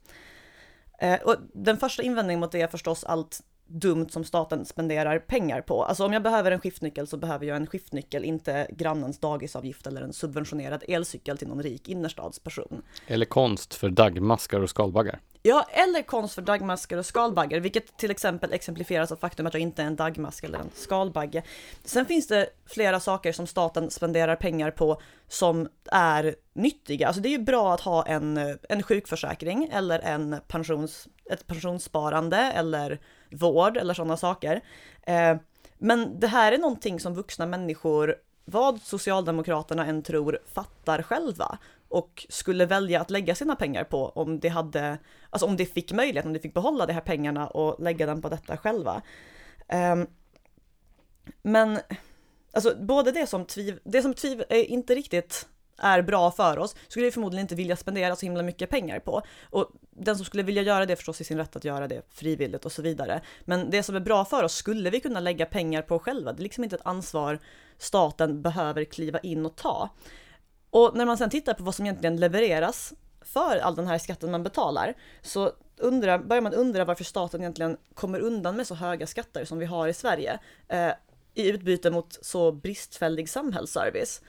Eh, 0.99 1.21
och 1.21 1.37
den 1.53 1.77
första 1.77 2.03
invändningen 2.03 2.41
mot 2.41 2.53
det 2.53 2.61
är 2.61 2.69
förstås 2.69 3.05
allt 3.05 3.41
dumt 3.67 4.09
som 4.11 4.25
staten 4.25 4.65
spenderar 4.65 5.19
pengar 5.19 5.61
på. 5.61 5.85
Alltså 5.85 6.07
om 6.07 6.13
jag 6.13 6.23
behöver 6.23 6.51
en 6.51 6.61
skiftnyckel 6.61 7.07
så 7.07 7.17
behöver 7.17 7.47
jag 7.47 7.57
en 7.57 7.67
skiftnyckel, 7.67 8.25
inte 8.25 8.67
grannens 8.71 9.19
dagisavgift 9.19 9.87
eller 9.87 10.03
en 10.03 10.13
subventionerad 10.13 10.85
elcykel 10.89 11.39
till 11.39 11.49
någon 11.49 11.63
rik 11.63 11.89
innerstadsperson. 11.89 12.83
Eller 13.07 13.27
konst 13.27 13.75
för 13.75 13.89
daggmaskar 13.89 14.61
och 14.61 14.71
skalbaggar. 14.71 15.21
Ja, 15.43 15.67
eller 15.71 16.03
konst 16.03 16.35
för 16.35 16.43
daggmaskar 16.43 16.99
och 16.99 17.07
skalbaggar, 17.07 17.61
vilket 17.61 17.97
till 17.97 18.11
exempel 18.11 18.53
exemplifieras 18.53 19.13
av 19.13 19.17
faktum 19.17 19.47
att 19.47 19.55
jag 19.55 19.61
inte 19.61 19.83
är 19.83 19.87
en 19.87 19.97
daggmask 19.97 20.45
eller 20.45 20.59
en 20.59 20.71
skalbagge. 20.75 21.43
Sen 21.85 22.07
finns 22.07 22.27
det 22.29 22.49
flera 22.67 23.01
saker 23.01 23.33
som 23.33 23.47
staten 23.47 23.91
spenderar 23.91 24.37
pengar 24.37 24.71
på 24.71 25.01
som 25.29 25.69
är 25.93 26.35
nyttiga. 26.55 27.07
Alltså 27.07 27.23
det 27.23 27.29
är 27.29 27.31
ju 27.31 27.39
bra 27.39 27.75
att 27.75 27.81
ha 27.81 28.07
en, 28.07 28.59
en 28.69 28.83
sjukförsäkring 28.83 29.69
eller 29.73 29.99
en 29.99 30.37
pensions, 30.49 31.09
ett 31.31 31.47
pensionssparande 31.47 32.37
eller 32.37 32.99
vård 33.31 33.77
eller 33.77 33.95
sådana 33.95 34.17
saker. 34.17 34.61
Eh, 35.03 35.37
men 35.79 36.21
det 36.21 36.27
här 36.27 36.53
är 36.53 36.59
någonting 36.59 37.01
som 37.01 37.15
vuxna 37.15 37.47
människor, 37.47 38.17
vad 38.45 38.81
Socialdemokraterna 38.83 39.87
än 39.87 40.03
tror, 40.03 40.39
fattar 40.55 41.03
själva 41.03 41.59
och 41.89 42.27
skulle 42.29 42.67
välja 42.67 43.01
att 43.01 43.11
lägga 43.11 43.35
sina 43.35 43.57
pengar 43.57 43.85
på 43.85 44.09
om 44.09 44.41
det 44.41 44.49
hade, 44.49 44.99
alltså 45.31 45.47
om 45.47 45.57
det 45.57 45.67
fick 45.67 45.93
möjlighet, 45.93 46.27
om 46.27 46.33
de 46.33 46.39
fick 46.39 46.55
behålla 46.55 46.87
de 46.87 46.93
här 46.93 47.01
pengarna 47.01 47.47
och 47.47 47.83
lägga 47.83 48.07
dem 48.07 48.23
på 48.23 48.29
detta 48.29 48.57
själva. 48.57 49.03
Ehm, 49.69 50.07
men 51.43 51.79
alltså 52.53 52.75
både 52.81 53.13
det 53.13 53.27
som 53.27 53.45
tviv, 53.45 53.79
det 53.85 54.03
som 54.03 54.15
tviv 54.15 54.45
är 54.49 54.65
inte 54.65 54.95
riktigt 54.95 55.49
är 55.79 56.03
bra 56.03 56.31
för 56.31 56.59
oss 56.59 56.77
skulle 56.89 57.05
vi 57.05 57.11
förmodligen 57.11 57.45
inte 57.45 57.55
vilja 57.55 57.77
spendera 57.77 58.17
så 58.17 58.27
himla 58.27 58.43
mycket 58.43 58.71
pengar 58.71 59.01
på. 59.01 59.23
Och 59.51 59.71
den 59.91 60.17
som 60.17 60.25
skulle 60.25 60.43
vilja 60.43 60.63
göra 60.63 60.87
det 60.87 60.97
förstås 60.97 61.21
i 61.21 61.25
sin 61.25 61.39
rätt 61.39 61.57
att 61.57 61.65
göra 61.65 61.89
det 61.89 62.03
frivilligt 62.11 62.65
och 62.65 62.73
så 62.73 62.83
vidare. 62.83 63.21
Men 63.45 63.71
det 63.71 63.83
som 63.83 63.97
är 63.97 64.01
bra 64.01 64.25
för 64.25 64.43
oss 64.43 64.55
skulle 64.55 64.91
vi 64.91 65.01
kunna 65.01 65.21
lägga 65.21 65.47
pengar 65.47 65.83
på 65.83 65.99
själva. 65.99 66.33
Det 66.33 66.41
är 66.41 66.43
liksom 66.43 66.65
inte 66.65 66.77
ett 66.77 66.87
ansvar 66.87 67.39
staten 67.79 68.43
behöver 68.43 68.85
kliva 68.85 69.19
in 69.19 69.47
och 69.47 69.57
ta. 69.57 69.91
Och 70.71 70.97
när 70.97 71.07
man 71.07 71.19
sen 71.19 71.31
tittar 71.31 71.55
på 71.55 71.65
vad 71.65 71.75
som 71.75 71.87
egentligen 71.87 72.17
levereras 72.17 72.93
för 73.21 73.59
all 73.59 73.75
den 73.75 73.87
här 73.87 73.99
skatten 73.99 74.31
man 74.31 74.43
betalar 74.43 74.95
så 75.23 75.53
undrar, 75.77 76.19
börjar 76.19 76.43
man 76.43 76.55
undra 76.55 76.85
varför 76.85 77.05
staten 77.05 77.41
egentligen 77.41 77.77
kommer 77.95 78.21
undan 78.21 78.57
med 78.57 78.67
så 78.67 78.75
höga 78.75 79.07
skatter 79.07 79.45
som 79.45 79.59
vi 79.59 79.67
har 79.67 79.89
i 79.89 79.95
Sverige 79.95 80.39
eh, 80.69 80.91
i 81.35 81.49
utbyte 81.49 81.91
mot 81.91 82.19
så 82.23 82.53
bristfällig 82.53 83.29
samhällsservice. 83.29 84.23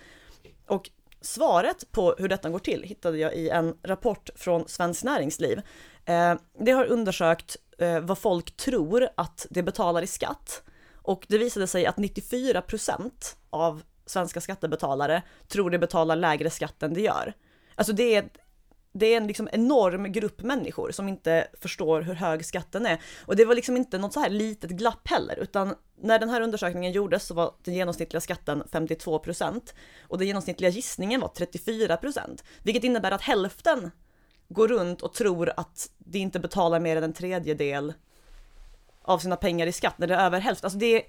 Och 0.68 0.90
svaret 1.22 1.92
på 1.92 2.16
hur 2.18 2.30
detta 2.30 2.50
går 2.50 2.60
till 2.60 2.84
hittade 2.84 3.18
jag 3.18 3.34
i 3.34 3.50
en 3.50 3.78
rapport 3.84 4.30
från 4.36 4.68
Svenskt 4.68 5.04
Näringsliv. 5.04 5.62
Eh, 6.06 6.36
det 6.60 6.72
har 6.72 6.86
undersökt 6.86 7.58
eh, 7.78 8.00
vad 8.00 8.18
folk 8.18 8.58
tror 8.58 9.08
att 9.16 9.46
det 9.50 9.64
betalar 9.64 10.02
i 10.02 10.08
skatt 10.08 10.64
Och 11.08 11.26
det 11.30 11.38
visade 11.38 11.68
sig 11.68 11.86
att 11.86 11.96
94% 11.96 13.12
av 13.50 13.84
svenska 14.06 14.42
skattebetalare 14.42 15.24
tror 15.48 15.70
de 15.70 15.78
betalar 15.78 16.16
lägre 16.16 16.50
skatt 16.50 16.84
än 16.84 16.94
de 16.94 17.02
gör. 17.02 17.34
Alltså 17.76 17.94
det 17.94 18.16
är 18.16 18.30
det 18.98 19.14
är 19.14 19.18
en 19.18 19.28
liksom 19.28 19.50
enorm 19.52 20.12
grupp 20.12 20.42
människor 20.42 20.92
som 20.92 21.10
inte 21.10 21.48
förstår 21.62 22.02
hur 22.02 22.14
hög 22.14 22.46
skatten 22.46 22.86
är. 22.86 23.02
Och 23.26 23.36
det 23.36 23.46
var 23.46 23.56
liksom 23.56 23.78
inte 23.78 23.98
något 23.98 24.14
så 24.14 24.20
här 24.20 24.30
litet 24.30 24.72
glapp 24.72 25.08
heller, 25.08 25.40
utan 25.40 25.76
när 26.02 26.20
den 26.20 26.30
här 26.30 26.42
undersökningen 26.42 26.92
gjordes 26.92 27.24
så 27.26 27.34
var 27.34 27.54
den 27.64 27.74
genomsnittliga 27.74 28.22
skatten 28.22 28.64
52 28.72 29.20
procent 29.20 29.74
och 30.08 30.18
den 30.18 30.28
genomsnittliga 30.28 30.70
gissningen 30.70 31.22
var 31.22 31.28
34 31.28 31.98
procent, 31.98 32.44
vilket 32.64 32.84
innebär 32.84 33.12
att 33.12 33.22
hälften 33.22 33.92
går 34.50 34.68
runt 34.68 35.02
och 35.02 35.14
tror 35.14 35.52
att 35.58 35.90
de 35.98 36.20
inte 36.20 36.40
betalar 36.40 36.80
mer 36.80 36.96
än 36.96 37.04
en 37.04 37.14
tredjedel 37.14 37.94
av 39.02 39.20
sina 39.20 39.36
pengar 39.36 39.68
i 39.68 39.72
skatt 39.72 39.98
när 39.98 40.08
det 40.08 40.16
är 40.16 40.26
över 40.26 40.40
hälften. 40.40 40.66
Alltså 40.66 40.80
det 40.80 40.96
är, 40.96 41.02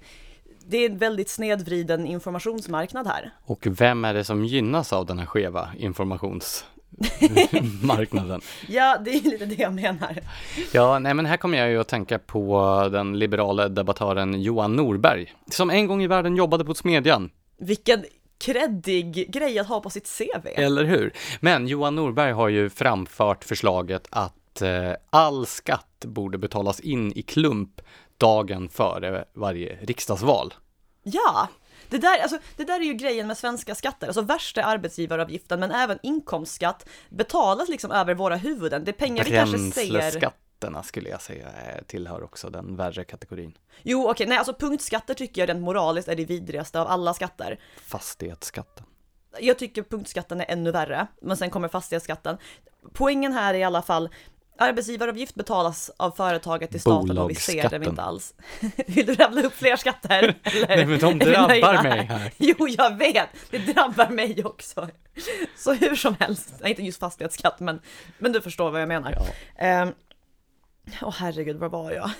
det 0.67 0.77
är 0.77 0.89
en 0.89 0.97
väldigt 0.97 1.29
snedvriden 1.29 2.05
informationsmarknad 2.05 3.07
här. 3.07 3.31
Och 3.45 3.67
vem 3.69 4.05
är 4.05 4.13
det 4.13 4.23
som 4.23 4.45
gynnas 4.45 4.93
av 4.93 5.05
den 5.05 5.19
här 5.19 5.25
skeva 5.25 5.69
informations 5.77 6.65
marknaden. 7.83 8.41
ja, 8.67 8.97
det 9.05 9.11
är 9.11 9.21
lite 9.21 9.45
det 9.45 9.61
jag 9.61 9.73
menar. 9.73 10.19
Ja, 10.71 10.99
nej 10.99 11.13
men 11.13 11.25
här 11.25 11.37
kommer 11.37 11.57
jag 11.57 11.69
ju 11.69 11.79
att 11.79 11.87
tänka 11.87 12.19
på 12.19 12.89
den 12.91 13.19
liberala 13.19 13.69
debattören 13.69 14.41
Johan 14.41 14.75
Norberg, 14.75 15.33
som 15.51 15.69
en 15.69 15.87
gång 15.87 16.03
i 16.03 16.07
världen 16.07 16.35
jobbade 16.35 16.65
på 16.65 16.73
Smedjan. 16.73 17.29
Vilken 17.57 18.05
kreddig 18.39 19.31
grej 19.33 19.59
att 19.59 19.67
ha 19.67 19.79
på 19.81 19.89
sitt 19.89 20.17
CV. 20.17 20.47
Eller 20.55 20.83
hur? 20.83 21.13
Men 21.39 21.67
Johan 21.67 21.95
Norberg 21.95 22.31
har 22.31 22.49
ju 22.49 22.69
framfört 22.69 23.43
förslaget 23.43 24.07
att 24.09 24.61
eh, 24.61 24.91
all 25.09 25.45
skatt 25.45 26.05
borde 26.05 26.37
betalas 26.37 26.79
in 26.79 27.13
i 27.15 27.21
klump 27.21 27.81
dagen 28.17 28.69
före 28.69 29.25
varje 29.33 29.77
riksdagsval. 29.81 30.53
Ja, 31.03 31.47
det 31.89 31.97
där, 31.97 32.19
alltså, 32.19 32.37
det 32.55 32.63
där 32.63 32.79
är 32.79 32.83
ju 32.83 32.93
grejen 32.93 33.27
med 33.27 33.37
svenska 33.37 33.75
skatter, 33.75 34.07
alltså 34.07 34.21
värsta 34.21 34.63
arbetsgivaravgiften 34.63 35.59
men 35.59 35.71
även 35.71 35.99
inkomstskatt 36.03 36.89
betalas 37.09 37.69
liksom 37.69 37.91
över 37.91 38.13
våra 38.13 38.35
huvuden. 38.35 38.83
Det 38.83 38.91
är 38.91 38.93
pengar 38.93 39.23
vi 39.23 39.31
kanske 39.31 39.71
säger 39.71 40.11
skatterna 40.11 40.83
skulle 40.83 41.09
jag 41.09 41.21
säga 41.21 41.47
tillhör 41.87 42.23
också 42.23 42.49
den 42.49 42.75
värre 42.75 43.03
kategorin. 43.03 43.57
Jo, 43.81 44.01
okej, 44.01 44.11
okay. 44.11 44.27
nej, 44.27 44.37
alltså 44.37 44.53
punktskatter 44.53 45.13
tycker 45.13 45.41
jag 45.41 45.49
rent 45.49 45.61
moraliskt 45.61 46.07
är 46.07 46.15
det 46.15 46.25
vidrigaste 46.25 46.81
av 46.81 46.87
alla 46.87 47.13
skatter. 47.13 47.59
Fastighetsskatten. 47.81 48.85
Jag 49.39 49.59
tycker 49.59 49.83
punktskatten 49.83 50.41
är 50.41 50.45
ännu 50.49 50.71
värre, 50.71 51.07
men 51.21 51.37
sen 51.37 51.49
kommer 51.49 51.67
fastighetsskatten. 51.67 52.37
Poängen 52.93 53.33
här 53.33 53.53
är 53.53 53.57
i 53.57 53.63
alla 53.63 53.81
fall, 53.81 54.09
Arbetsgivaravgift 54.61 55.35
betalas 55.35 55.91
av 55.97 56.11
företaget 56.11 56.71
till 56.71 56.81
staten 56.81 57.17
och 57.17 57.29
vi 57.29 57.35
ser 57.35 57.69
det 57.69 57.85
inte 57.85 58.01
alls. 58.01 58.33
Vill 58.87 59.05
du 59.05 59.13
rabbla 59.13 59.41
upp 59.41 59.53
fler 59.53 59.75
skatter? 59.75 60.35
Nej 60.67 60.85
men 60.85 60.99
de 60.99 61.19
drabbar 61.19 61.83
mig 61.83 62.05
här. 62.05 62.31
Jo, 62.37 62.67
jag 62.67 62.97
vet, 62.97 63.29
det 63.49 63.57
drabbar 63.57 64.09
mig 64.09 64.45
också. 64.45 64.89
Så 65.57 65.73
hur 65.73 65.95
som 65.95 66.15
helst, 66.19 66.53
nej 66.61 66.69
inte 66.69 66.83
just 66.83 66.99
fastighetsskatt, 66.99 67.59
men, 67.59 67.81
men 68.17 68.31
du 68.31 68.41
förstår 68.41 68.71
vad 68.71 68.81
jag 68.81 68.87
menar. 68.87 69.15
Ja. 69.57 69.81
Um, 69.83 69.93
Åh 71.01 71.09
oh, 71.09 71.13
herregud, 71.17 71.57
var 71.57 71.69
var 71.69 71.91
jag? 71.91 72.11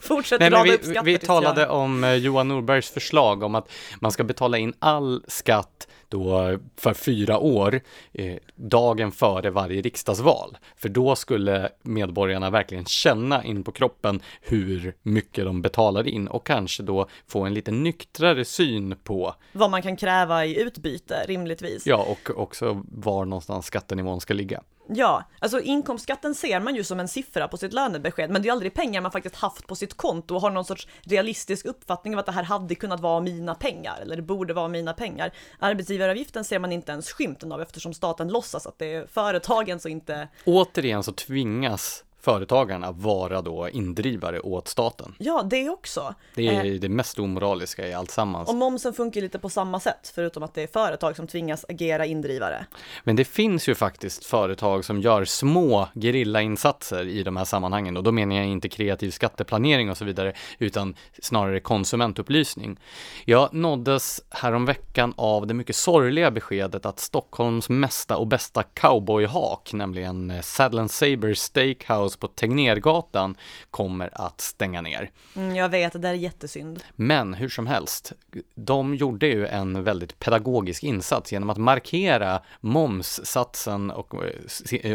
Fortsätt 0.00 0.40
Nej, 0.40 0.50
rada 0.50 0.74
upp 0.74 0.84
skatter 0.84 1.02
Vi 1.02 1.18
talade 1.18 1.60
jag... 1.60 1.70
om 1.70 2.04
eh, 2.04 2.14
Johan 2.14 2.48
Norbergs 2.48 2.90
förslag 2.90 3.42
om 3.42 3.54
att 3.54 3.70
man 4.00 4.12
ska 4.12 4.24
betala 4.24 4.58
in 4.58 4.72
all 4.78 5.24
skatt 5.28 5.88
då 6.08 6.58
för 6.76 6.94
fyra 6.94 7.38
år, 7.38 7.80
eh, 8.12 8.36
dagen 8.54 9.12
före 9.12 9.50
varje 9.50 9.82
riksdagsval. 9.82 10.58
För 10.76 10.88
då 10.88 11.16
skulle 11.16 11.68
medborgarna 11.82 12.50
verkligen 12.50 12.84
känna 12.84 13.44
in 13.44 13.64
på 13.64 13.72
kroppen 13.72 14.22
hur 14.40 14.94
mycket 15.02 15.44
de 15.44 15.62
betalar 15.62 16.06
in 16.06 16.28
och 16.28 16.46
kanske 16.46 16.82
då 16.82 17.08
få 17.26 17.40
en 17.40 17.54
lite 17.54 17.70
nyktrare 17.70 18.44
syn 18.44 18.96
på 19.04 19.34
vad 19.52 19.70
man 19.70 19.82
kan 19.82 19.96
kräva 19.96 20.44
i 20.44 20.60
utbyte, 20.60 21.24
rimligtvis. 21.26 21.86
Ja, 21.86 21.96
och 21.96 22.40
också 22.40 22.82
var 22.88 23.24
någonstans 23.24 23.66
skattenivån 23.66 24.20
ska 24.20 24.34
ligga. 24.34 24.62
Ja, 24.90 25.24
alltså 25.38 25.60
inkomstskatten 25.60 26.34
ser 26.34 26.60
man 26.60 26.74
ju 26.74 26.84
som 26.84 27.00
en 27.00 27.08
siffra 27.08 27.48
på 27.48 27.56
sitt 27.56 27.72
lönebesked, 27.72 28.30
men 28.30 28.42
det 28.42 28.48
är 28.48 28.52
aldrig 28.52 28.74
pengar 28.74 29.00
man 29.00 29.12
faktiskt 29.12 29.34
haft 29.34 29.66
på 29.66 29.74
sitt 29.74 29.87
konto 29.96 30.34
och 30.34 30.40
har 30.40 30.50
någon 30.50 30.64
sorts 30.64 30.88
realistisk 31.02 31.66
uppfattning 31.66 32.14
av 32.14 32.18
att 32.20 32.26
det 32.26 32.32
här 32.32 32.42
hade 32.42 32.74
kunnat 32.74 33.00
vara 33.00 33.20
mina 33.20 33.54
pengar, 33.54 33.98
eller 34.02 34.16
det 34.16 34.22
borde 34.22 34.54
vara 34.54 34.68
mina 34.68 34.92
pengar. 34.92 35.32
Arbetsgivaravgiften 35.58 36.44
ser 36.44 36.58
man 36.58 36.72
inte 36.72 36.92
ens 36.92 37.12
skymten 37.12 37.52
av 37.52 37.62
eftersom 37.62 37.94
staten 37.94 38.28
låtsas 38.28 38.66
att 38.66 38.78
det 38.78 38.94
är 38.94 39.06
företagen 39.06 39.80
som 39.80 39.90
inte... 39.90 40.28
Återigen 40.44 41.02
så 41.02 41.12
tvingas 41.12 42.04
företagarna 42.28 42.92
vara 42.92 43.42
då 43.42 43.68
indrivare 43.68 44.40
åt 44.40 44.68
staten. 44.68 45.14
Ja, 45.18 45.42
det 45.42 45.70
också. 45.70 46.14
Det 46.34 46.48
är 46.48 46.64
eh, 46.64 46.72
det 46.72 46.88
mest 46.88 47.18
omoraliska 47.18 47.88
i 47.88 47.94
allt 47.94 48.10
sammans. 48.10 48.48
Och 48.48 48.54
momsen 48.54 48.92
funkar 48.92 49.20
lite 49.20 49.38
på 49.38 49.48
samma 49.48 49.80
sätt, 49.80 50.12
förutom 50.14 50.42
att 50.42 50.54
det 50.54 50.62
är 50.62 50.66
företag 50.66 51.16
som 51.16 51.26
tvingas 51.26 51.64
agera 51.68 52.06
indrivare. 52.06 52.66
Men 53.04 53.16
det 53.16 53.24
finns 53.24 53.68
ju 53.68 53.74
faktiskt 53.74 54.24
företag 54.24 54.84
som 54.84 55.00
gör 55.00 55.24
små 55.24 55.88
gerillainsatser 55.94 57.04
i 57.08 57.22
de 57.22 57.36
här 57.36 57.44
sammanhangen 57.44 57.96
och 57.96 58.02
då 58.02 58.12
menar 58.12 58.36
jag 58.36 58.46
inte 58.46 58.68
kreativ 58.68 59.10
skatteplanering 59.10 59.90
och 59.90 59.96
så 59.96 60.04
vidare, 60.04 60.32
utan 60.58 60.94
snarare 61.22 61.60
konsumentupplysning. 61.60 62.80
Jag 63.24 63.54
nåddes 63.54 64.20
häromveckan 64.30 65.14
av 65.16 65.46
det 65.46 65.54
mycket 65.54 65.76
sorgliga 65.76 66.30
beskedet 66.30 66.86
att 66.86 67.00
Stockholms 67.00 67.68
mesta 67.68 68.16
och 68.16 68.26
bästa 68.26 68.62
cowboyhak, 68.62 69.72
nämligen 69.72 70.42
Saddle 70.42 70.88
Saber 70.88 71.34
Steakhouse 71.34 72.17
på 72.18 72.28
Tegnérgatan 72.28 73.36
kommer 73.70 74.10
att 74.12 74.40
stänga 74.40 74.80
ner. 74.80 75.10
Mm, 75.36 75.56
jag 75.56 75.68
vet, 75.68 75.92
det 75.92 75.98
där 75.98 76.10
är 76.10 76.14
jättesynd. 76.14 76.82
Men 76.96 77.34
hur 77.34 77.48
som 77.48 77.66
helst, 77.66 78.12
de 78.54 78.94
gjorde 78.94 79.26
ju 79.26 79.46
en 79.46 79.84
väldigt 79.84 80.18
pedagogisk 80.18 80.84
insats 80.84 81.32
genom 81.32 81.50
att 81.50 81.58
markera 81.58 82.42
momssatsen 82.60 83.90
och, 83.90 84.14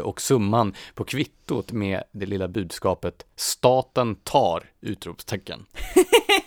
och 0.01 0.21
summan 0.21 0.73
på 0.93 1.03
kvittot 1.03 1.71
med 1.71 2.03
det 2.11 2.25
lilla 2.25 2.47
budskapet 2.47 3.25
Staten 3.35 4.15
tar! 4.15 4.63
utropstecken. 4.83 5.65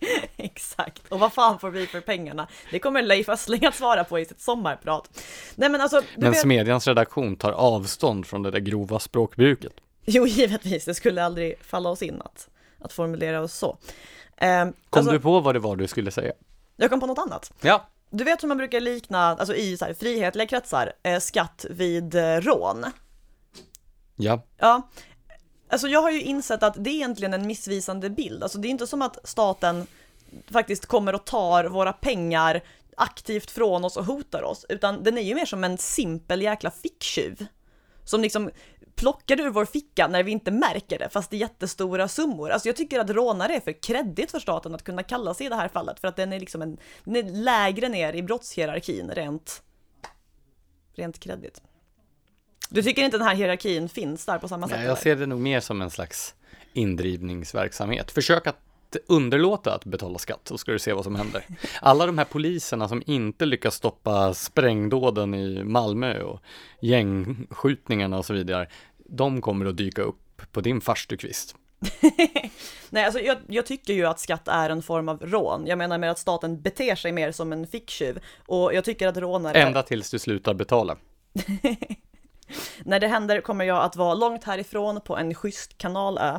Exakt, 0.36 1.08
och 1.08 1.20
vad 1.20 1.32
fan 1.32 1.58
får 1.58 1.70
vi 1.70 1.86
för 1.86 2.00
pengarna? 2.00 2.48
Det 2.70 2.78
kommer 2.78 3.02
Leif 3.02 3.28
Östling 3.28 3.66
att 3.66 3.74
svara 3.74 4.04
på 4.04 4.18
i 4.18 4.24
sitt 4.24 4.40
sommarprat. 4.40 5.24
Nej 5.54 5.68
men 5.68 5.80
alltså. 5.80 6.02
Men 6.16 6.30
vet... 6.30 6.40
Smedjans 6.40 6.86
redaktion 6.86 7.36
tar 7.36 7.52
avstånd 7.52 8.26
från 8.26 8.42
det 8.42 8.50
där 8.50 8.58
grova 8.58 8.98
språkbruket. 8.98 9.72
Jo, 10.04 10.26
givetvis, 10.26 10.84
det 10.84 10.94
skulle 10.94 11.24
aldrig 11.24 11.58
falla 11.62 11.90
oss 11.90 12.02
in 12.02 12.22
att, 12.22 12.48
att 12.78 12.92
formulera 12.92 13.40
oss 13.40 13.54
så. 13.54 13.78
Eh, 14.36 14.64
kom 14.64 14.74
alltså, 14.90 15.12
du 15.12 15.20
på 15.20 15.40
vad 15.40 15.54
det 15.54 15.58
var 15.58 15.76
du 15.76 15.86
skulle 15.86 16.10
säga? 16.10 16.32
Jag 16.76 16.90
kom 16.90 17.00
på 17.00 17.06
något 17.06 17.18
annat. 17.18 17.52
Ja. 17.60 17.88
Du 18.10 18.24
vet 18.24 18.42
hur 18.42 18.48
man 18.48 18.56
brukar 18.56 18.80
likna, 18.80 19.20
alltså 19.20 19.54
i 19.54 19.76
så 19.76 19.84
här 19.84 19.94
frihetliga 19.94 20.46
kretsar, 20.46 20.92
eh, 21.02 21.18
skatt 21.18 21.66
vid 21.70 22.14
eh, 22.14 22.36
rån. 22.36 22.86
Ja. 24.16 24.42
Ja, 24.58 24.88
Alltså 25.70 25.88
jag 25.88 26.02
har 26.02 26.10
ju 26.10 26.22
insett 26.22 26.62
att 26.62 26.84
det 26.84 26.90
är 26.90 26.94
egentligen 26.94 27.34
en 27.34 27.46
missvisande 27.46 28.10
bild. 28.10 28.42
Alltså 28.42 28.58
det 28.58 28.68
är 28.68 28.70
inte 28.70 28.86
som 28.86 29.02
att 29.02 29.28
staten 29.28 29.86
faktiskt 30.50 30.86
kommer 30.86 31.14
och 31.14 31.24
tar 31.24 31.64
våra 31.64 31.92
pengar 31.92 32.60
aktivt 32.96 33.50
från 33.50 33.84
oss 33.84 33.96
och 33.96 34.04
hotar 34.04 34.42
oss, 34.42 34.66
utan 34.68 35.02
den 35.02 35.18
är 35.18 35.22
ju 35.22 35.34
mer 35.34 35.46
som 35.46 35.64
en 35.64 35.78
simpel 35.78 36.42
jäkla 36.42 36.70
ficktjuv. 36.70 37.46
Som 38.04 38.20
liksom 38.20 38.50
plockar 38.94 39.40
ur 39.40 39.50
vår 39.50 39.64
ficka 39.64 40.08
när 40.08 40.22
vi 40.22 40.30
inte 40.32 40.50
märker 40.50 40.98
det, 40.98 41.08
fast 41.08 41.30
det 41.30 41.36
är 41.36 41.38
jättestora 41.38 42.08
summor. 42.08 42.50
Alltså 42.50 42.68
jag 42.68 42.76
tycker 42.76 43.00
att 43.00 43.10
rånare 43.10 43.56
är 43.56 43.60
för 43.60 43.82
kreddigt 43.82 44.30
för 44.30 44.38
staten 44.38 44.74
att 44.74 44.84
kunna 44.84 45.02
kalla 45.02 45.34
sig 45.34 45.46
i 45.46 45.48
det 45.48 45.54
här 45.54 45.68
fallet, 45.68 46.00
för 46.00 46.08
att 46.08 46.16
den 46.16 46.32
är 46.32 46.40
liksom 46.40 46.62
en, 46.62 46.78
den 47.04 47.16
är 47.16 47.22
lägre 47.22 47.88
ner 47.88 48.12
i 48.12 48.22
brottshierarkin 48.22 49.10
rent, 49.10 49.62
rent 50.94 51.20
kreddigt. 51.20 51.62
Du 52.70 52.82
tycker 52.82 53.02
inte 53.02 53.18
den 53.18 53.26
här 53.26 53.34
hierarkin 53.34 53.88
finns 53.88 54.26
där 54.26 54.38
på 54.38 54.48
samma 54.48 54.68
sätt? 54.68 54.76
Nej, 54.76 54.86
jag 54.86 54.98
ser 54.98 55.16
det 55.16 55.26
nog 55.26 55.40
mer 55.40 55.60
som 55.60 55.82
en 55.82 55.90
slags 55.90 56.34
indrivningsverksamhet. 56.72 58.10
Försök 58.10 58.46
att 58.46 58.56
underlåta 59.06 59.74
att 59.74 59.84
betala 59.84 60.18
skatt 60.18 60.40
så 60.44 60.58
ska 60.58 60.72
du 60.72 60.78
se 60.78 60.92
vad 60.92 61.04
som 61.04 61.14
händer. 61.14 61.44
Alla 61.80 62.06
de 62.06 62.18
här 62.18 62.24
poliserna 62.24 62.88
som 62.88 63.02
inte 63.06 63.46
lyckas 63.46 63.74
stoppa 63.74 64.34
sprängdåden 64.34 65.34
i 65.34 65.64
Malmö 65.64 66.22
och 66.22 66.40
gängskjutningarna 66.80 68.18
och 68.18 68.24
så 68.24 68.32
vidare, 68.32 68.66
de 68.98 69.40
kommer 69.40 69.66
att 69.66 69.76
dyka 69.76 70.02
upp 70.02 70.42
på 70.52 70.60
din 70.60 70.80
farstukvist. 70.80 71.56
Nej, 72.90 73.04
alltså 73.04 73.20
jag, 73.20 73.36
jag, 73.46 73.66
tycker 73.66 73.92
ju 73.92 74.06
att 74.06 74.20
skatt 74.20 74.48
är 74.48 74.70
en 74.70 74.82
form 74.82 75.08
av 75.08 75.18
rån. 75.22 75.66
Jag 75.66 75.78
menar 75.78 75.98
med 75.98 76.10
att 76.10 76.18
staten 76.18 76.60
beter 76.62 76.94
sig 76.94 77.12
mer 77.12 77.32
som 77.32 77.52
en 77.52 77.66
ficktjuv 77.66 78.18
och 78.46 78.74
jag 78.74 78.84
tycker 78.84 79.08
att 79.08 79.16
rånare... 79.16 79.58
Ända 79.62 79.82
tills 79.82 80.10
du 80.10 80.18
slutar 80.18 80.54
betala. 80.54 80.96
När 82.84 83.00
det 83.00 83.08
händer 83.08 83.40
kommer 83.40 83.64
jag 83.64 83.84
att 83.84 83.96
vara 83.96 84.14
långt 84.14 84.44
härifrån 84.44 85.00
på 85.00 85.16
en 85.16 85.34
schysst 85.34 85.78
kanalö. 85.78 86.38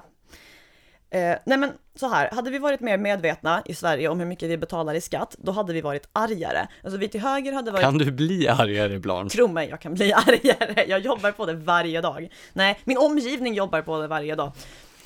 Eh, 1.13 1.35
nej 1.45 1.57
men 1.57 1.73
så 1.95 2.07
här, 2.07 2.31
hade 2.31 2.51
vi 2.51 2.57
varit 2.57 2.79
mer 2.79 2.97
medvetna 2.97 3.61
i 3.65 3.73
Sverige 3.73 4.07
om 4.07 4.19
hur 4.19 4.25
mycket 4.25 4.49
vi 4.49 4.57
betalar 4.57 4.93
i 4.93 5.01
skatt, 5.01 5.35
då 5.37 5.51
hade 5.51 5.73
vi 5.73 5.81
varit 5.81 6.09
argare. 6.13 6.67
Alltså 6.83 6.97
vi 6.97 7.07
till 7.07 7.21
höger 7.21 7.53
hade 7.53 7.71
varit... 7.71 7.83
Kan 7.83 7.97
du 7.97 8.11
bli 8.11 8.47
argare 8.47 8.93
ibland? 8.93 9.31
Tro 9.31 9.47
mig, 9.47 9.69
jag 9.69 9.79
kan 9.79 9.93
bli 9.93 10.13
argare. 10.27 10.85
Jag 10.87 10.99
jobbar 10.99 11.31
på 11.31 11.45
det 11.45 11.53
varje 11.53 12.01
dag. 12.01 12.29
Nej, 12.53 12.79
min 12.83 12.97
omgivning 12.97 13.53
jobbar 13.53 13.81
på 13.81 14.01
det 14.01 14.07
varje 14.07 14.35
dag. 14.35 14.51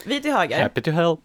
Vi 0.06 0.22
till 0.22 0.32
höger. 0.32 0.62
Happy 0.62 0.82
to 0.82 0.92
help. 0.92 1.20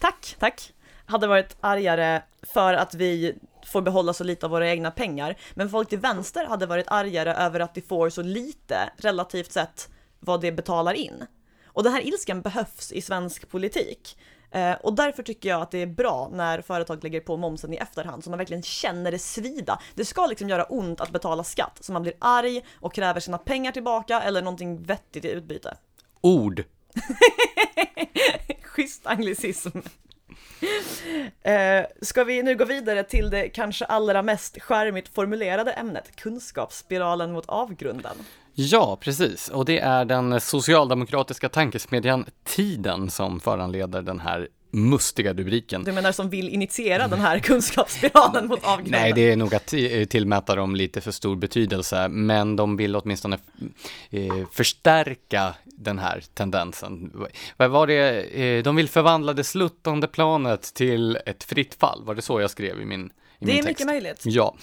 Tack, 0.00 0.36
tack. 0.38 0.72
hade 1.06 1.26
varit 1.26 1.56
argare 1.60 2.22
för 2.42 2.74
att 2.74 2.94
vi 2.94 3.34
får 3.66 3.82
behålla 3.82 4.12
så 4.12 4.24
lite 4.24 4.46
av 4.46 4.50
våra 4.50 4.70
egna 4.70 4.90
pengar. 4.90 5.36
Men 5.54 5.70
folk 5.70 5.88
till 5.88 5.98
vänster 5.98 6.44
hade 6.44 6.66
varit 6.66 6.88
argare 6.88 7.34
över 7.34 7.60
att 7.60 7.74
de 7.74 7.80
får 7.80 8.10
så 8.10 8.22
lite 8.22 8.90
relativt 8.96 9.52
sett 9.52 9.88
vad 10.20 10.40
de 10.40 10.52
betalar 10.52 10.94
in. 10.94 11.26
Och 11.66 11.82
den 11.82 11.92
här 11.92 12.06
ilskan 12.06 12.42
behövs 12.42 12.92
i 12.92 13.00
svensk 13.00 13.48
politik. 13.48 14.16
Eh, 14.50 14.72
och 14.72 14.94
därför 14.94 15.22
tycker 15.22 15.48
jag 15.48 15.62
att 15.62 15.70
det 15.70 15.78
är 15.78 15.86
bra 15.86 16.30
när 16.32 16.60
företag 16.60 17.04
lägger 17.04 17.20
på 17.20 17.36
momsen 17.36 17.72
i 17.72 17.76
efterhand 17.76 18.24
så 18.24 18.30
man 18.30 18.38
verkligen 18.38 18.62
känner 18.62 19.10
det 19.10 19.18
svida. 19.18 19.80
Det 19.94 20.04
ska 20.04 20.26
liksom 20.26 20.48
göra 20.48 20.64
ont 20.64 21.00
att 21.00 21.10
betala 21.10 21.44
skatt 21.44 21.78
så 21.80 21.92
man 21.92 22.02
blir 22.02 22.14
arg 22.18 22.64
och 22.80 22.94
kräver 22.94 23.20
sina 23.20 23.38
pengar 23.38 23.72
tillbaka 23.72 24.22
eller 24.22 24.42
någonting 24.42 24.82
vettigt 24.82 25.24
i 25.24 25.30
utbyte. 25.30 25.76
Ord. 26.20 26.64
Schysst 28.62 29.06
anglicism. 29.06 29.78
Eh, 31.42 31.86
ska 32.02 32.24
vi 32.24 32.42
nu 32.42 32.56
gå 32.56 32.64
vidare 32.64 33.02
till 33.02 33.30
det 33.30 33.48
kanske 33.48 33.84
allra 33.84 34.22
mest 34.22 34.62
skärmigt 34.62 35.14
formulerade 35.14 35.72
ämnet, 35.72 36.16
kunskapsspiralen 36.16 37.32
mot 37.32 37.46
avgrunden? 37.46 38.16
Ja, 38.54 38.96
precis. 39.00 39.48
Och 39.48 39.64
det 39.64 39.78
är 39.78 40.04
den 40.04 40.40
socialdemokratiska 40.40 41.48
tankesmedjan 41.48 42.26
Tiden 42.44 43.10
som 43.10 43.40
föranleder 43.40 44.02
den 44.02 44.20
här 44.20 44.48
mustiga 44.76 45.32
rubriken. 45.32 45.84
Du 45.84 45.92
menar 45.92 46.12
som 46.12 46.30
vill 46.30 46.48
initiera 46.48 47.08
den 47.08 47.20
här 47.20 47.38
kunskapsspiralen 47.38 48.46
mot 48.46 48.64
avgrunden? 48.64 49.00
Nej, 49.00 49.12
det 49.12 49.32
är 49.32 49.36
nog 49.36 49.54
att 49.54 49.66
tillmäta 50.08 50.54
dem 50.54 50.76
lite 50.76 51.00
för 51.00 51.10
stor 51.10 51.36
betydelse, 51.36 52.08
men 52.08 52.56
de 52.56 52.76
vill 52.76 52.96
åtminstone 52.96 53.38
eh, 54.10 54.48
förstärka 54.52 55.54
den 55.64 55.98
här 55.98 56.24
tendensen. 56.34 57.12
Vad 57.56 57.70
var 57.70 57.86
det, 57.86 58.22
eh, 58.22 58.62
de 58.62 58.76
vill 58.76 58.88
förvandla 58.88 59.32
det 59.32 59.44
sluttande 59.44 60.06
planet 60.06 60.74
till 60.74 61.18
ett 61.26 61.44
fritt 61.44 61.74
fall, 61.74 62.04
var 62.04 62.14
det 62.14 62.22
så 62.22 62.40
jag 62.40 62.50
skrev 62.50 62.80
i 62.80 62.84
min 62.84 63.10
det 63.38 63.58
är 63.58 63.62
mycket 63.62 63.86
möjligt. 63.86 64.22
Ja. 64.24 64.56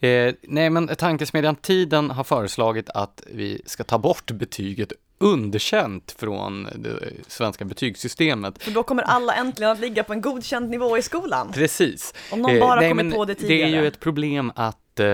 Eh, 0.00 0.34
nej, 0.42 0.70
men 0.70 0.88
tankesmedjan 0.88 1.56
Tiden 1.56 2.10
har 2.10 2.24
föreslagit 2.24 2.90
att 2.90 3.22
vi 3.26 3.62
ska 3.66 3.84
ta 3.84 3.98
bort 3.98 4.30
betyget 4.30 4.92
underkänt 5.20 6.14
från 6.18 6.68
det 6.74 6.98
svenska 7.26 7.64
betygssystemet. 7.64 8.62
För 8.62 8.70
då 8.70 8.82
kommer 8.82 9.02
alla 9.02 9.34
äntligen 9.34 9.72
att 9.72 9.80
ligga 9.80 10.04
på 10.04 10.12
en 10.12 10.20
godkänd 10.20 10.70
nivå 10.70 10.98
i 10.98 11.02
skolan. 11.02 11.52
Precis. 11.52 12.14
Om 12.30 12.42
någon 12.42 12.60
bara 12.60 12.74
eh, 12.74 12.80
nej, 12.80 12.88
kommit 12.88 13.14
på 13.14 13.24
det 13.24 13.34
tidigare. 13.34 13.70
Det 13.70 13.76
är 13.76 13.80
ju 13.82 13.88
ett 13.88 14.00
problem 14.00 14.52
att 14.54 15.00
eh, 15.00 15.04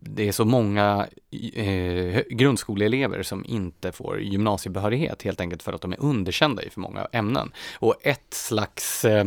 det 0.00 0.28
är 0.28 0.32
så 0.32 0.44
många 0.44 1.06
eh, 1.54 2.22
grundskoleelever 2.30 3.22
som 3.22 3.44
inte 3.44 3.92
får 3.92 4.20
gymnasiebehörighet 4.20 5.22
helt 5.22 5.40
enkelt 5.40 5.62
för 5.62 5.72
att 5.72 5.80
de 5.80 5.92
är 5.92 6.00
underkända 6.00 6.62
i 6.62 6.70
för 6.70 6.80
många 6.80 7.08
ämnen. 7.12 7.52
Och 7.78 7.94
ett 8.02 8.34
slags 8.34 9.04
eh, 9.04 9.26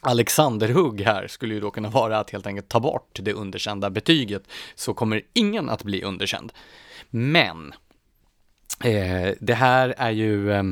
Alexanderhugg 0.00 1.00
här 1.00 1.26
skulle 1.28 1.54
ju 1.54 1.60
då 1.60 1.70
kunna 1.70 1.90
vara 1.90 2.18
att 2.18 2.30
helt 2.30 2.46
enkelt 2.46 2.68
ta 2.68 2.80
bort 2.80 3.18
det 3.22 3.32
underkända 3.32 3.90
betyget 3.90 4.42
så 4.74 4.94
kommer 4.94 5.22
ingen 5.32 5.68
att 5.68 5.82
bli 5.82 6.02
underkänd. 6.02 6.52
Men 7.10 7.72
eh, 7.72 7.78
Eh, 8.84 9.34
det 9.40 9.54
här 9.54 9.94
är 9.96 10.10
ju 10.10 10.52
Eh, 10.52 10.62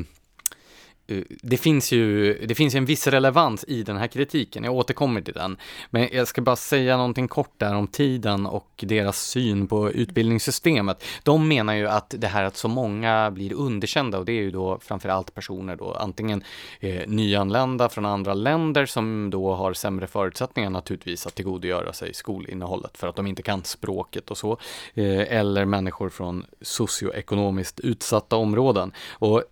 Eh, 1.07 1.23
det 1.41 1.57
finns 1.57 1.91
ju 1.91 2.33
det 2.45 2.55
finns 2.55 2.75
en 2.75 2.85
viss 2.85 3.07
relevans 3.07 3.65
i 3.67 3.83
den 3.83 3.97
här 3.97 4.07
kritiken, 4.07 4.63
jag 4.63 4.73
återkommer 4.73 5.21
till 5.21 5.33
den. 5.33 5.57
Men 5.89 6.09
jag 6.11 6.27
ska 6.27 6.41
bara 6.41 6.55
säga 6.55 6.97
någonting 6.97 7.27
kort 7.27 7.53
där 7.57 7.75
om 7.75 7.87
tiden 7.87 8.45
och 8.45 8.69
deras 8.77 9.21
syn 9.21 9.67
på 9.67 9.91
utbildningssystemet. 9.91 11.03
De 11.23 11.47
menar 11.47 11.73
ju 11.73 11.87
att 11.87 12.15
det 12.17 12.27
här 12.27 12.43
att 12.43 12.57
så 12.57 12.67
många 12.67 13.31
blir 13.31 13.53
underkända 13.53 14.19
och 14.19 14.25
det 14.25 14.31
är 14.31 14.41
ju 14.41 14.51
då 14.51 14.79
framförallt 14.81 15.33
personer 15.33 15.75
då 15.75 15.93
antingen 15.93 16.43
eh, 16.79 17.07
nyanlända 17.07 17.89
från 17.89 18.05
andra 18.05 18.33
länder 18.33 18.85
som 18.85 19.29
då 19.29 19.53
har 19.53 19.73
sämre 19.73 20.07
förutsättningar 20.07 20.69
naturligtvis 20.69 21.27
att 21.27 21.35
tillgodogöra 21.35 21.93
sig 21.93 22.13
skolinnehållet 22.13 22.97
för 22.97 23.07
att 23.07 23.15
de 23.15 23.27
inte 23.27 23.43
kan 23.43 23.63
språket 23.63 24.31
och 24.31 24.37
så. 24.37 24.51
Eh, 24.93 25.37
eller 25.37 25.65
människor 25.65 26.09
från 26.09 26.45
socioekonomiskt 26.61 27.79
utsatta 27.79 28.35
områden. 28.35 28.91
Och 29.11 29.43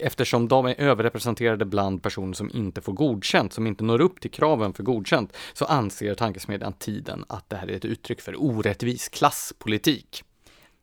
eftersom 0.00 0.48
de 0.48 0.66
är 0.66 0.80
överrepresenterade 0.80 1.64
bland 1.64 2.02
personer 2.02 2.32
som 2.32 2.50
inte 2.54 2.80
får 2.80 2.92
godkänt, 2.92 3.52
som 3.52 3.66
inte 3.66 3.84
når 3.84 4.00
upp 4.00 4.20
till 4.20 4.30
kraven 4.30 4.72
för 4.72 4.82
godkänt, 4.82 5.36
så 5.52 5.64
anser 5.64 6.14
tankesmedjan 6.14 6.72
Tiden 6.72 7.24
att 7.28 7.50
det 7.50 7.56
här 7.56 7.70
är 7.70 7.76
ett 7.76 7.84
uttryck 7.84 8.20
för 8.20 8.42
orättvis 8.42 9.08
klasspolitik. 9.08 10.24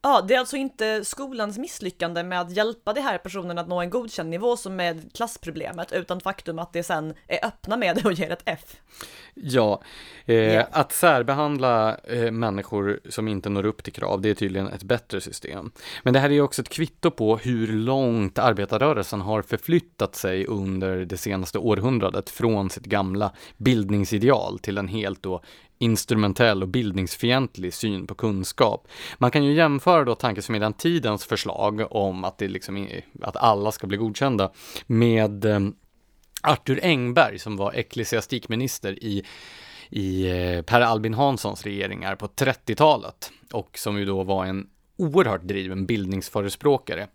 Ja, 0.06 0.22
det 0.28 0.36
är 0.36 0.40
alltså 0.40 0.58
inte 0.58 1.06
skolans 1.06 1.58
misslyckande 1.58 2.24
med 2.24 2.42
att 2.42 2.52
hjälpa 2.52 2.94
de 2.94 3.02
här 3.02 3.18
personerna 3.18 3.62
att 3.62 3.68
nå 3.68 3.82
en 3.82 3.90
godkänd 3.90 4.30
nivå 4.30 4.58
som 4.58 4.80
är 4.80 4.98
klassproblemet, 5.14 5.92
utan 5.92 6.20
faktum 6.20 6.60
att 6.60 6.74
det 6.74 6.84
sen 6.84 7.14
är 7.28 7.46
öppna 7.46 7.78
med 7.78 7.96
det 7.96 8.06
och 8.06 8.14
ger 8.14 8.32
ett 8.32 8.44
F. 8.46 8.76
Ja, 9.34 9.82
eh, 10.26 10.36
yeah. 10.36 10.68
att 10.72 10.92
särbehandla 10.92 11.98
eh, 11.98 12.32
människor 12.32 13.00
som 13.10 13.28
inte 13.28 13.50
når 13.50 13.66
upp 13.66 13.84
till 13.84 13.94
krav, 13.94 14.22
det 14.22 14.30
är 14.30 14.34
tydligen 14.34 14.68
ett 14.68 14.84
bättre 14.84 15.22
system. 15.22 15.72
Men 16.04 16.14
det 16.14 16.20
här 16.20 16.32
är 16.32 16.42
också 16.42 16.62
ett 16.62 16.70
kvitto 16.70 17.12
på 17.12 17.38
hur 17.38 17.68
långt 17.68 18.40
arbetarrörelsen 18.40 19.22
har 19.22 19.42
förflyttat 19.42 20.16
sig 20.16 20.46
under 20.46 21.06
det 21.06 21.18
senaste 21.18 21.58
århundradet 21.58 22.30
från 22.30 22.70
sitt 22.70 22.86
gamla 22.86 23.32
bildningsideal 23.58 24.60
till 24.60 24.78
en 24.78 24.88
helt 24.88 25.24
då 25.24 25.42
instrumentell 25.84 26.62
och 26.62 26.70
bildningsfientlig 26.70 27.74
syn 27.74 28.08
på 28.08 28.16
kunskap. 28.16 28.88
Man 29.18 29.32
kan 29.32 29.44
ju 29.44 29.54
jämföra 29.54 30.04
då 30.04 30.16
tankesmedjan 30.16 30.74
Tidens 30.74 31.26
förslag 31.26 31.88
om 31.90 32.24
att, 32.24 32.38
det 32.38 32.48
liksom, 32.48 32.88
att 33.22 33.38
alla 33.38 33.72
ska 33.72 33.88
bli 33.88 33.98
godkända 33.98 34.52
med 34.88 35.46
eh, 35.46 35.60
Arthur 36.44 36.80
Engberg 36.84 37.40
som 37.40 37.58
var 37.58 37.74
ecklesiastikminister 37.74 39.04
i 39.04 39.24
i 39.90 40.30
eh, 40.30 40.62
Per 40.62 40.82
Albin 40.82 41.14
Hanssons 41.14 41.64
regeringar 41.64 42.16
på 42.16 42.28
30-talet 42.28 43.32
och 43.52 43.78
som 43.78 44.00
ju 44.00 44.06
då 44.06 44.24
var 44.24 44.46
en 44.46 44.68
oerhört 44.98 45.44
driven 45.44 45.86
bildningsförespråkare. 45.86 47.08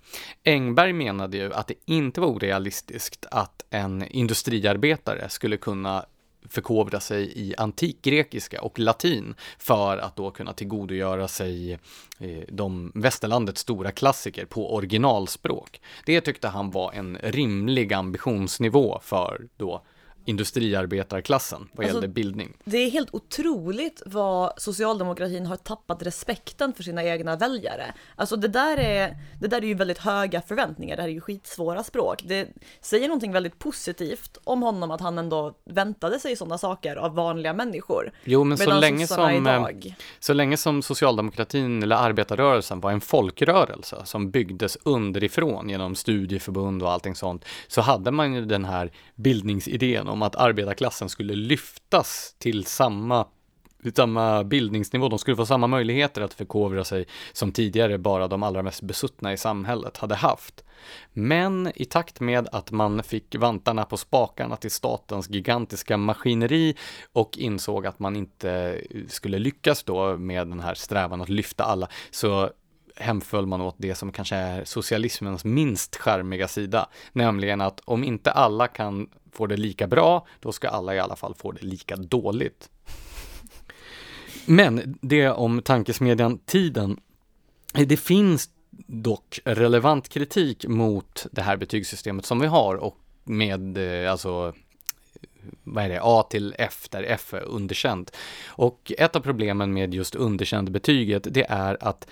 Engberg 0.44 0.92
menade 0.92 1.36
ju 1.36 1.54
att 1.54 1.66
det 1.66 1.74
inte 1.84 2.20
var 2.20 2.28
orealistiskt 2.28 3.26
att 3.30 3.64
en 3.70 4.04
industriarbetare 4.08 5.28
skulle 5.28 5.56
kunna 5.56 6.04
förkovra 6.48 7.00
sig 7.00 7.32
i 7.34 7.54
antikgrekiska 7.56 8.62
och 8.62 8.78
latin 8.78 9.34
för 9.58 9.98
att 9.98 10.16
då 10.16 10.30
kunna 10.30 10.52
tillgodogöra 10.52 11.28
sig 11.28 11.72
eh, 12.18 12.42
de 12.48 12.92
västerlandets 12.94 13.60
stora 13.60 13.90
klassiker 13.90 14.44
på 14.44 14.74
originalspråk. 14.74 15.80
Det 16.06 16.20
tyckte 16.20 16.48
han 16.48 16.70
var 16.70 16.92
en 16.92 17.18
rimlig 17.22 17.92
ambitionsnivå 17.92 19.00
för 19.02 19.46
då 19.56 19.82
industriarbetarklassen 20.28 21.68
vad 21.72 21.84
alltså, 21.84 21.96
gäller 21.96 22.08
bildning. 22.08 22.56
Det 22.64 22.76
är 22.76 22.90
helt 22.90 23.08
otroligt 23.14 24.02
vad 24.06 24.52
socialdemokratin 24.56 25.46
har 25.46 25.56
tappat 25.56 26.02
respekten 26.02 26.72
för 26.72 26.82
sina 26.82 27.04
egna 27.04 27.36
väljare. 27.36 27.94
Alltså 28.16 28.36
det 28.36 28.48
där 28.48 28.76
är, 28.76 29.16
det 29.40 29.46
där 29.46 29.62
är 29.62 29.66
ju 29.66 29.74
väldigt 29.74 29.98
höga 29.98 30.42
förväntningar, 30.42 30.96
det 30.96 31.02
här 31.02 31.08
är 31.08 31.12
ju 31.12 31.20
skitsvåra 31.20 31.82
språk. 31.82 32.22
Det 32.24 32.48
säger 32.80 33.08
någonting 33.08 33.32
väldigt 33.32 33.58
positivt 33.58 34.38
om 34.44 34.62
honom 34.62 34.90
att 34.90 35.00
han 35.00 35.18
ändå 35.18 35.54
väntade 35.64 36.18
sig 36.18 36.36
sådana 36.36 36.58
saker 36.58 36.96
av 36.96 37.14
vanliga 37.14 37.52
människor. 37.52 38.12
Jo, 38.24 38.44
men 38.44 38.58
så 38.58 38.80
länge, 38.80 39.06
som, 39.06 39.24
eh, 39.24 39.36
idag... 39.36 39.94
så 40.20 40.32
länge 40.32 40.56
som 40.56 40.82
socialdemokratin 40.82 41.82
eller 41.82 41.96
arbetarrörelsen 41.96 42.80
var 42.80 42.90
en 42.90 43.00
folkrörelse 43.00 43.96
som 44.04 44.30
byggdes 44.30 44.78
underifrån 44.82 45.68
genom 45.68 45.94
studieförbund 45.94 46.82
och 46.82 46.92
allting 46.92 47.14
sånt, 47.14 47.44
så 47.68 47.80
hade 47.80 48.10
man 48.10 48.34
ju 48.34 48.44
den 48.44 48.64
här 48.64 48.90
bildningsidén 49.14 50.08
om 50.08 50.17
att 50.22 50.36
arbetarklassen 50.36 51.08
skulle 51.08 51.34
lyftas 51.34 52.34
till 52.38 52.66
samma 52.66 53.26
samma 53.94 54.44
bildningsnivå, 54.44 55.08
de 55.08 55.18
skulle 55.18 55.36
få 55.36 55.46
samma 55.46 55.66
möjligheter 55.66 56.22
att 56.22 56.34
förkovra 56.34 56.84
sig 56.84 57.06
som 57.32 57.52
tidigare 57.52 57.98
bara 57.98 58.28
de 58.28 58.42
allra 58.42 58.62
mest 58.62 58.82
besuttna 58.82 59.32
i 59.32 59.36
samhället 59.36 59.96
hade 59.96 60.14
haft. 60.14 60.64
Men 61.12 61.72
i 61.74 61.84
takt 61.84 62.20
med 62.20 62.48
att 62.52 62.70
man 62.70 63.02
fick 63.02 63.34
vantarna 63.34 63.84
på 63.84 63.96
spakarna 63.96 64.56
till 64.56 64.70
statens 64.70 65.30
gigantiska 65.30 65.96
maskineri 65.96 66.76
och 67.12 67.38
insåg 67.38 67.86
att 67.86 67.98
man 67.98 68.16
inte 68.16 68.80
skulle 69.08 69.38
lyckas 69.38 69.82
då 69.82 70.16
med 70.16 70.48
den 70.48 70.60
här 70.60 70.74
strävan 70.74 71.20
att 71.20 71.28
lyfta 71.28 71.64
alla, 71.64 71.88
så 72.10 72.50
hemföll 72.96 73.46
man 73.46 73.60
åt 73.60 73.74
det 73.78 73.94
som 73.94 74.12
kanske 74.12 74.36
är 74.36 74.64
socialismens 74.64 75.44
minst 75.44 75.96
skärmiga 75.96 76.48
sida, 76.48 76.88
nämligen 77.12 77.60
att 77.60 77.80
om 77.84 78.04
inte 78.04 78.30
alla 78.30 78.66
kan 78.66 79.08
får 79.32 79.48
det 79.48 79.56
lika 79.56 79.86
bra, 79.86 80.26
då 80.40 80.52
ska 80.52 80.68
alla 80.68 80.94
i 80.94 80.98
alla 80.98 81.16
fall 81.16 81.34
få 81.34 81.52
det 81.52 81.62
lika 81.62 81.96
dåligt. 81.96 82.70
Men 84.46 84.98
det 85.00 85.30
om 85.30 85.62
tankesmedjan 85.62 86.38
Tiden. 86.38 87.00
Det 87.72 87.96
finns 87.96 88.50
dock 88.86 89.40
relevant 89.44 90.08
kritik 90.08 90.66
mot 90.66 91.26
det 91.32 91.42
här 91.42 91.56
betygssystemet 91.56 92.26
som 92.26 92.40
vi 92.40 92.46
har 92.46 92.76
och 92.76 92.98
med 93.24 93.78
eh, 94.04 94.10
alltså 94.10 94.54
vad 95.64 95.84
är 95.84 95.88
det, 95.88 96.00
A 96.02 96.26
till 96.30 96.54
F, 96.58 96.88
där 96.90 97.02
F 97.02 97.34
är 97.34 97.42
underkänt. 97.42 98.16
Och 98.46 98.92
ett 98.98 99.16
av 99.16 99.20
problemen 99.20 99.72
med 99.72 99.94
just 99.94 100.14
underkänd 100.14 100.70
betyget, 100.70 101.26
det 101.30 101.46
är 101.48 101.76
att 101.80 102.06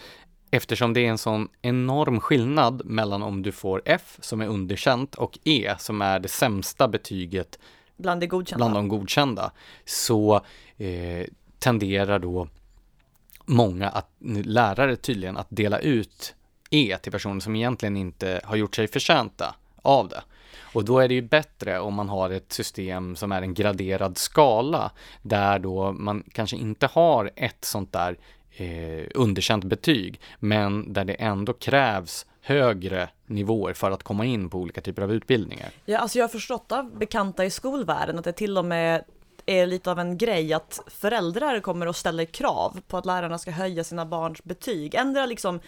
Eftersom 0.50 0.92
det 0.92 1.00
är 1.00 1.10
en 1.10 1.18
sån 1.18 1.48
enorm 1.62 2.20
skillnad 2.20 2.82
mellan 2.84 3.22
om 3.22 3.42
du 3.42 3.52
får 3.52 3.82
F 3.84 4.16
som 4.20 4.40
är 4.40 4.46
underkänt 4.46 5.14
och 5.14 5.38
E 5.44 5.74
som 5.78 6.02
är 6.02 6.18
det 6.18 6.28
sämsta 6.28 6.88
betyget 6.88 7.58
Bland 7.96 8.20
de 8.20 8.26
godkända. 8.26 8.64
bland 8.64 8.74
de 8.74 8.88
godkända, 8.88 9.52
så 9.84 10.34
eh, 10.76 11.26
tenderar 11.58 12.18
då 12.18 12.48
många 13.44 13.88
att, 13.88 14.08
lärare 14.44 14.96
tydligen 14.96 15.36
att 15.36 15.46
dela 15.50 15.78
ut 15.78 16.34
E 16.70 16.96
till 17.02 17.12
personer 17.12 17.40
som 17.40 17.56
egentligen 17.56 17.96
inte 17.96 18.40
har 18.44 18.56
gjort 18.56 18.76
sig 18.76 18.88
förtjänta 18.88 19.54
av 19.82 20.08
det. 20.08 20.22
Och 20.72 20.84
då 20.84 20.98
är 20.98 21.08
det 21.08 21.14
ju 21.14 21.22
bättre 21.22 21.80
om 21.80 21.94
man 21.94 22.08
har 22.08 22.30
ett 22.30 22.52
system 22.52 23.16
som 23.16 23.32
är 23.32 23.42
en 23.42 23.54
graderad 23.54 24.18
skala 24.18 24.90
där 25.22 25.58
då 25.58 25.92
man 25.92 26.24
kanske 26.32 26.56
inte 26.56 26.86
har 26.86 27.30
ett 27.36 27.64
sånt 27.64 27.92
där 27.92 28.16
eh, 28.56 29.06
underkänt 29.14 29.64
betyg 29.64 30.20
men 30.38 30.92
där 30.92 31.04
det 31.04 31.14
ändå 31.14 31.52
krävs 31.52 32.26
högre 32.40 33.08
nivåer 33.26 33.72
för 33.72 33.90
att 33.90 34.02
komma 34.02 34.24
in 34.24 34.50
på 34.50 34.58
olika 34.58 34.80
typer 34.80 35.02
av 35.02 35.12
utbildningar. 35.12 35.70
Ja, 35.84 35.98
alltså 35.98 36.18
jag 36.18 36.24
har 36.24 36.28
förstått 36.28 36.72
av 36.72 36.98
bekanta 36.98 37.44
i 37.44 37.50
skolvärlden 37.50 38.18
att 38.18 38.24
det 38.24 38.32
till 38.32 38.58
och 38.58 38.64
med 38.64 39.04
är 39.46 39.66
lite 39.66 39.90
av 39.90 39.98
en 39.98 40.18
grej 40.18 40.52
att 40.52 40.80
föräldrar 40.86 41.60
kommer 41.60 41.88
och 41.88 41.96
ställer 41.96 42.24
krav 42.24 42.80
på 42.88 42.96
att 42.96 43.06
lärarna 43.06 43.38
ska 43.38 43.50
höja 43.50 43.84
sina 43.84 44.06
barns 44.06 44.44
betyg. 44.44 44.94
Ändra 44.94 45.26
liksom 45.26 45.60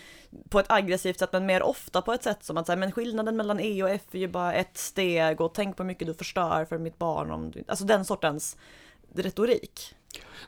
på 0.48 0.60
ett 0.60 0.70
aggressivt 0.70 1.18
sätt 1.18 1.32
men 1.32 1.46
mer 1.46 1.62
ofta 1.62 2.02
på 2.02 2.12
ett 2.12 2.22
sätt 2.22 2.44
som 2.44 2.56
att 2.56 2.66
säga, 2.66 2.76
men 2.76 2.92
skillnaden 2.92 3.36
mellan 3.36 3.60
E 3.60 3.82
och 3.82 3.90
F 3.90 4.02
är 4.12 4.18
ju 4.18 4.28
bara 4.28 4.54
ett 4.54 4.76
steg 4.78 5.40
och 5.40 5.54
tänk 5.54 5.76
på 5.76 5.82
hur 5.82 5.86
mycket 5.88 6.06
du 6.06 6.14
förstör 6.14 6.64
för 6.64 6.78
mitt 6.78 6.98
barn. 6.98 7.30
Om 7.30 7.50
du... 7.50 7.64
Alltså 7.68 7.84
den 7.84 8.04
sortens 8.04 8.56
retorik. 9.14 9.94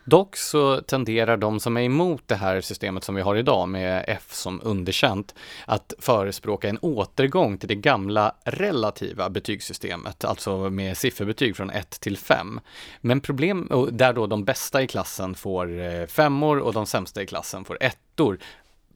Dock 0.05 0.37
så 0.37 0.81
tenderar 0.81 1.37
de 1.37 1.61
som 1.61 1.77
är 1.77 1.81
emot 1.81 2.23
det 2.27 2.35
här 2.35 2.61
systemet 2.61 3.05
som 3.05 3.15
vi 3.15 3.23
har 3.23 3.37
idag 3.37 3.69
med 3.69 4.05
F 4.09 4.27
som 4.31 4.61
underkänt 4.65 5.35
att 5.67 5.95
förespråka 5.99 6.69
en 6.69 6.79
återgång 6.79 7.59
till 7.59 7.69
det 7.69 7.75
gamla 7.75 8.35
relativa 8.45 9.31
betygssystemet, 9.31 10.25
alltså 10.25 10.71
med 10.71 10.97
sifferbetyg 10.97 11.57
från 11.57 11.71
1 11.71 11.91
till 11.91 12.17
5. 12.17 12.61
Men 13.01 13.21
problem, 13.21 13.89
där 13.93 14.13
då 14.13 14.27
de 14.27 14.45
bästa 14.45 14.83
i 14.83 14.87
klassen 14.87 15.35
får 15.35 15.81
eh, 15.81 16.07
femmor 16.07 16.59
och 16.59 16.73
de 16.73 16.87
sämsta 16.87 17.23
i 17.23 17.27
klassen 17.27 17.65
får 17.65 17.79
ettor. 17.81 18.39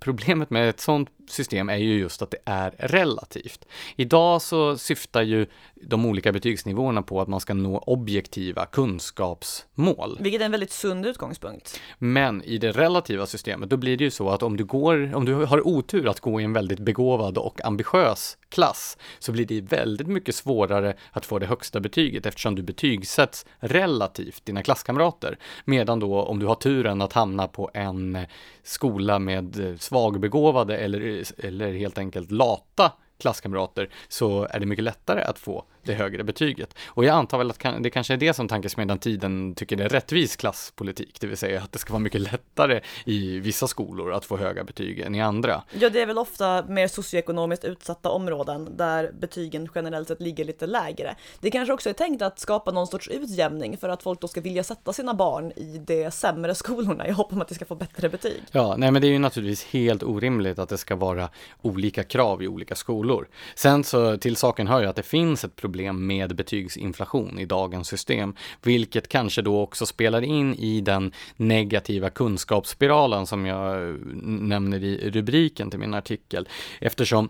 Problemet 0.00 0.50
med 0.50 0.68
ett 0.68 0.80
sådant 0.80 1.13
system 1.30 1.68
är 1.68 1.76
ju 1.76 1.98
just 1.98 2.22
att 2.22 2.30
det 2.30 2.38
är 2.44 2.74
relativt. 2.78 3.64
Idag 3.96 4.42
så 4.42 4.76
syftar 4.76 5.22
ju 5.22 5.46
de 5.74 6.06
olika 6.06 6.32
betygsnivåerna 6.32 7.02
på 7.02 7.20
att 7.20 7.28
man 7.28 7.40
ska 7.40 7.54
nå 7.54 7.78
objektiva 7.78 8.66
kunskapsmål. 8.66 10.18
Vilket 10.20 10.40
är 10.40 10.44
en 10.44 10.50
väldigt 10.50 10.72
sund 10.72 11.06
utgångspunkt. 11.06 11.80
Men 11.98 12.42
i 12.42 12.58
det 12.58 12.72
relativa 12.72 13.26
systemet, 13.26 13.70
då 13.70 13.76
blir 13.76 13.96
det 13.96 14.04
ju 14.04 14.10
så 14.10 14.30
att 14.30 14.42
om 14.42 14.56
du 14.56 14.64
går, 14.64 15.14
om 15.14 15.24
du 15.24 15.34
har 15.34 15.66
otur 15.66 16.08
att 16.08 16.20
gå 16.20 16.40
i 16.40 16.44
en 16.44 16.52
väldigt 16.52 16.80
begåvad 16.80 17.38
och 17.38 17.64
ambitiös 17.64 18.38
klass, 18.48 18.98
så 19.18 19.32
blir 19.32 19.44
det 19.44 19.60
väldigt 19.60 20.08
mycket 20.08 20.34
svårare 20.34 20.94
att 21.10 21.26
få 21.26 21.38
det 21.38 21.46
högsta 21.46 21.80
betyget 21.80 22.26
eftersom 22.26 22.54
du 22.54 22.62
betygsätts 22.62 23.46
relativt 23.58 24.46
dina 24.46 24.62
klasskamrater. 24.62 25.38
Medan 25.64 26.00
då 26.00 26.22
om 26.22 26.38
du 26.38 26.46
har 26.46 26.54
turen 26.54 27.02
att 27.02 27.12
hamna 27.12 27.48
på 27.48 27.70
en 27.74 28.18
skola 28.62 29.18
med 29.18 29.76
svagbegåvade 29.78 30.78
eller 30.78 31.00
eller 31.38 31.72
helt 31.72 31.98
enkelt 31.98 32.30
lata 32.30 32.92
klasskamrater 33.18 33.90
så 34.08 34.46
är 34.50 34.60
det 34.60 34.66
mycket 34.66 34.84
lättare 34.84 35.22
att 35.22 35.38
få 35.38 35.64
det 35.86 35.94
högre 35.94 36.24
betyget. 36.24 36.74
Och 36.86 37.04
jag 37.04 37.14
antar 37.14 37.38
väl 37.38 37.50
att 37.50 37.64
det 37.80 37.90
kanske 37.90 38.12
är 38.12 38.16
det 38.16 38.34
som 38.34 38.48
tankesmedjan 38.48 38.98
Tiden 38.98 39.54
tycker 39.54 39.80
är 39.80 39.88
rättvis 39.88 40.36
klasspolitik, 40.36 41.20
det 41.20 41.26
vill 41.26 41.36
säga 41.36 41.62
att 41.62 41.72
det 41.72 41.78
ska 41.78 41.92
vara 41.92 42.00
mycket 42.00 42.20
lättare 42.20 42.80
i 43.04 43.38
vissa 43.38 43.66
skolor 43.66 44.12
att 44.12 44.24
få 44.24 44.36
höga 44.36 44.64
betyg 44.64 45.00
än 45.00 45.14
i 45.14 45.20
andra. 45.20 45.62
Ja, 45.78 45.90
det 45.90 46.02
är 46.02 46.06
väl 46.06 46.18
ofta 46.18 46.64
mer 46.68 46.88
socioekonomiskt 46.88 47.64
utsatta 47.64 48.08
områden 48.10 48.76
där 48.76 49.12
betygen 49.20 49.68
generellt 49.74 50.08
sett 50.08 50.20
ligger 50.20 50.44
lite 50.44 50.66
lägre. 50.66 51.16
Det 51.40 51.50
kanske 51.50 51.72
också 51.72 51.88
är 51.88 51.92
tänkt 51.92 52.22
att 52.22 52.38
skapa 52.38 52.70
någon 52.70 52.86
sorts 52.86 53.08
utjämning 53.08 53.76
för 53.78 53.88
att 53.88 54.02
folk 54.02 54.20
då 54.20 54.28
ska 54.28 54.40
vilja 54.40 54.64
sätta 54.64 54.92
sina 54.92 55.14
barn 55.14 55.52
i 55.56 55.78
de 55.86 56.10
sämre 56.10 56.54
skolorna 56.54 57.08
i 57.08 57.10
hopp 57.10 57.32
om 57.32 57.40
att 57.40 57.48
de 57.48 57.54
ska 57.54 57.64
få 57.64 57.74
bättre 57.74 58.08
betyg. 58.08 58.42
Ja, 58.52 58.74
nej 58.78 58.90
men 58.90 59.02
det 59.02 59.08
är 59.08 59.12
ju 59.12 59.18
naturligtvis 59.18 59.64
helt 59.64 60.02
orimligt 60.02 60.58
att 60.58 60.68
det 60.68 60.78
ska 60.78 60.96
vara 60.96 61.28
olika 61.62 62.04
krav 62.04 62.42
i 62.42 62.48
olika 62.48 62.74
skolor. 62.74 63.28
Sen 63.54 63.84
så 63.84 64.16
till 64.16 64.36
saken 64.36 64.66
hör 64.66 64.80
ju 64.80 64.86
att 64.86 64.96
det 64.96 65.02
finns 65.02 65.44
ett 65.44 65.56
problem 65.56 65.73
problem 65.74 66.06
med 66.06 66.36
betygsinflation 66.36 67.38
i 67.38 67.44
dagens 67.44 67.88
system, 67.88 68.34
vilket 68.62 69.08
kanske 69.08 69.42
då 69.42 69.60
också 69.60 69.86
spelar 69.86 70.22
in 70.22 70.54
i 70.54 70.80
den 70.80 71.12
negativa 71.36 72.10
kunskapsspiralen 72.10 73.26
som 73.26 73.46
jag 73.46 73.88
eh, 73.88 73.94
nämner 74.22 74.84
i 74.84 75.10
rubriken 75.10 75.70
till 75.70 75.78
min 75.78 75.94
artikel, 75.94 76.48
eftersom 76.80 77.28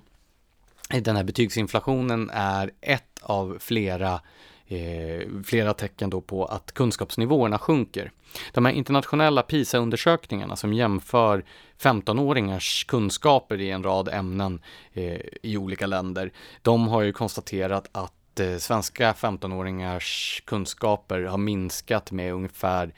den 0.88 1.16
här 1.16 1.24
betygsinflationen 1.24 2.30
är 2.32 2.70
ett 2.80 3.20
av 3.22 3.56
flera 3.60 4.20
Eh, 4.66 5.28
flera 5.44 5.74
tecken 5.74 6.10
då 6.10 6.20
på 6.20 6.44
att 6.44 6.72
kunskapsnivåerna 6.72 7.58
sjunker. 7.58 8.12
De 8.52 8.64
här 8.64 8.72
internationella 8.72 9.42
PISA-undersökningarna 9.42 10.56
som 10.56 10.72
jämför 10.72 11.44
15-åringars 11.78 12.86
kunskaper 12.86 13.60
i 13.60 13.70
en 13.70 13.82
rad 13.82 14.08
ämnen 14.08 14.60
eh, 14.92 15.20
i 15.42 15.56
olika 15.56 15.86
länder, 15.86 16.32
de 16.62 16.88
har 16.88 17.02
ju 17.02 17.12
konstaterat 17.12 17.88
att 17.92 18.12
svenska 18.58 19.12
15-åringars 19.12 20.42
kunskaper 20.44 21.22
har 21.22 21.38
minskat 21.38 22.12
med 22.12 22.32
ungefär 22.32 22.94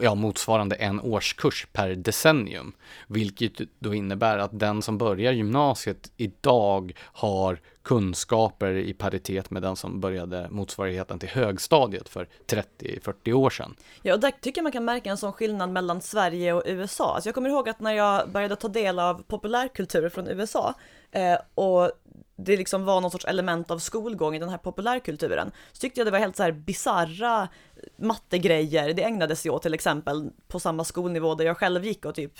ja, 0.00 0.14
motsvarande 0.14 0.76
en 0.76 1.00
årskurs 1.00 1.66
per 1.72 1.94
decennium. 1.94 2.72
Vilket 3.08 3.52
då 3.78 3.94
innebär 3.94 4.38
att 4.38 4.58
den 4.58 4.82
som 4.82 4.98
börjar 4.98 5.32
gymnasiet 5.32 6.12
idag 6.16 6.92
har 6.98 7.60
kunskaper 7.84 8.74
i 8.74 8.94
paritet 8.94 9.50
med 9.50 9.62
den 9.62 9.76
som 9.76 10.00
började 10.00 10.48
motsvarigheten 10.50 11.18
till 11.18 11.28
högstadiet 11.28 12.08
för 12.08 12.28
30-40 12.46 13.32
år 13.32 13.50
sedan. 13.50 13.76
Ja, 14.02 14.14
och 14.14 14.20
där 14.20 14.30
tycker 14.30 14.58
jag 14.58 14.62
man 14.62 14.72
kan 14.72 14.84
märka 14.84 15.10
en 15.10 15.16
sån 15.16 15.32
skillnad 15.32 15.70
mellan 15.70 16.00
Sverige 16.00 16.52
och 16.52 16.62
USA. 16.66 17.14
Alltså 17.14 17.28
jag 17.28 17.34
kommer 17.34 17.48
ihåg 17.48 17.68
att 17.68 17.80
när 17.80 17.92
jag 17.92 18.30
började 18.30 18.56
ta 18.56 18.68
del 18.68 18.98
av 18.98 19.22
populärkultur 19.22 20.08
från 20.08 20.28
USA 20.28 20.74
eh, 21.10 21.38
och 21.54 21.90
det 22.36 22.56
liksom 22.56 22.84
var 22.84 23.00
någon 23.00 23.10
sorts 23.10 23.24
element 23.24 23.70
av 23.70 23.78
skolgång 23.78 24.34
i 24.34 24.38
den 24.38 24.48
här 24.48 24.58
populärkulturen, 24.58 25.50
så 25.72 25.80
tyckte 25.80 26.00
jag 26.00 26.06
det 26.06 26.10
var 26.10 26.18
helt 26.18 26.36
så 26.36 26.42
här 26.42 26.52
bizarra 26.52 27.48
mattegrejer 27.96 28.94
det 28.94 29.02
ägnades 29.02 29.40
sig 29.40 29.50
åt 29.50 29.62
till 29.62 29.74
exempel 29.74 30.30
på 30.48 30.60
samma 30.60 30.84
skolnivå 30.84 31.34
där 31.34 31.44
jag 31.44 31.56
själv 31.58 31.84
gick 31.84 32.04
och 32.04 32.14
typ 32.14 32.32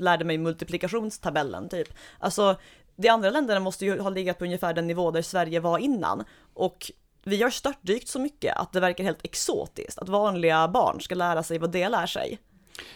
lärde 0.00 0.24
mig 0.24 0.38
multiplikationstabellen 0.38 1.68
typ. 1.68 1.88
Alltså, 2.18 2.56
de 3.00 3.08
andra 3.08 3.30
länderna 3.30 3.60
måste 3.60 3.84
ju 3.84 4.00
ha 4.00 4.10
legat 4.10 4.38
på 4.38 4.44
ungefär 4.44 4.74
den 4.74 4.86
nivå 4.86 5.10
där 5.10 5.22
Sverige 5.22 5.60
var 5.60 5.78
innan 5.78 6.24
och 6.54 6.90
vi 7.24 7.42
har 7.42 7.50
störtdykt 7.50 8.08
så 8.08 8.18
mycket 8.18 8.56
att 8.56 8.72
det 8.72 8.80
verkar 8.80 9.04
helt 9.04 9.24
exotiskt 9.24 9.98
att 9.98 10.08
vanliga 10.08 10.68
barn 10.68 11.00
ska 11.00 11.14
lära 11.14 11.42
sig 11.42 11.58
vad 11.58 11.70
det 11.70 11.88
lär 11.88 12.06
sig. 12.06 12.38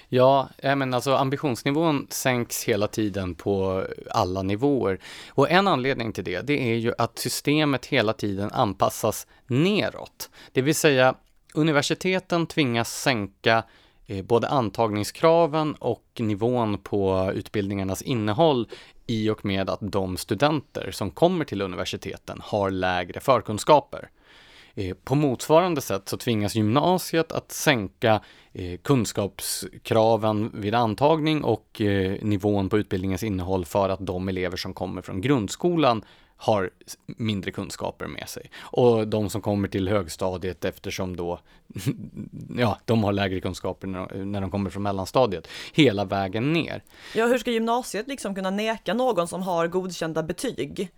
Ja, 0.09 0.49
men 0.63 0.95
alltså 0.95 1.15
ambitionsnivån 1.15 2.07
sänks 2.11 2.65
hela 2.65 2.87
tiden 2.87 3.35
på 3.35 3.85
alla 4.11 4.43
nivåer. 4.43 4.99
Och 5.29 5.51
en 5.51 5.69
anledning 5.69 6.13
till 6.13 6.25
det, 6.25 6.41
det 6.41 6.73
är 6.73 6.75
ju 6.75 6.93
att 6.99 7.19
systemet 7.19 7.87
hela 7.87 8.13
tiden 8.13 8.51
anpassas 8.51 9.27
neråt. 9.47 10.31
Det 10.53 10.63
vill 10.63 10.75
säga, 10.75 11.15
universiteten 11.55 12.47
tvingas 12.47 13.03
sänka 13.03 13.65
Eh, 14.07 14.25
både 14.25 14.49
antagningskraven 14.49 15.75
och 15.75 16.05
nivån 16.19 16.79
på 16.79 17.33
utbildningarnas 17.35 18.03
innehåll 18.03 18.69
i 19.07 19.31
och 19.31 19.45
med 19.45 19.71
att 19.71 19.79
de 19.83 20.17
studenter 20.17 20.91
som 20.91 21.11
kommer 21.11 21.45
till 21.45 21.63
universiteten 21.63 22.41
har 22.43 22.71
lägre 22.71 23.21
förkunskaper. 23.21 24.09
Eh, 24.75 24.97
på 25.05 25.15
motsvarande 25.15 25.81
sätt 25.81 26.09
så 26.09 26.17
tvingas 26.17 26.55
gymnasiet 26.55 27.33
att 27.33 27.53
sänka 27.53 28.21
eh, 28.53 28.79
kunskapskraven 28.83 30.51
vid 30.55 30.75
antagning 30.75 31.45
och 31.45 31.81
nivån 32.21 32.69
på 32.69 32.79
utbildningens 32.79 33.23
innehåll 33.23 33.65
för 33.65 33.89
att 33.89 34.07
de 34.07 34.29
elever 34.29 34.57
som 34.57 34.75
kommer 34.75 35.03
från 35.03 35.21
grundskolan 35.21 36.05
har 36.45 36.71
mindre 37.07 37.51
kunskaper 37.51 38.07
med 38.07 38.29
sig. 38.29 38.51
Och 38.61 39.09
de 39.09 39.31
som 39.31 39.41
kommer 39.41 39.69
till 39.69 39.89
högstadiet 39.89 40.65
eftersom 40.65 41.17
då, 41.17 41.41
ja, 42.59 42.79
de 42.85 43.05
har 43.05 43.13
lägre 43.13 43.41
kunskaper 43.41 43.87
när 43.87 44.09
de, 44.09 44.33
när 44.33 44.41
de 44.41 44.51
kommer 44.51 44.71
från 44.71 44.83
mellanstadiet, 44.83 45.49
hela 45.73 46.05
vägen 46.05 46.53
ner. 46.53 46.83
Ja, 47.15 47.27
hur 47.27 47.39
ska 47.39 47.51
gymnasiet 47.51 48.09
liksom 48.09 48.35
kunna 48.35 48.51
neka 48.51 48.95
någon 48.95 49.29
som 49.29 49.43
har 49.43 49.69
godkända 49.69 50.23
betyg 50.23 50.93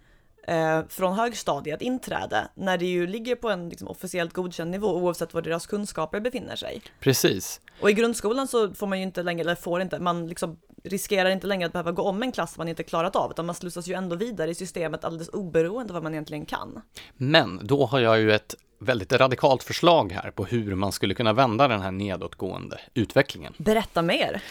eh, 0.47 0.83
från 0.89 1.15
högstadiet 1.15 1.83
inträde 1.83 2.49
när 2.55 2.79
det 2.79 2.87
ju 2.87 3.07
ligger 3.07 3.35
på 3.35 3.51
en 3.51 3.69
liksom, 3.69 3.89
officiellt 3.89 4.33
godkänd 4.33 4.71
nivå 4.71 4.97
oavsett 4.97 5.35
var 5.35 5.43
deras 5.43 5.67
kunskaper 5.67 6.21
befinner 6.21 6.57
sig. 6.57 6.83
Precis. 7.01 7.61
Och 7.81 7.91
i 7.91 7.93
grundskolan 7.93 8.49
så 8.49 8.75
får 8.75 8.87
man 8.87 8.99
ju 8.99 9.05
inte 9.05 9.23
längre, 9.23 9.41
eller 9.41 9.55
får 9.55 9.83
inte, 9.83 9.99
man 9.99 10.27
liksom 10.27 10.57
riskerar 10.85 11.31
inte 11.31 11.47
längre 11.47 11.67
att 11.67 11.73
behöva 11.73 11.93
gå 11.93 12.03
om 12.03 12.23
en 12.23 12.33
klass 12.33 12.59
man 12.59 12.69
inte 12.69 12.83
klarat 12.83 13.17
av, 13.17 13.31
utan 13.31 13.47
man 13.47 13.55
slussas 13.55 13.89
ju 13.89 13.95
ändå 13.95 14.17
vidare 14.17 14.51
i 14.51 14.55
systemet 14.55 15.05
alldeles 15.05 15.29
oberoende 15.29 15.93
av 15.93 15.95
vad 15.95 16.03
man 16.03 16.15
egentligen 16.15 16.47
kan. 16.47 16.83
Men 17.17 17.61
då 17.63 17.87
har 17.87 18.01
jag 18.01 18.21
ju 18.21 18.33
ett 18.33 18.55
väldigt 18.79 19.13
radikalt 19.13 19.63
förslag 19.63 20.13
här 20.13 20.31
på 20.31 20.45
hur 20.45 20.75
man 20.75 20.93
skulle 20.93 21.15
kunna 21.15 21.33
vända 21.33 21.69
den 21.69 21.81
här 21.81 21.91
nedåtgående 21.91 22.81
utvecklingen. 22.95 23.53
Berätta 23.59 24.03
mer. 24.03 24.43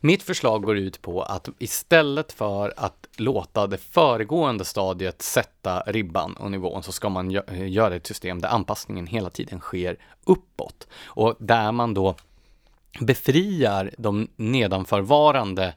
Mitt 0.00 0.22
förslag 0.22 0.62
går 0.62 0.76
ut 0.76 1.02
på 1.02 1.22
att 1.22 1.48
istället 1.58 2.32
för 2.32 2.74
att 2.76 3.08
låta 3.16 3.66
det 3.66 3.78
föregående 3.78 4.64
stadiet 4.64 5.22
sätta 5.22 5.80
ribban 5.80 6.34
och 6.34 6.50
nivån 6.50 6.82
så 6.82 6.92
ska 6.92 7.08
man 7.08 7.30
göra 7.50 7.94
ett 7.94 8.06
system 8.06 8.40
där 8.40 8.48
anpassningen 8.48 9.06
hela 9.06 9.30
tiden 9.30 9.60
sker 9.60 9.96
uppåt 10.24 10.88
och 11.04 11.36
där 11.38 11.72
man 11.72 11.94
då 11.94 12.16
befriar 13.00 13.90
de 13.98 14.28
nedanförvarande 14.36 15.74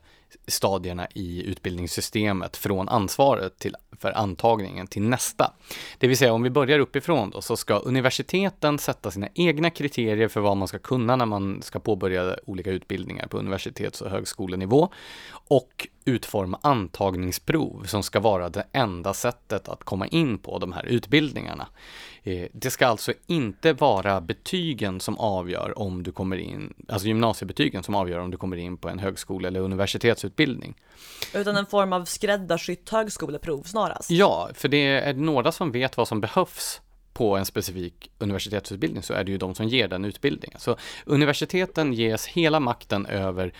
stadierna 0.47 1.07
i 1.13 1.43
utbildningssystemet 1.43 2.57
från 2.57 2.89
ansvaret 2.89 3.59
till, 3.59 3.75
för 3.99 4.11
antagningen 4.11 4.87
till 4.87 5.01
nästa. 5.01 5.53
Det 5.97 6.07
vill 6.07 6.17
säga 6.17 6.33
om 6.33 6.43
vi 6.43 6.49
börjar 6.49 6.79
uppifrån 6.79 7.29
då, 7.29 7.41
så 7.41 7.57
ska 7.57 7.79
universiteten 7.79 8.79
sätta 8.79 9.11
sina 9.11 9.27
egna 9.33 9.69
kriterier 9.69 10.27
för 10.27 10.41
vad 10.41 10.57
man 10.57 10.67
ska 10.67 10.79
kunna 10.79 11.15
när 11.15 11.25
man 11.25 11.61
ska 11.61 11.79
påbörja 11.79 12.35
olika 12.45 12.71
utbildningar 12.71 13.27
på 13.27 13.37
universitets 13.37 14.01
och 14.01 14.11
högskolenivå 14.11 14.89
och 15.31 15.87
utforma 16.05 16.59
antagningsprov 16.63 17.83
som 17.85 18.03
ska 18.03 18.19
vara 18.19 18.49
det 18.49 18.67
enda 18.71 19.13
sättet 19.13 19.69
att 19.69 19.83
komma 19.83 20.07
in 20.07 20.37
på 20.37 20.59
de 20.59 20.73
här 20.73 20.85
utbildningarna. 20.85 21.67
Eh, 22.27 22.47
det 22.53 22.71
ska 22.71 22.87
alltså 22.87 23.13
inte 23.27 23.73
vara 23.73 24.21
betygen 24.21 24.99
som 24.99 25.17
avgör 25.17 25.79
om 25.79 26.03
du 26.03 26.11
kommer 26.11 26.37
in, 26.37 26.73
alltså 26.87 27.07
gymnasiebetygen 27.07 27.83
som 27.83 27.95
avgör 27.95 28.19
om 28.19 28.31
du 28.31 28.37
kommer 28.37 28.57
in 28.57 28.77
på 28.77 28.89
en 28.89 28.99
högskole 28.99 29.47
eller 29.47 29.59
universitetsutbildning. 29.59 30.75
Utan 31.33 31.57
en 31.57 31.65
form 31.65 31.93
av 31.93 32.05
skräddarsytt 32.05 32.89
högskoleprov 32.89 33.63
snarast? 33.63 34.11
Ja, 34.11 34.49
för 34.53 34.67
det 34.67 34.87
är 34.87 35.13
några 35.13 35.51
som 35.51 35.71
vet 35.71 35.97
vad 35.97 36.07
som 36.07 36.21
behövs 36.21 36.81
på 37.13 37.37
en 37.37 37.45
specifik 37.45 38.11
universitetsutbildning 38.17 39.03
så 39.03 39.13
är 39.13 39.23
det 39.23 39.31
ju 39.31 39.37
de 39.37 39.55
som 39.55 39.67
ger 39.67 39.87
den 39.87 40.05
utbildningen. 40.05 40.59
Så 40.59 40.77
universiteten 41.05 41.93
ges 41.93 42.27
hela 42.27 42.59
makten 42.59 43.05
över 43.05 43.53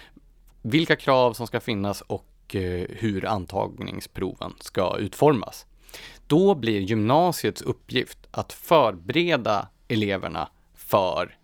vilka 0.62 0.96
krav 0.96 1.34
som 1.34 1.48
ska 1.48 1.60
finnas 1.60 2.02
och 2.02 2.56
eh, 2.56 2.88
hur 2.90 3.26
antagningsproven 3.26 4.54
ska 4.60 4.98
utformas. 4.98 5.66
Då 6.28 6.56
blir 6.56 6.80
gymnasiets 6.82 7.62
uppgift 7.62 8.18
att 8.32 8.54
förbereda 8.54 9.68
eleverna 9.88 10.50
för 10.76 11.38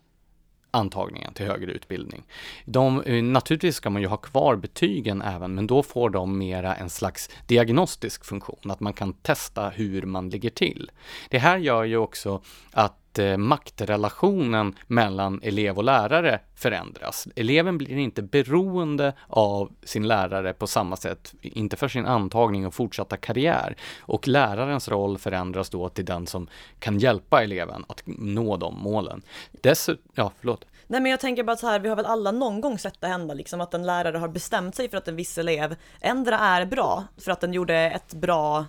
antagningen 0.71 1.33
till 1.33 1.45
högre 1.45 1.71
utbildning. 1.71 2.23
De, 2.65 3.01
eh, 3.01 3.23
naturligtvis 3.23 3.75
ska 3.75 3.89
man 3.89 4.01
ju 4.01 4.07
ha 4.07 4.17
kvar 4.17 4.55
betygen 4.55 5.21
även, 5.21 5.55
men 5.55 5.67
då 5.67 5.83
får 5.83 6.09
de 6.09 6.37
mera 6.37 6.75
en 6.75 6.89
slags 6.89 7.29
diagnostisk 7.47 8.25
funktion, 8.25 8.71
att 8.71 8.79
man 8.79 8.93
kan 8.93 9.13
testa 9.13 9.69
hur 9.69 10.01
man 10.01 10.29
ligger 10.29 10.49
till. 10.49 10.91
Det 11.29 11.39
här 11.39 11.57
gör 11.57 11.83
ju 11.83 11.97
också 11.97 12.41
att 12.71 13.00
Eh, 13.19 13.37
maktrelationen 13.37 14.75
mellan 14.87 15.39
elev 15.43 15.77
och 15.77 15.83
lärare 15.83 16.39
förändras. 16.55 17.27
Eleven 17.35 17.77
blir 17.77 17.97
inte 17.97 18.21
beroende 18.21 19.13
av 19.27 19.71
sin 19.83 20.07
lärare 20.07 20.53
på 20.53 20.67
samma 20.67 20.95
sätt, 20.95 21.33
inte 21.41 21.77
för 21.77 21.87
sin 21.87 22.05
antagning 22.05 22.67
och 22.67 22.73
fortsatta 22.73 23.17
karriär. 23.17 23.75
Och 23.99 24.27
lärarens 24.27 24.89
roll 24.89 25.17
förändras 25.17 25.69
då 25.69 25.89
till 25.89 26.05
den 26.05 26.27
som 26.27 26.47
kan 26.79 26.99
hjälpa 26.99 27.43
eleven 27.43 27.85
att 27.87 28.03
nå 28.05 28.57
de 28.57 28.79
målen. 28.83 29.21
Dessutom, 29.51 30.11
ja 30.15 30.31
förlåt. 30.39 30.65
Nej 30.87 31.01
men 31.01 31.11
jag 31.11 31.19
tänker 31.19 31.43
bara 31.43 31.57
så 31.57 31.67
här, 31.67 31.79
vi 31.79 31.89
har 31.89 31.95
väl 31.95 32.05
alla 32.05 32.31
någon 32.31 32.61
gång 32.61 32.79
sett 32.79 33.01
det 33.01 33.07
hända 33.07 33.33
liksom 33.33 33.61
att 33.61 33.73
en 33.73 33.85
lärare 33.85 34.17
har 34.17 34.27
bestämt 34.27 34.75
sig 34.75 34.89
för 34.89 34.97
att 34.97 35.07
en 35.07 35.15
viss 35.15 35.37
elev 35.37 35.75
ändra 36.01 36.39
är 36.39 36.65
bra 36.65 37.03
för 37.17 37.31
att 37.31 37.41
den 37.41 37.53
gjorde 37.53 37.75
ett 37.75 38.13
bra 38.13 38.65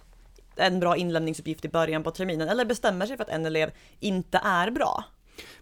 en 0.56 0.80
bra 0.80 0.96
inlämningsuppgift 0.96 1.64
i 1.64 1.68
början 1.68 2.02
på 2.02 2.10
terminen 2.10 2.48
eller 2.48 2.64
bestämmer 2.64 3.06
sig 3.06 3.16
för 3.16 3.24
att 3.24 3.30
en 3.30 3.46
elev 3.46 3.70
inte 4.00 4.40
är 4.44 4.70
bra. 4.70 5.04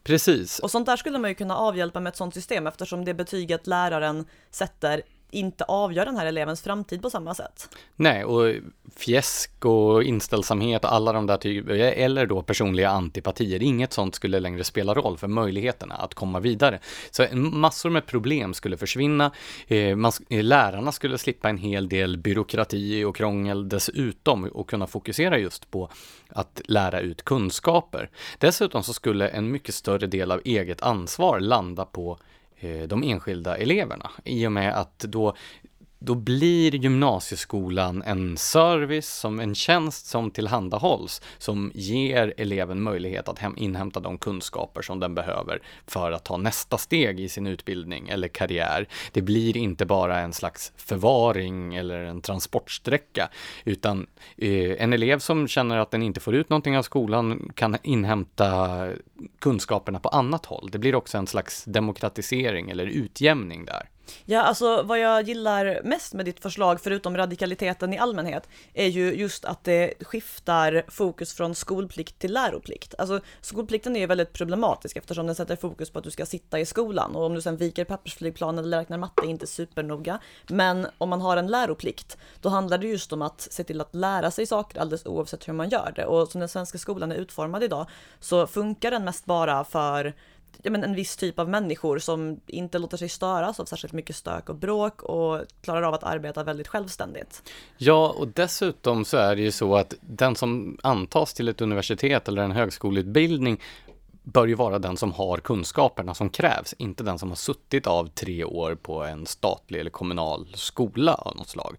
Precis. 0.02 0.58
Och 0.58 0.70
sånt 0.70 0.86
där 0.86 0.96
skulle 0.96 1.18
man 1.18 1.30
ju 1.30 1.34
kunna 1.34 1.56
avhjälpa 1.56 2.00
med 2.00 2.10
ett 2.10 2.16
sånt 2.16 2.34
system 2.34 2.66
eftersom 2.66 3.04
det 3.04 3.14
betyget 3.14 3.66
läraren 3.66 4.26
sätter 4.50 5.02
inte 5.32 5.64
avgör 5.64 6.04
den 6.04 6.16
här 6.16 6.26
elevens 6.26 6.62
framtid 6.62 7.02
på 7.02 7.10
samma 7.10 7.34
sätt. 7.34 7.68
Nej, 7.96 8.24
och 8.24 8.54
fjäsk 8.96 9.64
och 9.64 10.02
inställsamhet 10.02 10.84
och 10.84 10.92
alla 10.92 11.12
de 11.12 11.26
där 11.26 11.36
typerna, 11.36 11.76
eller 11.76 12.26
då 12.26 12.42
personliga 12.42 12.90
antipatier, 12.90 13.62
inget 13.62 13.92
sånt 13.92 14.14
skulle 14.14 14.40
längre 14.40 14.64
spela 14.64 14.94
roll 14.94 15.16
för 15.16 15.28
möjligheterna 15.28 15.94
att 15.94 16.14
komma 16.14 16.40
vidare. 16.40 16.78
Så 17.10 17.26
massor 17.36 17.90
med 17.90 18.06
problem 18.06 18.54
skulle 18.54 18.76
försvinna, 18.76 19.30
eh, 19.68 19.96
man, 19.96 20.12
eh, 20.30 20.42
lärarna 20.42 20.92
skulle 20.92 21.18
slippa 21.18 21.48
en 21.48 21.58
hel 21.58 21.88
del 21.88 22.18
byråkrati 22.18 23.04
och 23.04 23.16
krångel 23.16 23.68
dessutom 23.68 24.44
och 24.44 24.68
kunna 24.68 24.86
fokusera 24.86 25.38
just 25.38 25.70
på 25.70 25.90
att 26.28 26.60
lära 26.64 27.00
ut 27.00 27.22
kunskaper. 27.22 28.10
Dessutom 28.38 28.82
så 28.82 28.92
skulle 28.92 29.28
en 29.28 29.50
mycket 29.50 29.74
större 29.74 30.06
del 30.06 30.32
av 30.32 30.40
eget 30.44 30.82
ansvar 30.82 31.40
landa 31.40 31.84
på 31.84 32.18
Eh, 32.60 32.82
de 32.82 33.02
enskilda 33.02 33.56
eleverna. 33.56 34.10
I 34.24 34.46
och 34.46 34.52
med 34.52 34.78
att 34.78 34.98
då 34.98 35.36
då 36.02 36.14
blir 36.14 36.74
gymnasieskolan 36.74 38.02
en 38.02 38.36
service, 38.36 39.08
som 39.08 39.40
en 39.40 39.54
tjänst 39.54 40.06
som 40.06 40.30
tillhandahålls, 40.30 41.22
som 41.38 41.70
ger 41.74 42.34
eleven 42.36 42.82
möjlighet 42.82 43.28
att 43.28 43.38
inhämta 43.56 44.00
de 44.00 44.18
kunskaper 44.18 44.82
som 44.82 45.00
den 45.00 45.14
behöver 45.14 45.62
för 45.86 46.12
att 46.12 46.24
ta 46.24 46.36
nästa 46.36 46.78
steg 46.78 47.20
i 47.20 47.28
sin 47.28 47.46
utbildning 47.46 48.08
eller 48.08 48.28
karriär. 48.28 48.88
Det 49.12 49.22
blir 49.22 49.56
inte 49.56 49.86
bara 49.86 50.18
en 50.18 50.32
slags 50.32 50.72
förvaring 50.76 51.74
eller 51.74 52.04
en 52.04 52.20
transportsträcka, 52.20 53.28
utan 53.64 54.06
eh, 54.36 54.82
en 54.82 54.92
elev 54.92 55.18
som 55.18 55.48
känner 55.48 55.78
att 55.78 55.90
den 55.90 56.02
inte 56.02 56.20
får 56.20 56.34
ut 56.34 56.50
någonting 56.50 56.78
av 56.78 56.82
skolan 56.82 57.52
kan 57.54 57.76
inhämta 57.82 58.88
kunskaperna 59.38 60.00
på 60.00 60.08
annat 60.08 60.46
håll. 60.46 60.68
Det 60.72 60.78
blir 60.78 60.94
också 60.94 61.18
en 61.18 61.26
slags 61.26 61.64
demokratisering 61.64 62.70
eller 62.70 62.86
utjämning 62.86 63.64
där. 63.64 63.88
Ja, 64.24 64.42
alltså 64.42 64.82
vad 64.82 64.98
jag 64.98 65.22
gillar 65.22 65.80
mest 65.84 66.14
med 66.14 66.24
ditt 66.24 66.40
förslag, 66.40 66.80
förutom 66.80 67.16
radikaliteten 67.16 67.92
i 67.92 67.98
allmänhet, 67.98 68.48
är 68.74 68.86
ju 68.86 69.14
just 69.14 69.44
att 69.44 69.64
det 69.64 69.94
skiftar 70.00 70.84
fokus 70.88 71.34
från 71.34 71.54
skolplikt 71.54 72.18
till 72.18 72.32
läroplikt. 72.32 72.94
Alltså 72.98 73.20
skolplikten 73.40 73.96
är 73.96 74.00
ju 74.00 74.06
väldigt 74.06 74.32
problematisk 74.32 74.96
eftersom 74.96 75.26
den 75.26 75.34
sätter 75.34 75.56
fokus 75.56 75.90
på 75.90 75.98
att 75.98 76.04
du 76.04 76.10
ska 76.10 76.26
sitta 76.26 76.60
i 76.60 76.66
skolan 76.66 77.16
och 77.16 77.24
om 77.24 77.34
du 77.34 77.40
sen 77.40 77.56
viker 77.56 77.84
pappersflygplan 77.84 78.58
eller 78.58 78.78
räknar 78.78 78.98
matte 78.98 79.26
är 79.26 79.30
inte 79.30 79.46
supernoga. 79.46 80.18
Men 80.48 80.86
om 80.98 81.08
man 81.08 81.20
har 81.20 81.36
en 81.36 81.46
läroplikt, 81.46 82.18
då 82.40 82.48
handlar 82.48 82.78
det 82.78 82.86
just 82.86 83.12
om 83.12 83.22
att 83.22 83.48
se 83.50 83.64
till 83.64 83.80
att 83.80 83.94
lära 83.94 84.30
sig 84.30 84.46
saker 84.46 84.80
alldeles 84.80 85.06
oavsett 85.06 85.48
hur 85.48 85.52
man 85.52 85.68
gör 85.68 85.92
det. 85.96 86.06
Och 86.06 86.28
som 86.28 86.38
den 86.38 86.48
svenska 86.48 86.78
skolan 86.78 87.12
är 87.12 87.16
utformad 87.16 87.62
idag 87.62 87.86
så 88.20 88.46
funkar 88.46 88.90
den 88.90 89.04
mest 89.04 89.24
bara 89.24 89.64
för 89.64 90.14
ja, 90.62 90.70
men 90.70 90.84
en 90.84 90.94
viss 90.94 91.16
typ 91.16 91.38
av 91.38 91.48
människor 91.48 91.98
som 91.98 92.40
inte 92.46 92.78
låter 92.78 92.96
sig 92.96 93.08
störas 93.08 93.60
av 93.60 93.64
särskilt 93.64 93.92
mycket 93.92 94.16
stök 94.16 94.48
och 94.48 94.56
bråk 94.56 95.02
och 95.02 95.40
klarar 95.62 95.82
av 95.82 95.94
att 95.94 96.04
arbeta 96.04 96.44
väldigt 96.44 96.68
självständigt. 96.68 97.42
Ja, 97.76 98.14
och 98.18 98.28
dessutom 98.28 99.04
så 99.04 99.16
är 99.16 99.36
det 99.36 99.42
ju 99.42 99.52
så 99.52 99.76
att 99.76 99.94
den 100.00 100.36
som 100.36 100.78
antas 100.82 101.34
till 101.34 101.48
ett 101.48 101.60
universitet 101.60 102.28
eller 102.28 102.42
en 102.42 102.52
högskoleutbildning 102.52 103.60
bör 104.22 104.46
ju 104.46 104.54
vara 104.54 104.78
den 104.78 104.96
som 104.96 105.12
har 105.12 105.38
kunskaperna 105.38 106.14
som 106.14 106.30
krävs, 106.30 106.74
inte 106.78 107.04
den 107.04 107.18
som 107.18 107.28
har 107.28 107.36
suttit 107.36 107.86
av 107.86 108.06
tre 108.06 108.44
år 108.44 108.74
på 108.74 109.04
en 109.04 109.26
statlig 109.26 109.80
eller 109.80 109.90
kommunal 109.90 110.48
skola 110.54 111.14
av 111.14 111.36
något 111.36 111.48
slag. 111.48 111.76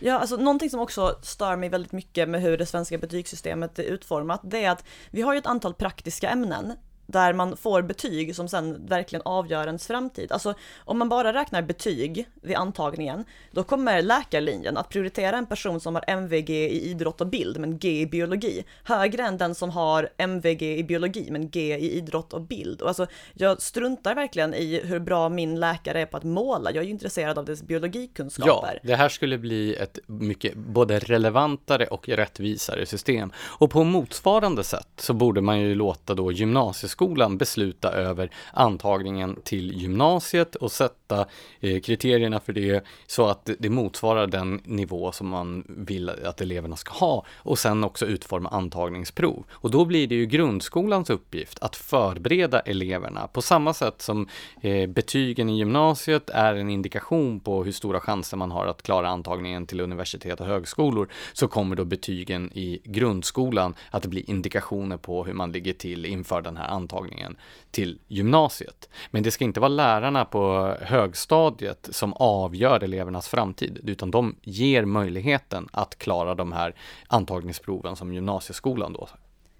Ja, 0.00 0.18
alltså 0.18 0.36
någonting 0.36 0.70
som 0.70 0.80
också 0.80 1.18
stör 1.22 1.56
mig 1.56 1.68
väldigt 1.68 1.92
mycket 1.92 2.28
med 2.28 2.42
hur 2.42 2.58
det 2.58 2.66
svenska 2.66 2.98
betygssystemet 2.98 3.78
är 3.78 3.82
utformat, 3.82 4.40
det 4.44 4.64
är 4.64 4.70
att 4.70 4.84
vi 5.10 5.22
har 5.22 5.32
ju 5.32 5.38
ett 5.38 5.46
antal 5.46 5.74
praktiska 5.74 6.28
ämnen 6.28 6.72
där 7.10 7.32
man 7.32 7.56
får 7.56 7.82
betyg 7.82 8.36
som 8.36 8.48
sen 8.48 8.86
verkligen 8.86 9.22
avgör 9.24 9.66
ens 9.66 9.86
framtid. 9.86 10.32
Alltså 10.32 10.54
om 10.84 10.98
man 10.98 11.08
bara 11.08 11.32
räknar 11.32 11.62
betyg 11.62 12.28
vid 12.42 12.56
antagningen, 12.56 13.24
då 13.50 13.62
kommer 13.62 14.02
läkarlinjen 14.02 14.76
att 14.76 14.88
prioritera 14.88 15.36
en 15.36 15.46
person 15.46 15.80
som 15.80 15.94
har 15.94 16.04
MVG 16.06 16.50
i 16.50 16.90
idrott 16.90 17.20
och 17.20 17.26
bild 17.26 17.58
men 17.58 17.78
G 17.78 18.00
i 18.00 18.06
biologi 18.06 18.64
högre 18.84 19.22
än 19.22 19.38
den 19.38 19.54
som 19.54 19.70
har 19.70 20.08
MVG 20.16 20.62
i 20.78 20.84
biologi 20.84 21.28
men 21.30 21.50
G 21.50 21.78
i 21.78 21.96
idrott 21.96 22.32
och 22.32 22.40
bild. 22.40 22.82
Och 22.82 22.88
alltså, 22.88 23.06
jag 23.34 23.62
struntar 23.62 24.14
verkligen 24.14 24.54
i 24.54 24.80
hur 24.84 24.98
bra 24.98 25.28
min 25.28 25.60
läkare 25.60 26.00
är 26.00 26.06
på 26.06 26.16
att 26.16 26.24
måla. 26.24 26.70
Jag 26.70 26.82
är 26.82 26.84
ju 26.84 26.90
intresserad 26.90 27.38
av 27.38 27.44
dess 27.44 27.62
biologikunskaper. 27.62 28.80
Ja, 28.82 28.88
det 28.88 28.96
här 28.96 29.08
skulle 29.08 29.38
bli 29.38 29.74
ett 29.74 29.98
mycket 30.06 30.54
både 30.54 30.98
relevantare 30.98 31.86
och 31.86 32.08
rättvisare 32.08 32.86
system. 32.86 33.32
Och 33.36 33.70
på 33.70 33.84
motsvarande 33.84 34.64
sätt 34.64 34.88
så 34.96 35.12
borde 35.12 35.40
man 35.40 35.60
ju 35.60 35.74
låta 35.74 36.14
då 36.14 36.32
gymnasieskolan 36.32 36.99
grundskolan 37.00 37.38
besluta 37.38 37.92
över 37.92 38.30
antagningen 38.52 39.36
till 39.44 39.72
gymnasiet 39.72 40.56
och 40.56 40.72
sätt, 40.72 40.92
sätta 41.10 41.26
eh, 41.60 41.80
kriterierna 41.80 42.40
för 42.40 42.52
det 42.52 42.84
så 43.06 43.26
att 43.26 43.50
det 43.58 43.70
motsvarar 43.70 44.26
den 44.26 44.60
nivå 44.64 45.12
som 45.12 45.28
man 45.28 45.64
vill 45.68 46.10
att 46.10 46.40
eleverna 46.40 46.76
ska 46.76 46.92
ha 46.92 47.24
och 47.36 47.58
sen 47.58 47.84
också 47.84 48.06
utforma 48.06 48.48
antagningsprov. 48.48 49.44
Och 49.50 49.70
då 49.70 49.84
blir 49.84 50.06
det 50.06 50.14
ju 50.14 50.26
grundskolans 50.26 51.10
uppgift 51.10 51.58
att 51.62 51.76
förbereda 51.76 52.60
eleverna 52.60 53.26
på 53.26 53.42
samma 53.42 53.74
sätt 53.74 54.02
som 54.02 54.28
eh, 54.62 54.86
betygen 54.86 55.48
i 55.48 55.58
gymnasiet 55.58 56.30
är 56.30 56.54
en 56.54 56.70
indikation 56.70 57.40
på 57.40 57.64
hur 57.64 57.72
stora 57.72 58.00
chanser 58.00 58.36
man 58.36 58.50
har 58.50 58.66
att 58.66 58.82
klara 58.82 59.08
antagningen 59.08 59.66
till 59.66 59.80
universitet 59.80 60.40
och 60.40 60.46
högskolor 60.46 61.08
så 61.32 61.48
kommer 61.48 61.76
då 61.76 61.84
betygen 61.84 62.50
i 62.52 62.80
grundskolan 62.84 63.74
att 63.90 64.06
bli 64.06 64.20
indikationer 64.20 64.96
på 64.96 65.24
hur 65.24 65.32
man 65.32 65.52
ligger 65.52 65.72
till 65.72 66.04
inför 66.04 66.42
den 66.42 66.56
här 66.56 66.68
antagningen 66.68 67.36
till 67.70 67.98
gymnasiet. 68.08 68.88
Men 69.10 69.22
det 69.22 69.30
ska 69.30 69.44
inte 69.44 69.60
vara 69.60 69.68
lärarna 69.68 70.24
på 70.24 70.74
högstadiet 71.00 71.88
som 71.90 72.12
avgör 72.12 72.84
elevernas 72.84 73.28
framtid, 73.28 73.80
utan 73.84 74.10
de 74.10 74.36
ger 74.42 74.84
möjligheten 74.84 75.68
att 75.72 75.98
klara 75.98 76.34
de 76.34 76.52
här 76.52 76.74
antagningsproven 77.08 77.96
som 77.96 78.14
gymnasieskolan 78.14 78.92
då 78.92 79.08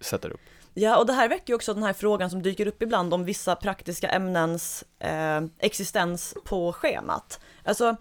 sätter 0.00 0.30
upp. 0.30 0.40
Ja, 0.74 0.98
och 0.98 1.06
det 1.06 1.12
här 1.12 1.28
väcker 1.28 1.48
ju 1.52 1.54
också 1.54 1.74
den 1.74 1.82
här 1.82 1.92
frågan 1.92 2.30
som 2.30 2.42
dyker 2.42 2.66
upp 2.66 2.82
ibland 2.82 3.14
om 3.14 3.24
vissa 3.24 3.56
praktiska 3.56 4.08
ämnens 4.08 4.84
eh, 4.98 5.40
existens 5.58 6.34
på 6.44 6.72
schemat. 6.72 7.40
Alltså, 7.64 7.96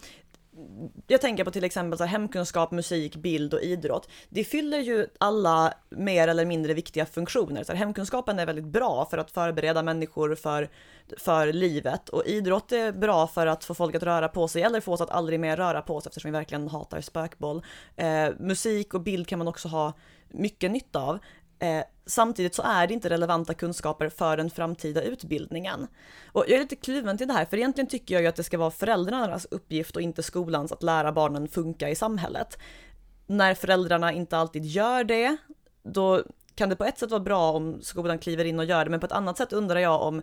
jag 1.08 1.22
tänker 1.22 1.44
på 1.44 1.52
till 1.52 1.64
exempel 1.64 1.98
så 1.98 2.04
här, 2.04 2.12
hemkunskap, 2.12 2.72
musik, 2.72 3.16
bild 3.16 3.54
och 3.54 3.62
idrott. 3.62 4.10
Det 4.30 4.44
fyller 4.44 4.80
ju 4.80 5.08
alla 5.18 5.74
mer 5.90 6.28
eller 6.28 6.46
mindre 6.46 6.74
viktiga 6.74 7.06
funktioner. 7.06 7.64
Så 7.64 7.72
här, 7.72 7.80
hemkunskapen 7.80 8.40
är 8.40 8.46
väldigt 8.46 8.66
bra 8.66 9.08
för 9.12 9.18
att 9.18 9.32
förbereda 9.32 9.84
människor 9.84 10.36
för, 10.36 10.70
för 11.18 11.54
livet 11.54 12.10
och 12.10 12.26
idrott 12.26 12.72
är 12.72 12.92
bra 12.92 13.28
för 13.28 13.48
att 13.48 13.66
få 13.66 13.74
folk 13.74 13.96
att 13.96 14.04
röra 14.04 14.28
på 14.28 14.48
sig 14.48 14.62
eller 14.62 14.82
få 14.82 14.94
oss 14.94 15.02
att 15.02 15.10
aldrig 15.10 15.40
mer 15.40 15.58
röra 15.58 15.82
på 15.82 15.96
oss 15.96 16.08
eftersom 16.08 16.32
vi 16.32 16.38
verkligen 16.38 16.68
hatar 16.68 17.02
spökboll. 17.02 17.64
Eh, 17.96 18.30
musik 18.40 18.94
och 18.94 19.02
bild 19.02 19.28
kan 19.28 19.40
man 19.40 19.48
också 19.48 19.68
ha 19.68 19.94
mycket 20.30 20.72
nytta 20.72 21.00
av. 21.00 21.20
Eh, 21.60 21.84
samtidigt 22.06 22.56
så 22.56 22.62
är 22.62 22.88
det 22.88 22.94
inte 22.94 23.10
relevanta 23.10 23.54
kunskaper 23.54 24.10
för 24.10 24.38
den 24.38 24.50
framtida 24.50 25.02
utbildningen. 25.02 25.88
Och 26.32 26.44
jag 26.48 26.56
är 26.56 26.60
lite 26.60 26.76
kluven 26.76 27.18
till 27.18 27.28
det 27.28 27.34
här, 27.34 27.46
för 27.46 27.58
egentligen 27.58 27.88
tycker 27.88 28.16
jag 28.16 28.22
ju 28.22 28.28
att 28.28 28.36
det 28.36 28.44
ska 28.44 28.58
vara 28.58 28.72
föräldrarnas 28.72 29.48
uppgift 29.52 29.96
och 29.96 30.02
inte 30.02 30.24
skolans 30.24 30.72
att 30.72 30.84
lära 30.84 31.12
barnen 31.12 31.48
funka 31.48 31.90
i 31.90 31.96
samhället. 31.96 32.58
När 33.28 33.54
föräldrarna 33.54 34.14
inte 34.14 34.38
alltid 34.38 34.66
gör 34.66 35.04
det, 35.04 35.38
då 35.84 36.24
kan 36.60 36.70
det 36.70 36.76
på 36.76 36.86
ett 36.86 36.98
sätt 36.98 37.12
vara 37.12 37.20
bra 37.22 37.52
om 37.52 37.82
skolan 37.82 38.20
kliver 38.20 38.46
in 38.46 38.60
och 38.60 38.66
gör 38.66 38.86
det, 38.86 38.92
men 38.92 39.00
på 39.00 39.06
ett 39.06 39.12
annat 39.12 39.38
sätt 39.38 39.54
undrar 39.54 39.80
jag 39.80 40.02
om 40.02 40.22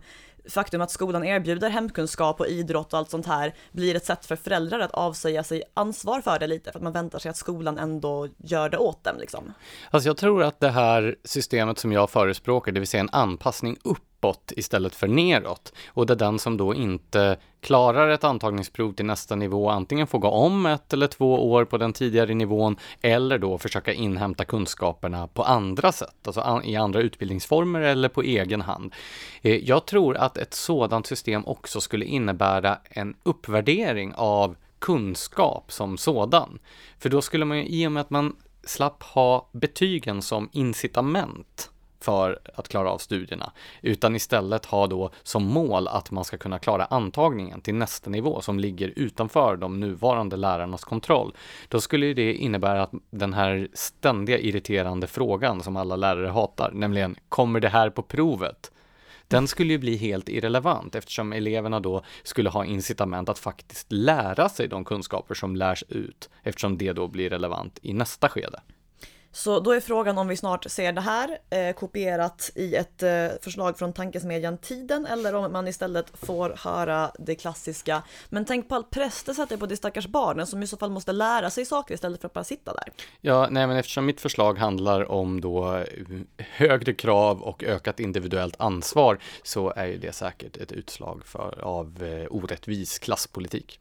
faktum 0.49 0.81
att 0.81 0.91
skolan 0.91 1.25
erbjuder 1.25 1.71
hemkunskap 1.71 2.41
och 2.41 2.47
idrott 2.47 2.93
och 2.93 2.99
allt 2.99 3.11
sånt 3.11 3.27
här 3.27 3.55
blir 3.73 3.95
ett 3.95 4.05
sätt 4.05 4.27
för 4.27 4.37
föräldrar 4.37 4.81
att 4.81 4.91
avsäga 4.91 5.45
sig 5.45 5.63
ansvar 5.75 6.21
för 6.21 6.39
det 6.39 6.47
lite, 6.47 6.73
för 6.73 6.79
att 6.79 6.83
man 6.83 6.93
väntar 6.93 7.19
sig 7.19 7.31
att 7.31 7.37
skolan 7.37 7.79
ändå 7.79 8.29
gör 8.37 8.69
det 8.69 8.79
åt 8.79 9.05
dem 9.05 9.17
liksom. 9.19 9.53
Alltså 9.91 10.09
jag 10.09 10.17
tror 10.17 10.43
att 10.43 10.61
det 10.61 10.71
här 10.71 11.17
systemet 11.25 11.79
som 11.79 11.93
jag 11.93 12.11
förespråkar, 12.11 12.73
det 12.73 12.81
vill 12.81 12.89
säga 12.89 13.01
en 13.01 13.11
anpassning 13.13 13.79
upp 13.85 14.06
uppåt 14.17 14.53
istället 14.57 14.95
för 14.95 15.09
neråt. 15.09 15.73
Och 15.89 16.07
det 16.07 16.13
är 16.13 16.17
den 16.17 16.39
som 16.39 16.57
då 16.57 16.75
inte 16.75 17.37
klarar 17.61 18.09
ett 18.09 18.25
antagningsprov 18.25 18.93
till 18.93 19.05
nästa 19.05 19.37
nivå 19.37 19.71
antingen 19.71 20.07
får 20.07 20.19
gå 20.19 20.29
om 20.29 20.67
ett 20.67 20.93
eller 20.93 21.07
två 21.07 21.51
år 21.51 21.65
på 21.65 21.79
den 21.79 21.93
tidigare 21.93 22.35
nivån 22.35 22.77
eller 23.01 23.39
då 23.39 23.59
försöka 23.59 23.93
inhämta 23.93 24.45
kunskaperna 24.45 25.27
på 25.27 25.43
andra 25.43 25.93
sätt, 25.93 26.27
alltså 26.27 26.61
i 26.65 26.77
andra 26.77 27.01
utbildningsformer 27.01 27.81
eller 27.81 28.09
på 28.09 28.23
egen 28.23 28.61
hand. 28.61 28.95
Eh, 29.43 29.57
jag 29.57 29.87
tror 29.87 30.17
att 30.17 30.39
ett 30.39 30.55
sådant 30.55 31.07
system 31.07 31.47
också 31.47 31.81
skulle 31.81 32.05
innebära 32.05 32.79
en 32.85 33.15
uppvärdering 33.23 34.15
av 34.17 34.57
kunskap 34.79 35.73
som 35.73 35.99
sådan. 35.99 36.59
För 36.99 37.09
då 37.09 37.23
skulle 37.23 37.45
man 37.45 37.59
ju, 37.59 37.67
i 37.67 37.87
och 37.87 37.93
med 37.93 38.01
att 38.01 38.11
man 38.11 38.37
slapp 38.65 39.03
ha 39.03 39.49
betygen 39.53 40.23
som 40.23 40.49
incitament 40.53 41.71
för 42.07 42.39
att 42.55 42.69
klara 42.69 42.91
av 42.91 42.99
studierna, 42.99 43.53
utan 43.83 44.17
istället 44.17 44.67
ha 44.67 44.87
då 44.87 45.11
som 45.23 45.45
mål 45.45 45.89
att 45.89 46.11
man 46.11 46.25
ska 46.25 46.39
kunna 46.39 46.59
klara 46.59 46.85
antagningen 46.85 47.61
till 47.61 47.75
nästa 47.75 48.11
nivå 48.11 48.41
som 48.41 48.59
ligger 48.59 48.93
utanför 48.97 49.57
de 49.57 49.81
nuvarande 49.81 50.37
lärarnas 50.37 50.85
kontroll. 50.85 51.35
Då 51.69 51.81
skulle 51.81 52.15
det 52.15 52.35
innebära 52.35 52.83
att 52.83 52.93
den 53.11 53.33
här 53.33 53.69
ständiga 53.75 54.39
irriterande 54.39 55.07
frågan 55.07 55.63
som 55.63 55.77
alla 55.77 55.97
lärare 55.97 56.29
hatar, 56.29 56.71
nämligen 56.75 57.17
kommer 57.29 57.61
det 57.61 57.69
här 57.69 57.91
på 57.91 58.03
provet? 58.03 58.73
Den 59.29 59.49
skulle 59.49 59.73
ju 59.73 59.79
bli 59.79 59.97
helt 59.97 60.29
irrelevant 60.29 60.95
eftersom 60.95 61.33
eleverna 61.33 61.81
då 61.81 62.03
skulle 62.23 62.51
ha 62.51 62.65
incitament 62.65 63.29
att 63.29 63.39
faktiskt 63.39 63.93
lära 63.93 64.49
sig 64.49 64.69
de 64.69 64.85
kunskaper 64.85 65.35
som 65.35 65.57
lärs 65.57 65.85
ut 65.89 66.31
eftersom 66.43 66.79
det 66.79 66.93
då 66.93 67.09
blir 67.09 67.31
relevant 67.31 67.79
i 67.83 67.93
nästa 67.93 68.29
skede. 68.29 68.61
Så 69.37 69.61
då 69.61 69.71
är 69.71 69.81
frågan 69.81 70.19
om 70.19 70.29
vi 70.29 70.37
snart 70.37 70.71
ser 70.71 70.93
det 70.93 71.01
här 71.01 71.39
eh, 71.51 71.75
kopierat 71.75 72.51
i 72.55 72.75
ett 72.75 73.03
eh, 73.03 73.29
förslag 73.43 73.79
från 73.79 73.93
tankesmedjan 73.93 74.59
Tiden 74.59 75.07
eller 75.07 75.35
om 75.35 75.53
man 75.53 75.69
istället 75.69 76.07
får 76.13 76.55
höra 76.59 77.11
det 77.19 77.35
klassiska. 77.35 78.03
Men 78.29 78.45
tänk 78.45 78.69
på 78.69 78.75
all 78.75 78.85
press 78.85 79.23
det 79.23 79.35
sätter 79.35 79.57
på 79.57 79.67
de 79.67 79.77
stackars 79.77 80.07
barnen 80.07 80.47
som 80.47 80.63
i 80.63 80.67
så 80.67 80.77
fall 80.77 80.91
måste 80.91 81.13
lära 81.13 81.51
sig 81.51 81.65
saker 81.65 81.95
istället 81.95 82.21
för 82.21 82.27
att 82.27 82.33
bara 82.33 82.45
sitta 82.45 82.73
där. 82.73 82.93
Ja, 83.21 83.49
nej 83.51 83.67
men 83.67 83.77
eftersom 83.77 84.07
mitt 84.07 84.21
förslag 84.21 84.59
handlar 84.59 85.11
om 85.11 85.41
då 85.41 85.77
eh, 85.77 85.85
högre 86.39 86.95
krav 86.95 87.43
och 87.43 87.65
ökat 87.65 88.01
individuellt 88.01 88.57
ansvar 88.59 89.19
så 89.43 89.73
är 89.77 89.87
ju 89.87 89.99
det 89.99 90.13
säkert 90.13 90.57
ett 90.57 90.73
utslag 90.73 91.23
för, 91.27 91.61
av 91.61 92.03
eh, 92.03 92.27
orättvis 92.31 92.99
klasspolitik. 92.99 93.81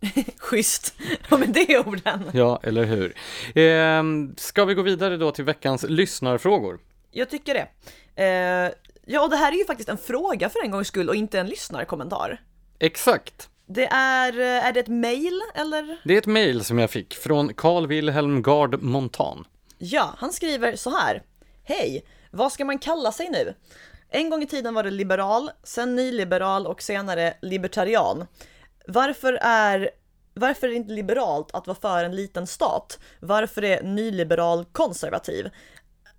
Schysst, 0.38 0.94
ja 1.28 1.36
med 1.36 1.48
det 1.48 1.78
orden. 1.78 2.30
Ja, 2.32 2.60
eller 2.62 2.84
hur. 2.84 3.14
Eh, 3.54 4.02
ska 4.36 4.64
vi 4.64 4.74
gå 4.74 4.82
vidare 4.82 5.16
då 5.16 5.30
till 5.30 5.44
veckans 5.44 5.82
lyssnarfrågor? 5.88 6.80
Jag 7.10 7.30
tycker 7.30 7.54
det. 7.54 7.68
Eh, 8.24 8.72
ja, 9.06 9.22
och 9.22 9.30
det 9.30 9.36
här 9.36 9.52
är 9.52 9.56
ju 9.56 9.64
faktiskt 9.64 9.88
en 9.88 9.98
fråga 9.98 10.48
för 10.48 10.64
en 10.64 10.70
gångs 10.70 10.88
skull 10.88 11.08
och 11.08 11.14
inte 11.14 11.40
en 11.40 11.46
lyssnarkommentar. 11.46 12.40
Exakt. 12.78 13.48
Det 13.66 13.86
är, 13.86 14.40
eh, 14.40 14.66
är 14.66 14.72
det 14.72 14.80
ett 14.80 14.88
mail 14.88 15.40
eller? 15.54 16.00
Det 16.04 16.14
är 16.14 16.18
ett 16.18 16.26
mail 16.26 16.64
som 16.64 16.78
jag 16.78 16.90
fick 16.90 17.14
från 17.14 17.54
Carl 17.54 17.86
Wilhelm 17.86 18.42
Gard 18.42 18.82
Montan. 18.82 19.44
Ja, 19.78 20.14
han 20.18 20.32
skriver 20.32 20.76
så 20.76 20.90
här. 20.90 21.22
Hej, 21.64 22.04
vad 22.30 22.52
ska 22.52 22.64
man 22.64 22.78
kalla 22.78 23.12
sig 23.12 23.30
nu? 23.30 23.54
En 24.10 24.30
gång 24.30 24.42
i 24.42 24.46
tiden 24.46 24.74
var 24.74 24.82
det 24.82 24.90
liberal, 24.90 25.50
sen 25.62 25.96
nyliberal 25.96 26.66
och 26.66 26.82
senare 26.82 27.34
libertarian. 27.42 28.26
Varför 28.90 29.38
är, 29.42 29.90
varför 30.34 30.66
är 30.66 30.70
det 30.70 30.76
inte 30.76 30.92
liberalt 30.92 31.50
att 31.54 31.66
vara 31.66 31.78
för 31.80 32.04
en 32.04 32.16
liten 32.16 32.46
stat? 32.46 32.98
Varför 33.20 33.64
är 33.64 33.82
nyliberal 33.82 34.64
konservativ? 34.64 35.50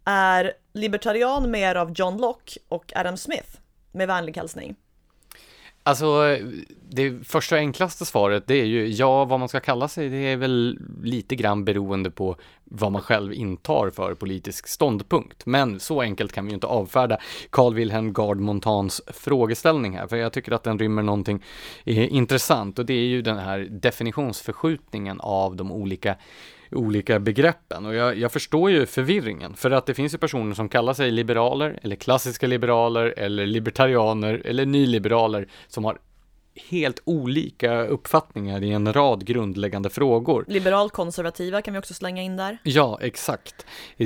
Är 0.06 0.54
libertarian 0.74 1.52
mer 1.52 1.76
av 1.76 1.92
John 1.92 2.18
Locke 2.18 2.60
och 2.68 2.94
Adam 2.96 3.18
Smith? 3.18 3.60
Med 3.92 4.08
vänlig 4.08 4.38
hälsning. 4.38 4.76
Alltså, 5.84 6.38
det 6.90 7.28
första 7.28 7.56
och 7.56 7.62
enklaste 7.62 8.06
svaret, 8.06 8.48
det 8.48 8.54
är 8.54 8.66
ju 8.66 8.88
ja, 8.88 9.26
vad 9.26 9.40
man 9.40 9.50
ska 9.50 9.60
kalla 9.60 9.88
sig, 9.88 10.10
det 10.10 10.18
är 10.18 10.38
väl 10.38 10.80
lite 11.04 11.36
grann 11.36 11.66
beroende 11.66 12.12
på 12.12 12.36
vad 12.64 12.92
man 12.92 13.02
själv 13.02 13.34
intar 13.34 13.90
för 13.90 14.16
politisk 14.16 14.68
ståndpunkt. 14.68 15.46
Men 15.46 15.80
så 15.80 16.02
enkelt 16.02 16.34
kan 16.34 16.46
vi 16.46 16.52
ju 16.52 16.54
inte 16.54 16.68
avfärda 16.68 17.18
Carl 17.50 17.74
Wilhelm 17.74 18.14
Gard 18.14 18.40
Montans 18.40 19.02
frågeställning 19.08 19.98
här, 19.98 20.08
för 20.08 20.16
jag 20.16 20.34
tycker 20.34 20.52
att 20.52 20.64
den 20.64 20.80
rymmer 20.80 21.02
någonting 21.02 21.44
eh, 21.86 22.14
intressant 22.14 22.80
och 22.80 22.86
det 22.86 22.94
är 22.94 23.08
ju 23.08 23.22
den 23.22 23.38
här 23.38 23.60
definitionsförskjutningen 23.60 25.20
av 25.22 25.56
de 25.56 25.72
olika 25.72 26.16
olika 26.72 27.20
begreppen. 27.20 27.86
Och 27.86 27.96
jag, 27.96 28.18
jag, 28.18 28.32
förstår 28.32 28.72
ju 28.72 28.86
förvirringen. 28.86 29.54
För 29.54 29.72
att 29.72 29.86
det 29.86 29.94
finns 29.94 30.14
ju 30.14 30.18
personer 30.18 30.54
som 30.54 30.70
kallar 30.70 30.94
sig 30.94 31.12
liberaler 31.12 31.80
eller 31.82 31.96
klassiska 31.96 32.48
liberaler 32.48 33.14
eller 33.18 33.46
libertarianer 33.46 34.42
eller 34.46 34.66
nyliberaler 34.66 35.48
som 35.68 35.86
har 35.86 35.98
helt 36.56 37.02
olika 37.06 37.84
uppfattningar 37.84 38.64
i 38.64 38.72
en 38.72 38.94
rad 38.94 39.26
grundläggande 39.26 39.90
frågor. 39.90 40.46
Liberalkonservativa 40.48 41.62
kan 41.62 41.74
vi 41.74 41.80
också 41.80 41.94
slänga 41.94 42.22
in 42.22 42.38
där. 42.38 42.58
Ja, 42.64 43.00
exakt. 43.02 43.66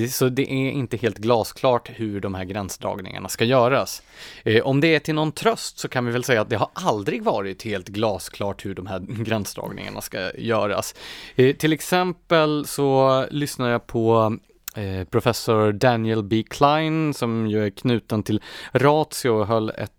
Så 0.09 0.29
det 0.29 0.51
är 0.51 0.71
inte 0.71 0.97
helt 0.97 1.17
glasklart 1.17 1.89
hur 1.95 2.21
de 2.21 2.33
här 2.33 2.43
gränsdragningarna 2.43 3.29
ska 3.29 3.43
göras. 3.45 4.03
Eh, 4.43 4.63
om 4.63 4.81
det 4.81 4.95
är 4.95 4.99
till 4.99 5.15
någon 5.15 5.31
tröst 5.31 5.79
så 5.79 5.87
kan 5.87 6.05
vi 6.05 6.11
väl 6.11 6.23
säga 6.23 6.41
att 6.41 6.49
det 6.49 6.55
har 6.55 6.69
aldrig 6.73 7.23
varit 7.23 7.63
helt 7.63 7.87
glasklart 7.87 8.65
hur 8.65 8.75
de 8.75 8.87
här 8.87 8.99
gränsdragningarna 8.99 10.01
ska 10.01 10.37
göras. 10.37 10.95
Eh, 11.35 11.55
till 11.55 11.73
exempel 11.73 12.65
så 12.65 13.25
lyssnar 13.31 13.69
jag 13.69 13.87
på 13.87 14.37
eh, 14.75 15.07
professor 15.07 15.71
Daniel 15.71 16.23
B. 16.23 16.43
Klein 16.49 17.13
som 17.13 17.47
ju 17.47 17.65
är 17.65 17.69
knuten 17.69 18.23
till 18.23 18.41
Ratio 18.71 19.29
och 19.29 19.47
höll 19.47 19.69
ett 19.69 19.91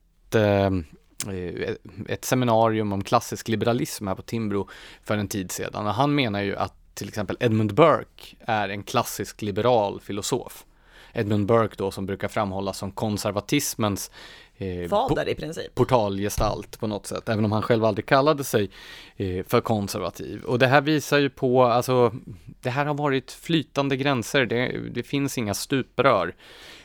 ett 2.09 2.25
seminarium 2.25 2.93
om 2.93 3.05
klassisk 3.05 3.49
liberalism 3.49 4.07
här 4.07 4.15
på 4.15 4.23
Timbro 4.23 4.69
för 5.05 5.17
en 5.17 5.29
tid 5.29 5.53
sedan 5.53 5.87
och 5.87 5.95
han 5.95 6.15
menar 6.15 6.43
ju 6.43 6.57
att 6.57 6.75
till 6.95 7.09
exempel 7.09 7.37
Edmund 7.41 7.75
Burke 7.75 8.37
är 8.41 8.69
en 8.69 8.83
klassisk 8.83 9.43
liberal 9.43 10.01
filosof. 10.01 10.65
Edmund 11.13 11.47
Burke 11.47 11.75
då 11.79 11.91
som 11.91 12.07
brukar 12.07 12.29
framhållas 12.29 12.79
som 12.79 12.93
konservatismens 12.93 14.11
eh, 14.57 14.89
Fader 14.89 15.29
i 15.29 15.35
princip. 15.35 15.75
portalgestalt 15.75 16.81
på 16.81 16.87
något 16.87 17.07
sätt, 17.07 17.29
även 17.29 17.45
om 17.45 17.53
han 17.53 17.63
själv 17.63 17.85
aldrig 17.85 18.07
kallade 18.07 18.45
sig 18.45 18.71
eh, 19.17 19.45
för 19.47 19.61
konservativ. 19.61 20.43
Och 20.43 20.59
det 20.59 20.67
här 20.67 20.81
visar 20.81 21.19
ju 21.19 21.31
på, 21.31 21.65
alltså, 21.65 22.15
det 22.61 22.71
här 22.71 22.87
har 22.87 22.95
varit 22.95 23.33
flytande 23.33 23.97
gränser, 23.97 24.47
det, 24.47 24.79
det 24.91 25.03
finns 25.03 25.39
inga 25.39 25.55
stuprör. 25.55 26.35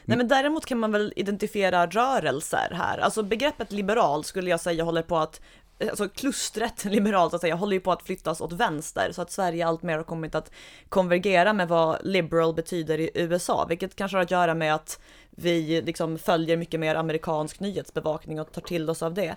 Nej 0.06 0.18
men 0.18 0.28
däremot 0.28 0.66
kan 0.66 0.80
man 0.80 0.92
väl 0.92 1.14
identifiera 1.16 1.88
rörelser 1.88 2.72
här. 2.74 2.98
Alltså 2.98 3.24
begreppet 3.24 3.72
liberal 3.72 4.24
skulle 4.24 4.50
jag 4.50 4.60
säga 4.60 4.84
håller 4.84 5.02
på 5.02 5.18
att 5.18 5.42
alltså 5.90 6.10
klustret 6.10 6.86
liberalt 6.86 7.34
att 7.34 7.42
säga 7.42 7.56
håller 7.56 7.74
ju 7.74 7.80
på 7.80 7.92
att 7.92 8.04
flyttas 8.04 8.42
åt 8.42 8.54
vänster 8.54 9.12
så 9.12 9.22
att 9.22 9.32
Sverige 9.32 9.68
alltmer 9.68 9.98
har 9.98 10.04
kommit 10.04 10.36
att 10.36 10.52
konvergera 10.90 11.54
med 11.54 11.68
vad 11.68 11.98
liberal 12.04 12.54
betyder 12.54 13.00
i 13.00 13.10
USA, 13.14 13.66
vilket 13.70 13.96
kanske 13.96 14.18
har 14.18 14.24
att 14.24 14.32
göra 14.32 14.54
med 14.56 14.76
att 14.76 15.00
vi 15.30 15.82
liksom 15.82 16.18
följer 16.18 16.58
mycket 16.58 16.80
mer 16.80 16.96
amerikansk 16.96 17.60
nyhetsbevakning 17.60 18.40
och 18.40 18.52
tar 18.52 18.62
till 18.62 18.90
oss 18.90 19.04
av 19.04 19.14
det. 19.14 19.36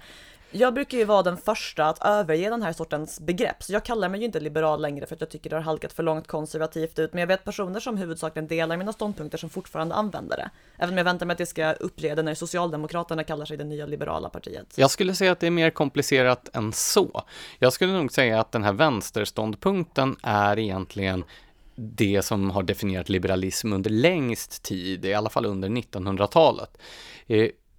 Jag 0.56 0.74
brukar 0.74 0.98
ju 0.98 1.04
vara 1.04 1.22
den 1.22 1.36
första 1.36 1.86
att 1.86 2.04
överge 2.04 2.50
den 2.50 2.62
här 2.62 2.72
sortens 2.72 3.20
begrepp, 3.20 3.62
så 3.62 3.72
jag 3.72 3.84
kallar 3.84 4.08
mig 4.08 4.20
ju 4.20 4.26
inte 4.26 4.40
liberal 4.40 4.82
längre 4.82 5.06
för 5.06 5.14
att 5.14 5.20
jag 5.20 5.30
tycker 5.30 5.50
det 5.50 5.56
har 5.56 5.62
halkat 5.62 5.92
för 5.92 6.02
långt 6.02 6.26
konservativt 6.26 6.98
ut, 6.98 7.12
men 7.12 7.20
jag 7.20 7.26
vet 7.26 7.44
personer 7.44 7.80
som 7.80 7.96
huvudsakligen 7.96 8.46
delar 8.46 8.76
mina 8.76 8.92
ståndpunkter 8.92 9.38
som 9.38 9.50
fortfarande 9.50 9.94
använder 9.94 10.36
det. 10.36 10.50
Även 10.78 10.94
om 10.94 10.98
jag 10.98 11.04
väntar 11.04 11.26
mig 11.26 11.32
att 11.32 11.38
det 11.38 11.46
ska 11.46 11.72
uppreda 11.72 12.22
när 12.22 12.34
Socialdemokraterna 12.34 13.24
kallar 13.24 13.46
sig 13.46 13.56
det 13.56 13.64
nya 13.64 13.86
liberala 13.86 14.28
partiet. 14.28 14.78
Jag 14.78 14.90
skulle 14.90 15.14
säga 15.14 15.32
att 15.32 15.40
det 15.40 15.46
är 15.46 15.50
mer 15.50 15.70
komplicerat 15.70 16.56
än 16.56 16.72
så. 16.72 17.22
Jag 17.58 17.72
skulle 17.72 17.92
nog 17.92 18.12
säga 18.12 18.40
att 18.40 18.52
den 18.52 18.64
här 18.64 18.72
vänsterståndpunkten 18.72 20.16
är 20.22 20.58
egentligen 20.58 21.24
det 21.76 22.22
som 22.22 22.50
har 22.50 22.62
definierat 22.62 23.08
liberalism 23.08 23.72
under 23.72 23.90
längst 23.90 24.62
tid, 24.62 25.04
i 25.04 25.14
alla 25.14 25.30
fall 25.30 25.46
under 25.46 25.68
1900-talet. 25.68 26.78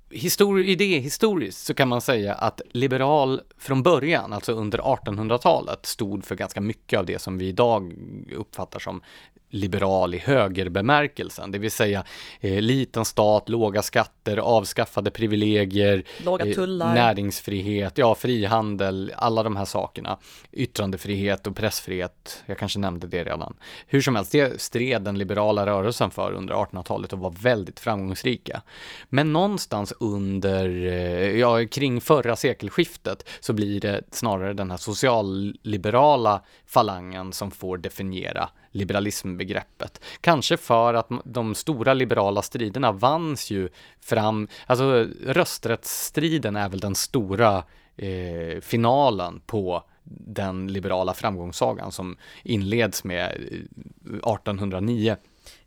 Histori 0.10 0.72
idé 0.72 1.00
historiskt 1.00 1.66
så 1.66 1.74
kan 1.74 1.88
man 1.88 2.02
säga 2.02 2.34
att 2.34 2.62
liberal 2.72 3.42
från 3.58 3.84
början, 3.84 4.34
alltså 4.34 4.52
under 4.54 4.80
1800-talet, 4.80 5.86
stod 5.86 6.26
för 6.26 6.36
ganska 6.36 6.62
mycket 6.62 7.00
av 7.00 7.06
det 7.06 7.20
som 7.20 7.38
vi 7.38 7.48
idag 7.48 7.94
uppfattar 8.36 8.80
som 8.80 9.02
liberal 9.50 10.14
i 10.14 10.18
högerbemärkelsen, 10.18 11.52
det 11.52 11.58
vill 11.58 11.72
säga 11.72 12.04
eh, 12.40 12.62
liten 12.62 13.06
stat, 13.06 13.50
låga 13.50 13.82
skatter, 13.82 14.38
avskaffade 14.38 15.12
privilegier, 15.12 16.04
låga 16.26 16.46
eh, 16.46 16.56
tullar. 16.56 16.88
Eh, 16.88 16.94
näringsfrihet, 16.94 17.98
ja 17.98 18.16
frihandel, 18.16 19.14
alla 19.18 19.44
de 19.44 19.56
här 19.56 19.66
sakerna, 19.66 20.18
yttrandefrihet 20.52 21.48
och 21.48 21.56
pressfrihet, 21.56 22.44
jag 22.46 22.58
kanske 22.58 22.80
nämnde 22.80 23.08
det 23.08 23.24
redan. 23.24 23.56
Hur 23.88 24.02
som 24.02 24.16
helst, 24.16 24.32
det 24.32 24.62
stred 24.62 25.02
den 25.02 25.18
liberala 25.18 25.66
rörelsen 25.66 26.12
för 26.12 26.32
under 26.32 26.54
1800-talet 26.54 27.14
och 27.14 27.20
var 27.20 27.34
väldigt 27.42 27.80
framgångsrika. 27.80 28.62
Men 29.10 29.34
någonstans 29.34 29.94
under, 30.00 30.86
eh, 30.86 31.40
ja 31.40 31.68
kring 31.68 32.02
förra 32.02 32.36
sekelskiftet 32.36 33.30
så 33.40 33.54
blir 33.54 33.80
det 33.80 34.02
snarare 34.12 34.54
den 34.54 34.72
här 34.72 34.78
socialliberala 34.78 36.42
falangen 36.66 37.34
som 37.34 37.52
får 37.52 37.78
definiera 37.78 38.50
liberalismbegreppet. 38.76 40.02
Kanske 40.22 40.58
för 40.58 40.94
att 40.94 41.10
de 41.26 41.56
stora 41.56 41.94
liberala 41.94 42.42
striderna 42.42 42.92
vanns 42.92 43.52
ju 43.52 43.70
fram, 44.02 44.48
alltså 44.66 45.08
rösträttsstriden 45.26 46.56
är 46.56 46.70
väl 46.70 46.80
den 46.80 46.96
stora 46.96 47.64
eh, 47.98 48.62
finalen 48.62 49.42
på 49.46 49.84
den 50.28 50.68
liberala 50.68 51.14
framgångssagan 51.14 51.92
som 51.92 52.18
inleds 52.44 53.04
med 53.04 53.26
eh, 53.26 54.34
1809. 54.34 55.16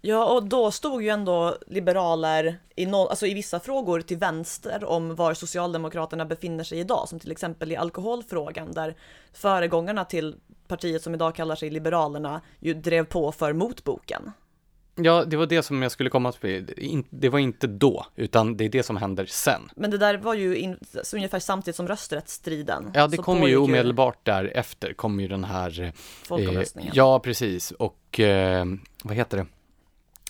Ja, 0.00 0.34
och 0.34 0.42
då 0.42 0.70
stod 0.70 1.02
ju 1.02 1.08
ändå 1.08 1.56
liberaler 1.66 2.58
i, 2.76 2.86
no 2.86 2.96
alltså 2.96 3.26
i 3.26 3.34
vissa 3.34 3.60
frågor 3.60 4.00
till 4.00 4.16
vänster 4.16 4.84
om 4.84 5.14
var 5.14 5.34
Socialdemokraterna 5.34 6.24
befinner 6.24 6.64
sig 6.64 6.78
idag, 6.78 7.08
som 7.08 7.20
till 7.20 7.32
exempel 7.32 7.72
i 7.72 7.76
alkoholfrågan, 7.76 8.72
där 8.72 8.96
föregångarna 9.32 10.04
till 10.04 10.36
partiet 10.68 11.02
som 11.02 11.14
idag 11.14 11.34
kallar 11.34 11.56
sig 11.56 11.70
Liberalerna 11.70 12.40
ju 12.58 12.74
drev 12.74 13.04
på 13.04 13.32
för 13.32 13.52
motboken. 13.52 14.32
Ja, 15.00 15.24
det 15.24 15.36
var 15.36 15.46
det 15.46 15.62
som 15.62 15.82
jag 15.82 15.92
skulle 15.92 16.10
komma 16.10 16.32
till. 16.32 17.02
Det 17.10 17.28
var 17.28 17.38
inte 17.38 17.66
då, 17.66 18.06
utan 18.16 18.56
det 18.56 18.64
är 18.64 18.68
det 18.68 18.82
som 18.82 18.96
händer 18.96 19.26
sen. 19.26 19.70
Men 19.76 19.90
det 19.90 19.98
där 19.98 20.16
var 20.16 20.34
ju 20.34 20.56
in, 20.56 20.76
ungefär 21.14 21.38
samtidigt 21.38 21.76
som 21.76 21.88
rösträttsstriden. 21.88 22.90
Ja, 22.94 23.06
det 23.06 23.16
kom 23.16 23.42
ju 23.42 23.56
omedelbart 23.56 24.18
därefter, 24.22 24.92
kom 24.92 25.20
ju 25.20 25.28
den 25.28 25.44
här... 25.44 25.80
Eh, 25.80 25.90
Folkomröstningen. 26.22 26.92
Eh, 26.92 26.96
ja, 26.96 27.20
precis. 27.20 27.70
Och 27.70 28.20
eh, 28.20 28.64
vad 29.02 29.16
heter 29.16 29.36
det? 29.36 29.46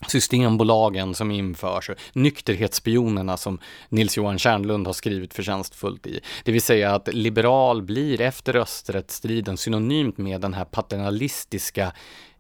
Systembolagen 0.07 1.15
som 1.15 1.31
införs, 1.31 1.91
nykterhetsspionerna 2.13 3.37
som 3.37 3.59
Nils-Johan 3.89 4.39
Kärnlund 4.39 4.87
har 4.87 4.95
skrivit 4.95 5.35
förtjänstfullt 5.35 6.07
i. 6.07 6.21
Det 6.45 6.53
vill 6.53 6.63
säga 6.63 6.95
att 6.95 7.15
liberal 7.15 7.83
blir 7.83 8.21
efter 8.21 8.53
rösträttsstriden 8.53 9.57
synonymt 9.57 10.19
med 10.19 10.41
den 10.41 10.55
här 10.55 10.65
paternalistiska 10.65 11.93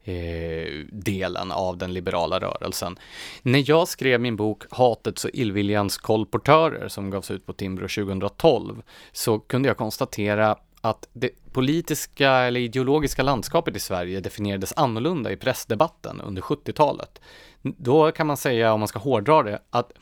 eh, 0.05 0.85
delen 0.93 1.53
av 1.53 1.77
den 1.79 1.93
liberala 1.93 2.39
rörelsen. 2.39 2.99
När 3.43 3.71
jag 3.71 3.89
skrev 3.89 4.21
min 4.21 4.37
bok 4.37 4.63
Hatets 4.71 5.25
och 5.25 5.31
illviljans 5.35 5.99
kolportörer 5.99 6.89
som 6.89 7.11
gavs 7.11 7.31
ut 7.31 7.47
på 7.47 7.53
Timbro 7.53 7.89
2012 7.89 8.83
så 9.13 9.39
kunde 9.39 9.69
jag 9.69 9.77
konstatera 9.77 10.57
att 10.81 11.09
det 11.13 11.31
politiska 11.59 12.31
eller 12.31 12.61
ideologiska 12.61 13.23
landskapet 13.23 13.77
i 13.77 13.81
Sverige 13.81 14.21
definierades 14.21 14.73
annorlunda 14.77 15.33
i 15.33 15.37
pressdebatten 15.37 16.21
under 16.21 16.43
70-talet. 16.43 17.21
Då 17.63 18.13
kan 18.13 18.27
man 18.27 18.37
säga, 18.37 18.73
om 18.73 18.81
man 18.81 18.89
ska 18.89 18.99
hårdra 18.99 19.43
det, 19.43 19.63
att 19.71 19.93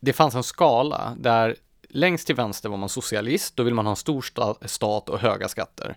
det 0.00 0.12
fanns 0.12 0.34
en 0.34 0.42
skala 0.42 1.16
där 1.18 1.56
längst 1.88 2.26
till 2.26 2.36
vänster 2.36 2.68
var 2.68 2.76
man 2.76 2.88
socialist, 2.88 3.56
då 3.56 3.62
vill 3.62 3.74
man 3.74 3.86
ha 3.86 3.90
en 3.90 3.96
stor 3.96 4.24
stat 4.66 5.08
och 5.08 5.18
höga 5.18 5.48
skatter. 5.48 5.96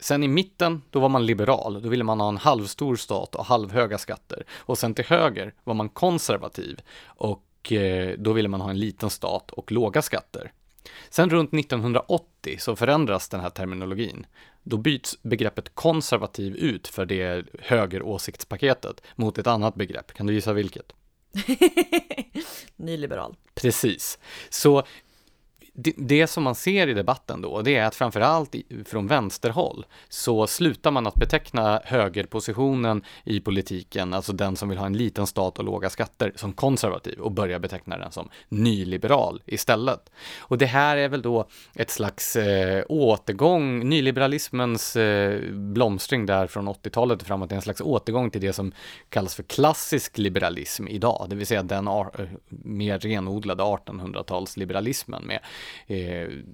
Sen 0.00 0.22
i 0.22 0.28
mitten, 0.28 0.82
då 0.90 1.00
var 1.00 1.08
man 1.08 1.26
liberal, 1.26 1.82
då 1.82 1.88
ville 1.88 2.04
man 2.04 2.20
ha 2.20 2.28
en 2.28 2.36
halvstor 2.36 2.96
stat 2.96 3.34
och 3.34 3.44
halvhöga 3.44 3.98
skatter. 3.98 4.44
Och 4.56 4.78
sen 4.78 4.94
till 4.94 5.04
höger 5.04 5.54
var 5.64 5.74
man 5.74 5.88
konservativ 5.88 6.80
och 7.04 7.72
eh, 7.72 8.14
då 8.18 8.32
ville 8.32 8.48
man 8.48 8.60
ha 8.60 8.70
en 8.70 8.78
liten 8.78 9.10
stat 9.10 9.50
och 9.50 9.72
låga 9.72 10.02
skatter. 10.02 10.52
Sen 11.10 11.30
runt 11.30 11.54
1980 11.54 12.56
så 12.58 12.76
förändras 12.76 13.28
den 13.28 13.40
här 13.40 13.50
terminologin. 13.50 14.26
Då 14.62 14.76
byts 14.76 15.22
begreppet 15.22 15.74
konservativ 15.74 16.56
ut 16.56 16.88
för 16.88 17.06
det 17.06 17.46
högeråsiktspaketet 17.60 19.02
mot 19.16 19.38
ett 19.38 19.46
annat 19.46 19.74
begrepp. 19.74 20.12
Kan 20.12 20.26
du 20.26 20.34
gissa 20.34 20.52
vilket? 20.52 20.92
Nyliberal. 22.76 23.36
Precis. 23.54 24.18
Så 24.48 24.82
det, 25.82 25.92
det, 25.96 26.26
som 26.26 26.42
man 26.42 26.54
ser 26.54 26.86
i 26.86 26.94
debatten 26.94 27.40
då, 27.40 27.62
det 27.62 27.76
är 27.76 27.84
att 27.84 27.94
framförallt 27.94 28.54
från 28.84 29.06
vänsterhåll 29.06 29.86
så 30.08 30.46
slutar 30.46 30.90
man 30.90 31.06
att 31.06 31.14
beteckna 31.14 31.80
högerpositionen 31.84 33.02
i 33.24 33.40
politiken, 33.40 34.14
alltså 34.14 34.32
den 34.32 34.56
som 34.56 34.68
vill 34.68 34.78
ha 34.78 34.86
en 34.86 34.96
liten 34.96 35.26
stat 35.26 35.58
och 35.58 35.64
låga 35.64 35.90
skatter, 35.90 36.32
som 36.36 36.52
konservativ 36.52 37.18
och 37.20 37.32
börjar 37.32 37.58
beteckna 37.58 37.98
den 37.98 38.12
som 38.12 38.28
nyliberal 38.48 39.42
istället. 39.46 40.10
Och 40.38 40.58
det 40.58 40.66
här 40.66 40.96
är 40.96 41.08
väl 41.08 41.22
då 41.22 41.48
ett 41.74 41.90
slags 41.90 42.36
eh, 42.36 42.84
återgång, 42.88 43.88
nyliberalismens 43.88 44.96
eh, 44.96 45.40
blomstring 45.52 46.26
där 46.26 46.46
från 46.46 46.68
80-talet 46.68 47.20
och 47.20 47.26
framåt, 47.26 47.52
är 47.52 47.56
en 47.56 47.62
slags 47.62 47.80
återgång 47.80 48.30
till 48.30 48.40
det 48.40 48.52
som 48.52 48.72
kallas 49.08 49.34
för 49.34 49.42
klassisk 49.42 50.18
liberalism 50.18 50.88
idag, 50.88 51.26
det 51.28 51.36
vill 51.36 51.46
säga 51.46 51.62
den 51.62 51.88
mer 52.48 52.98
renodlade 52.98 53.62
1800-talsliberalismen 53.62 55.26
med 55.26 55.40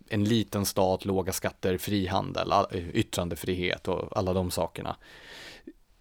en 0.08 0.24
liten 0.24 0.66
stat, 0.66 1.04
låga 1.04 1.32
skatter, 1.32 1.78
frihandel, 1.78 2.52
yttrandefrihet 2.92 3.88
och 3.88 4.18
alla 4.18 4.32
de 4.32 4.50
sakerna. 4.50 4.96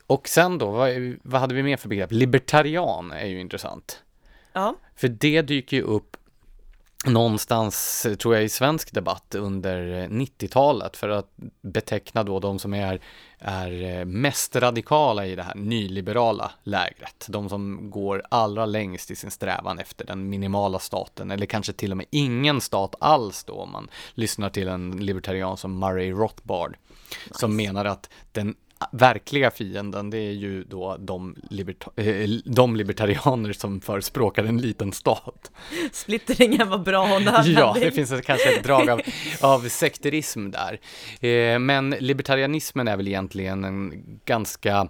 Och 0.07 0.27
sen 0.27 0.57
då, 0.57 0.71
vad, 0.71 1.15
vad 1.23 1.41
hade 1.41 1.55
vi 1.55 1.63
mer 1.63 1.77
för 1.77 1.89
begrepp? 1.89 2.11
Libertarian 2.11 3.11
är 3.11 3.25
ju 3.25 3.39
intressant. 3.39 4.03
Ja. 4.53 4.75
För 4.95 5.07
det 5.07 5.41
dyker 5.41 5.77
ju 5.77 5.83
upp 5.83 6.17
någonstans, 7.05 8.07
tror 8.19 8.35
jag, 8.35 8.43
i 8.43 8.49
svensk 8.49 8.93
debatt 8.93 9.35
under 9.35 10.07
90-talet 10.07 10.97
för 10.97 11.09
att 11.09 11.29
beteckna 11.61 12.23
då 12.23 12.39
de 12.39 12.59
som 12.59 12.73
är, 12.73 12.99
är 13.39 14.05
mest 14.05 14.55
radikala 14.55 15.25
i 15.25 15.35
det 15.35 15.43
här 15.43 15.55
nyliberala 15.55 16.51
lägret. 16.63 17.25
De 17.29 17.49
som 17.49 17.89
går 17.89 18.23
allra 18.29 18.65
längst 18.65 19.11
i 19.11 19.15
sin 19.15 19.31
strävan 19.31 19.79
efter 19.79 20.05
den 20.05 20.29
minimala 20.29 20.79
staten 20.79 21.31
eller 21.31 21.45
kanske 21.45 21.73
till 21.73 21.91
och 21.91 21.97
med 21.97 22.05
ingen 22.09 22.61
stat 22.61 22.95
alls 22.99 23.43
då 23.43 23.53
om 23.53 23.71
man 23.71 23.87
lyssnar 24.13 24.49
till 24.49 24.67
en 24.67 24.91
libertarian 24.91 25.57
som 25.57 25.79
Murray 25.79 26.11
Rothbard 26.11 26.77
nice. 27.25 27.39
som 27.39 27.55
menar 27.55 27.85
att 27.85 28.09
den 28.31 28.55
verkliga 28.91 29.51
fienden, 29.51 30.09
det 30.09 30.17
är 30.17 30.31
ju 30.31 30.63
då 30.63 30.97
de, 30.99 31.35
liberta 31.49 31.91
äh, 31.95 32.29
de 32.45 32.75
libertarianer 32.75 33.53
som 33.53 33.81
förespråkar 33.81 34.43
en 34.43 34.61
liten 34.61 34.91
stat. 34.91 35.51
Splittringen 35.91 36.69
var 36.69 36.77
bra 36.77 37.01
och 37.15 37.21
nödvändig. 37.21 37.57
Ja, 37.57 37.75
det 37.79 37.91
finns 37.91 38.09
kanske 38.09 38.55
ett 38.55 38.63
drag 38.63 38.89
av, 38.89 39.01
av 39.41 39.69
sekterism 39.69 40.51
där. 40.51 40.79
Eh, 41.29 41.59
men 41.59 41.89
libertarianismen 41.89 42.87
är 42.87 42.97
väl 42.97 43.07
egentligen 43.07 43.63
en 43.63 44.03
ganska 44.25 44.87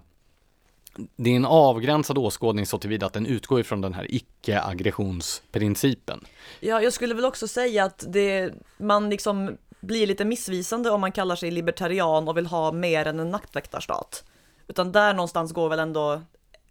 det 1.15 1.29
är 1.29 1.35
en 1.35 1.45
avgränsad 1.45 2.17
åskådning 2.17 2.65
så 2.65 2.77
tillvida 2.77 3.05
att 3.05 3.13
den 3.13 3.25
utgår 3.25 3.59
ifrån 3.59 3.81
den 3.81 3.93
här 3.93 4.07
icke-aggressionsprincipen. 4.09 6.25
Ja, 6.59 6.81
jag 6.81 6.93
skulle 6.93 7.13
väl 7.13 7.25
också 7.25 7.47
säga 7.47 7.83
att 7.83 8.05
det, 8.07 8.53
man 8.77 9.09
liksom 9.09 9.57
blir 9.85 10.07
lite 10.07 10.25
missvisande 10.25 10.89
om 10.89 11.01
man 11.01 11.11
kallar 11.11 11.35
sig 11.35 11.51
libertarian 11.51 12.27
och 12.27 12.37
vill 12.37 12.45
ha 12.45 12.71
mer 12.71 13.05
än 13.07 13.19
en 13.19 13.29
nattväktarstat. 13.31 14.23
Utan 14.67 14.91
där 14.91 15.13
någonstans 15.13 15.51
går 15.53 15.69
väl 15.69 15.79
ändå 15.79 16.21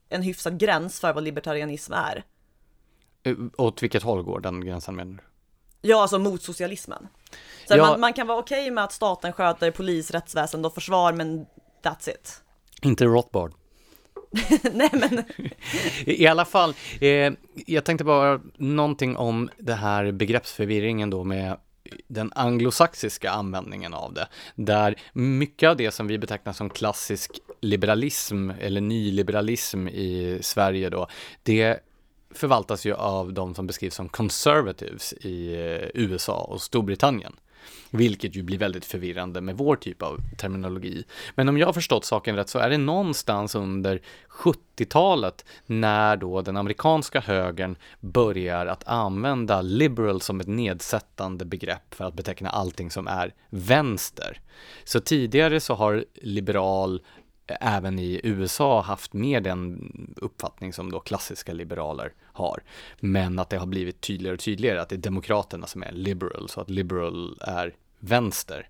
en 0.08 0.22
hyfsad 0.22 0.58
gräns 0.58 1.00
för 1.00 1.12
vad 1.12 1.24
libertarianism 1.24 1.92
är. 1.92 2.24
Eh, 3.22 3.34
Åt 3.58 3.82
vilket 3.82 4.02
håll 4.02 4.22
går 4.22 4.40
den 4.40 4.64
gränsen 4.64 4.96
menar 4.96 5.12
du? 5.12 5.88
Ja, 5.88 6.02
alltså 6.02 6.18
mot 6.18 6.42
socialismen. 6.42 7.08
Så 7.68 7.76
Ja. 7.76 7.86
man, 7.86 8.00
man 8.00 8.12
kan 8.12 8.26
vara 8.26 8.38
okej 8.38 8.70
med 8.70 8.84
att 8.84 8.92
staten 8.92 9.32
sköter 9.32 9.70
polis, 9.70 10.10
rättsväsende 10.10 10.68
och 10.68 10.74
försvar, 10.74 11.12
men 11.12 11.46
that's 11.82 12.10
it. 12.10 12.42
Inte 12.82 13.04
Rothbard. 13.04 13.52
Nej 14.72 14.90
men, 14.92 15.22
I 16.06 16.26
alla 16.26 16.44
fall, 16.44 16.74
eh, 17.00 17.32
jag 17.66 17.84
tänkte 17.84 18.04
bara 18.04 18.40
någonting 18.56 19.16
om 19.16 19.50
det 19.58 19.74
här 19.74 20.12
begreppsförvirringen 20.12 21.10
då 21.10 21.24
med 21.24 21.56
den 22.08 22.32
anglosaxiska 22.34 23.30
användningen 23.30 23.94
av 23.94 24.14
det, 24.14 24.28
där 24.54 24.94
mycket 25.12 25.68
av 25.68 25.76
det 25.76 25.90
som 25.90 26.06
vi 26.06 26.18
betecknar 26.18 26.52
som 26.52 26.70
klassisk 26.70 27.30
liberalism 27.60 28.50
eller 28.50 28.80
nyliberalism 28.80 29.88
i 29.88 30.38
Sverige 30.42 30.90
då, 30.90 31.08
det 31.42 31.80
förvaltas 32.34 32.86
ju 32.86 32.94
av 32.94 33.32
de 33.32 33.54
som 33.54 33.66
beskrivs 33.66 33.94
som 33.94 34.08
conservatives 34.08 35.12
i 35.12 35.54
eh, 35.54 36.02
USA 36.02 36.40
och 36.40 36.62
Storbritannien. 36.62 37.36
Vilket 37.90 38.36
ju 38.36 38.42
blir 38.42 38.58
väldigt 38.58 38.84
förvirrande 38.84 39.40
med 39.40 39.56
vår 39.56 39.76
typ 39.76 40.02
av 40.02 40.20
terminologi. 40.38 41.04
Men 41.34 41.48
om 41.48 41.58
jag 41.58 41.66
har 41.66 41.72
förstått 41.72 42.04
saken 42.04 42.36
rätt 42.36 42.48
så 42.48 42.58
är 42.58 42.70
det 42.70 42.78
någonstans 42.78 43.54
under 43.54 44.00
70-talet 44.28 45.44
när 45.66 46.16
då 46.16 46.42
den 46.42 46.56
amerikanska 46.56 47.20
högern 47.20 47.76
börjar 48.00 48.66
att 48.66 48.84
använda 48.88 49.62
liberal 49.62 50.20
som 50.20 50.40
ett 50.40 50.46
nedsättande 50.46 51.44
begrepp 51.44 51.94
för 51.94 52.04
att 52.04 52.14
beteckna 52.14 52.50
allting 52.50 52.90
som 52.90 53.06
är 53.06 53.34
vänster. 53.50 54.40
Så 54.84 55.00
tidigare 55.00 55.60
så 55.60 55.74
har 55.74 56.04
liberal 56.14 57.02
även 57.46 57.98
i 57.98 58.20
USA 58.24 58.80
haft 58.80 59.12
mer 59.12 59.40
den 59.40 59.90
uppfattning 60.16 60.72
som 60.72 60.90
då 60.92 61.00
klassiska 61.00 61.52
liberaler 61.52 62.12
har. 62.22 62.62
Men 63.00 63.38
att 63.38 63.50
det 63.50 63.56
har 63.56 63.66
blivit 63.66 64.00
tydligare 64.00 64.34
och 64.34 64.40
tydligare 64.40 64.80
att 64.80 64.88
det 64.88 64.94
är 64.94 64.98
demokraterna 64.98 65.66
som 65.66 65.82
är 65.82 65.92
liberal, 65.92 66.48
så 66.48 66.60
att 66.60 66.70
liberal 66.70 67.38
är 67.40 67.74
vänster. 67.98 68.68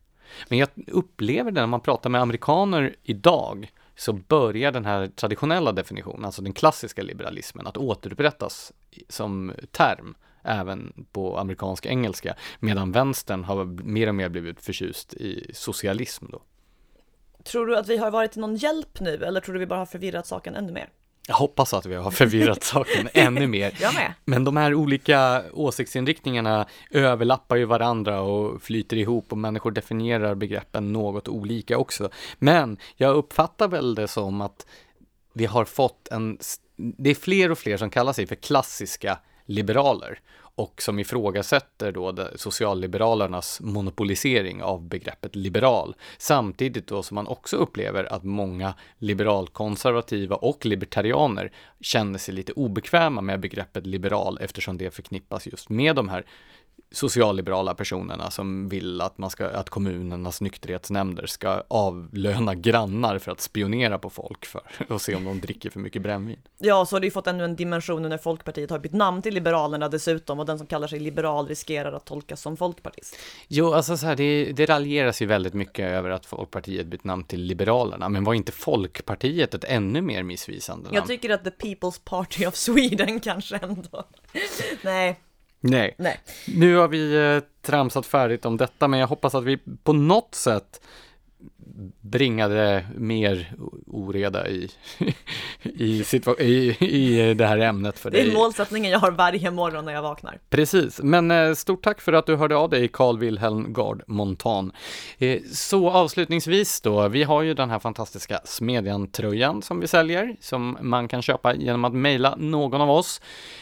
Men 0.48 0.58
jag 0.58 0.68
upplever 0.86 1.50
det 1.50 1.60
när 1.60 1.66
man 1.66 1.80
pratar 1.80 2.10
med 2.10 2.20
amerikaner 2.20 2.96
idag, 3.02 3.72
så 3.96 4.12
börjar 4.12 4.72
den 4.72 4.84
här 4.84 5.06
traditionella 5.06 5.72
definitionen, 5.72 6.24
alltså 6.24 6.42
den 6.42 6.52
klassiska 6.52 7.02
liberalismen, 7.02 7.66
att 7.66 7.76
återupprättas 7.76 8.72
som 9.08 9.52
term 9.70 10.14
även 10.42 11.06
på 11.12 11.38
amerikansk 11.38 11.86
engelska, 11.86 12.34
medan 12.60 12.92
vänstern 12.92 13.44
har 13.44 13.64
mer 13.64 14.08
och 14.08 14.14
mer 14.14 14.28
blivit 14.28 14.60
förtjust 14.60 15.14
i 15.14 15.50
socialism 15.54 16.26
då 16.30 16.42
tror 17.44 17.66
du 17.66 17.76
att 17.76 17.88
vi 17.88 17.96
har 17.96 18.10
varit 18.10 18.32
till 18.32 18.40
någon 18.40 18.56
hjälp 18.56 19.00
nu, 19.00 19.24
eller 19.24 19.40
tror 19.40 19.52
du 19.52 19.58
vi 19.58 19.66
bara 19.66 19.78
har 19.78 19.86
förvirrat 19.86 20.26
saken 20.26 20.54
ännu 20.54 20.72
mer? 20.72 20.88
Jag 21.26 21.34
hoppas 21.34 21.74
att 21.74 21.86
vi 21.86 21.94
har 21.94 22.10
förvirrat 22.10 22.62
saken 22.62 23.08
ännu 23.12 23.46
mer. 23.46 23.76
Jag 23.80 23.94
med. 23.94 24.14
Men 24.24 24.44
de 24.44 24.56
här 24.56 24.74
olika 24.74 25.42
åsiktsinriktningarna 25.52 26.66
överlappar 26.90 27.56
ju 27.56 27.64
varandra 27.64 28.20
och 28.20 28.62
flyter 28.62 28.96
ihop 28.96 29.32
och 29.32 29.38
människor 29.38 29.70
definierar 29.70 30.34
begreppen 30.34 30.92
något 30.92 31.28
olika 31.28 31.78
också. 31.78 32.08
Men 32.38 32.76
jag 32.96 33.16
uppfattar 33.16 33.68
väl 33.68 33.94
det 33.94 34.08
som 34.08 34.40
att 34.40 34.66
vi 35.32 35.46
har 35.46 35.64
fått 35.64 36.08
en, 36.08 36.38
det 36.76 37.10
är 37.10 37.14
fler 37.14 37.50
och 37.50 37.58
fler 37.58 37.76
som 37.76 37.90
kallar 37.90 38.12
sig 38.12 38.26
för 38.26 38.34
klassiska 38.34 39.18
liberaler 39.46 40.20
och 40.56 40.82
som 40.82 40.98
ifrågasätter 40.98 41.92
då 41.92 42.28
socialliberalernas 42.34 43.60
monopolisering 43.60 44.62
av 44.62 44.88
begreppet 44.88 45.36
liberal. 45.36 45.94
Samtidigt 46.18 46.86
då 46.86 47.02
som 47.02 47.14
man 47.14 47.26
också 47.26 47.56
upplever 47.56 48.12
att 48.12 48.24
många 48.24 48.74
liberalkonservativa 48.98 50.36
och 50.36 50.66
libertarianer 50.66 51.52
känner 51.80 52.18
sig 52.18 52.34
lite 52.34 52.52
obekväma 52.52 53.20
med 53.20 53.40
begreppet 53.40 53.86
liberal 53.86 54.38
eftersom 54.40 54.78
det 54.78 54.94
förknippas 54.94 55.46
just 55.46 55.68
med 55.68 55.96
de 55.96 56.08
här 56.08 56.24
socialliberala 56.94 57.74
personerna 57.74 58.30
som 58.30 58.68
vill 58.68 59.00
att, 59.00 59.18
man 59.18 59.30
ska, 59.30 59.46
att 59.46 59.70
kommunernas 59.70 60.40
nykterhetsnämnder 60.40 61.26
ska 61.26 61.62
avlöna 61.68 62.54
grannar 62.54 63.18
för 63.18 63.32
att 63.32 63.40
spionera 63.40 63.98
på 63.98 64.10
folk 64.10 64.46
för 64.46 64.62
och 64.88 65.00
se 65.00 65.14
om 65.14 65.24
de 65.24 65.40
dricker 65.40 65.70
för 65.70 65.80
mycket 65.80 66.02
brännvin. 66.02 66.38
Ja, 66.58 66.86
så 66.86 66.96
har 66.96 67.00
det 67.00 67.06
ju 67.06 67.10
fått 67.10 67.26
ännu 67.26 67.44
en 67.44 67.56
dimension 67.56 68.02
när 68.02 68.18
Folkpartiet 68.18 68.70
har 68.70 68.78
bytt 68.78 68.92
namn 68.92 69.22
till 69.22 69.34
Liberalerna 69.34 69.88
dessutom 69.88 70.40
och 70.40 70.46
den 70.46 70.58
som 70.58 70.66
kallar 70.66 70.88
sig 70.88 71.00
liberal 71.00 71.48
riskerar 71.48 71.92
att 71.92 72.04
tolkas 72.04 72.40
som 72.40 72.56
folkpartist. 72.56 73.16
Jo, 73.48 73.72
alltså 73.72 73.96
så 73.96 74.06
här, 74.06 74.16
det, 74.16 74.52
det 74.52 74.66
raljeras 74.66 75.22
ju 75.22 75.26
väldigt 75.26 75.54
mycket 75.54 75.90
över 75.90 76.10
att 76.10 76.26
Folkpartiet 76.26 76.86
bytt 76.86 77.04
namn 77.04 77.24
till 77.24 77.42
Liberalerna, 77.42 78.08
men 78.08 78.24
var 78.24 78.34
inte 78.34 78.52
Folkpartiet 78.52 79.54
ett 79.54 79.64
ännu 79.64 80.02
mer 80.02 80.22
missvisande 80.22 80.84
namn? 80.84 80.94
Jag 80.94 81.06
tycker 81.06 81.30
att 81.30 81.44
the 81.44 81.50
People's 81.50 82.00
Party 82.04 82.46
of 82.46 82.54
Sweden 82.54 83.20
kanske 83.24 83.56
ändå. 83.56 84.04
Nej, 84.82 85.20
Nej, 85.66 85.94
nej. 85.98 86.20
nu 86.46 86.76
har 86.76 86.88
vi 86.88 87.14
eh, 87.16 87.42
tramsat 87.62 88.06
färdigt 88.06 88.44
om 88.44 88.56
detta, 88.56 88.88
men 88.88 89.00
jag 89.00 89.06
hoppas 89.06 89.34
att 89.34 89.44
vi 89.44 89.58
på 89.84 89.92
något 89.92 90.34
sätt 90.34 90.80
bringade 92.00 92.86
mer 92.96 93.52
oreda 93.86 94.48
i, 94.48 94.70
i, 95.62 96.04
i, 96.38 96.76
i 96.80 97.34
det 97.34 97.46
här 97.46 97.58
ämnet 97.58 97.98
för 97.98 98.10
Det 98.10 98.20
är 98.20 98.24
dig. 98.24 98.34
målsättningen 98.34 98.90
jag 98.92 98.98
har 98.98 99.10
varje 99.10 99.50
morgon 99.50 99.84
när 99.84 99.92
jag 99.92 100.02
vaknar. 100.02 100.38
Precis, 100.50 101.00
men 101.02 101.30
eh, 101.30 101.54
stort 101.54 101.84
tack 101.84 102.00
för 102.00 102.12
att 102.12 102.26
du 102.26 102.36
hörde 102.36 102.56
av 102.56 102.70
dig 102.70 102.88
Carl 102.88 103.18
Wilhelm 103.18 103.72
Gard 103.72 104.02
Montan. 104.06 104.72
Eh, 105.18 105.40
så 105.52 105.90
avslutningsvis 105.90 106.80
då, 106.80 107.08
vi 107.08 107.22
har 107.22 107.42
ju 107.42 107.54
den 107.54 107.70
här 107.70 107.78
fantastiska 107.78 108.40
Smedjan-tröjan 108.44 109.62
som 109.62 109.80
vi 109.80 109.86
säljer, 109.86 110.36
som 110.40 110.78
man 110.80 111.08
kan 111.08 111.22
köpa 111.22 111.54
genom 111.54 111.84
att 111.84 111.92
mejla 111.94 112.36
någon 112.36 112.80
av 112.80 112.90
oss. 112.90 113.20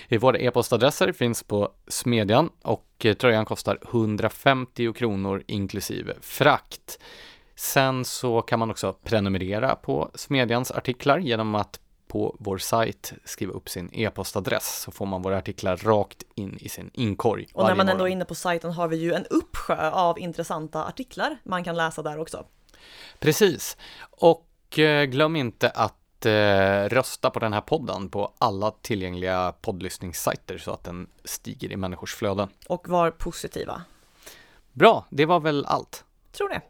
Eh, 0.09 0.21
Våra 0.21 0.39
e-postadresser 0.39 1.13
finns 1.13 1.43
på 1.43 1.69
Smedjan 1.89 2.51
och 2.63 3.07
tröjan 3.19 3.45
kostar 3.45 3.79
150 3.91 4.93
kronor 4.93 5.43
inklusive 5.47 6.15
frakt. 6.21 6.99
Sen 7.55 8.05
så 8.05 8.43
kan 8.43 8.59
man 8.59 8.71
också 8.71 8.93
prenumerera 8.93 9.77
på 9.77 10.11
Smedjans 10.15 10.71
artiklar 10.71 11.19
genom 11.19 11.55
att 11.55 11.81
på 12.13 12.37
vår 12.39 12.59
sajt 12.59 13.13
skriva 13.25 13.53
upp 13.53 13.69
sin 13.69 13.91
e-postadress 13.93 14.81
så 14.81 14.91
får 14.91 15.07
man 15.07 15.23
våra 15.23 15.39
artiklar 15.39 15.77
rakt 15.77 16.23
in 16.35 16.59
i 16.61 16.69
sin 16.69 16.91
inkorg. 16.95 17.47
Och 17.55 17.67
när 17.67 17.75
man 17.75 17.89
ändå 17.89 18.05
är 18.05 18.09
inne 18.09 18.25
på 18.25 18.35
sajten 18.35 18.71
har 18.71 18.89
vi 18.89 18.97
ju 18.97 19.13
en 19.13 19.27
uppsjö 19.31 19.91
av 19.91 20.19
intressanta 20.19 20.85
artiklar 20.85 21.37
man 21.43 21.65
kan 21.65 21.77
läsa 21.77 22.03
där 22.03 22.19
också. 22.19 22.45
Precis. 23.19 23.77
Och 24.11 24.79
eh, 24.79 25.05
glöm 25.05 25.37
inte 25.37 25.71
att 25.71 26.27
eh, 26.27 26.89
rösta 26.89 27.31
på 27.31 27.39
den 27.39 27.53
här 27.53 27.61
podden 27.61 28.09
på 28.09 28.33
alla 28.39 28.71
tillgängliga 28.71 29.55
poddlyssningssajter 29.61 30.59
så 30.59 30.71
att 30.71 30.85
den 30.85 31.09
stiger 31.25 31.73
i 31.73 31.77
människors 31.77 32.15
flöden. 32.15 32.49
Och 32.69 32.89
var 32.89 33.11
positiva. 33.11 33.83
Bra, 34.73 35.07
det 35.11 35.27
var 35.27 35.41
väl 35.41 35.65
allt. 35.67 36.05
Tror 36.33 36.49
det. 36.49 36.61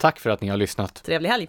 Tack 0.00 0.20
för 0.20 0.30
att 0.30 0.40
ni 0.40 0.48
har 0.48 0.56
lyssnat. 0.56 1.02
Trevlig 1.04 1.30
helg. 1.30 1.48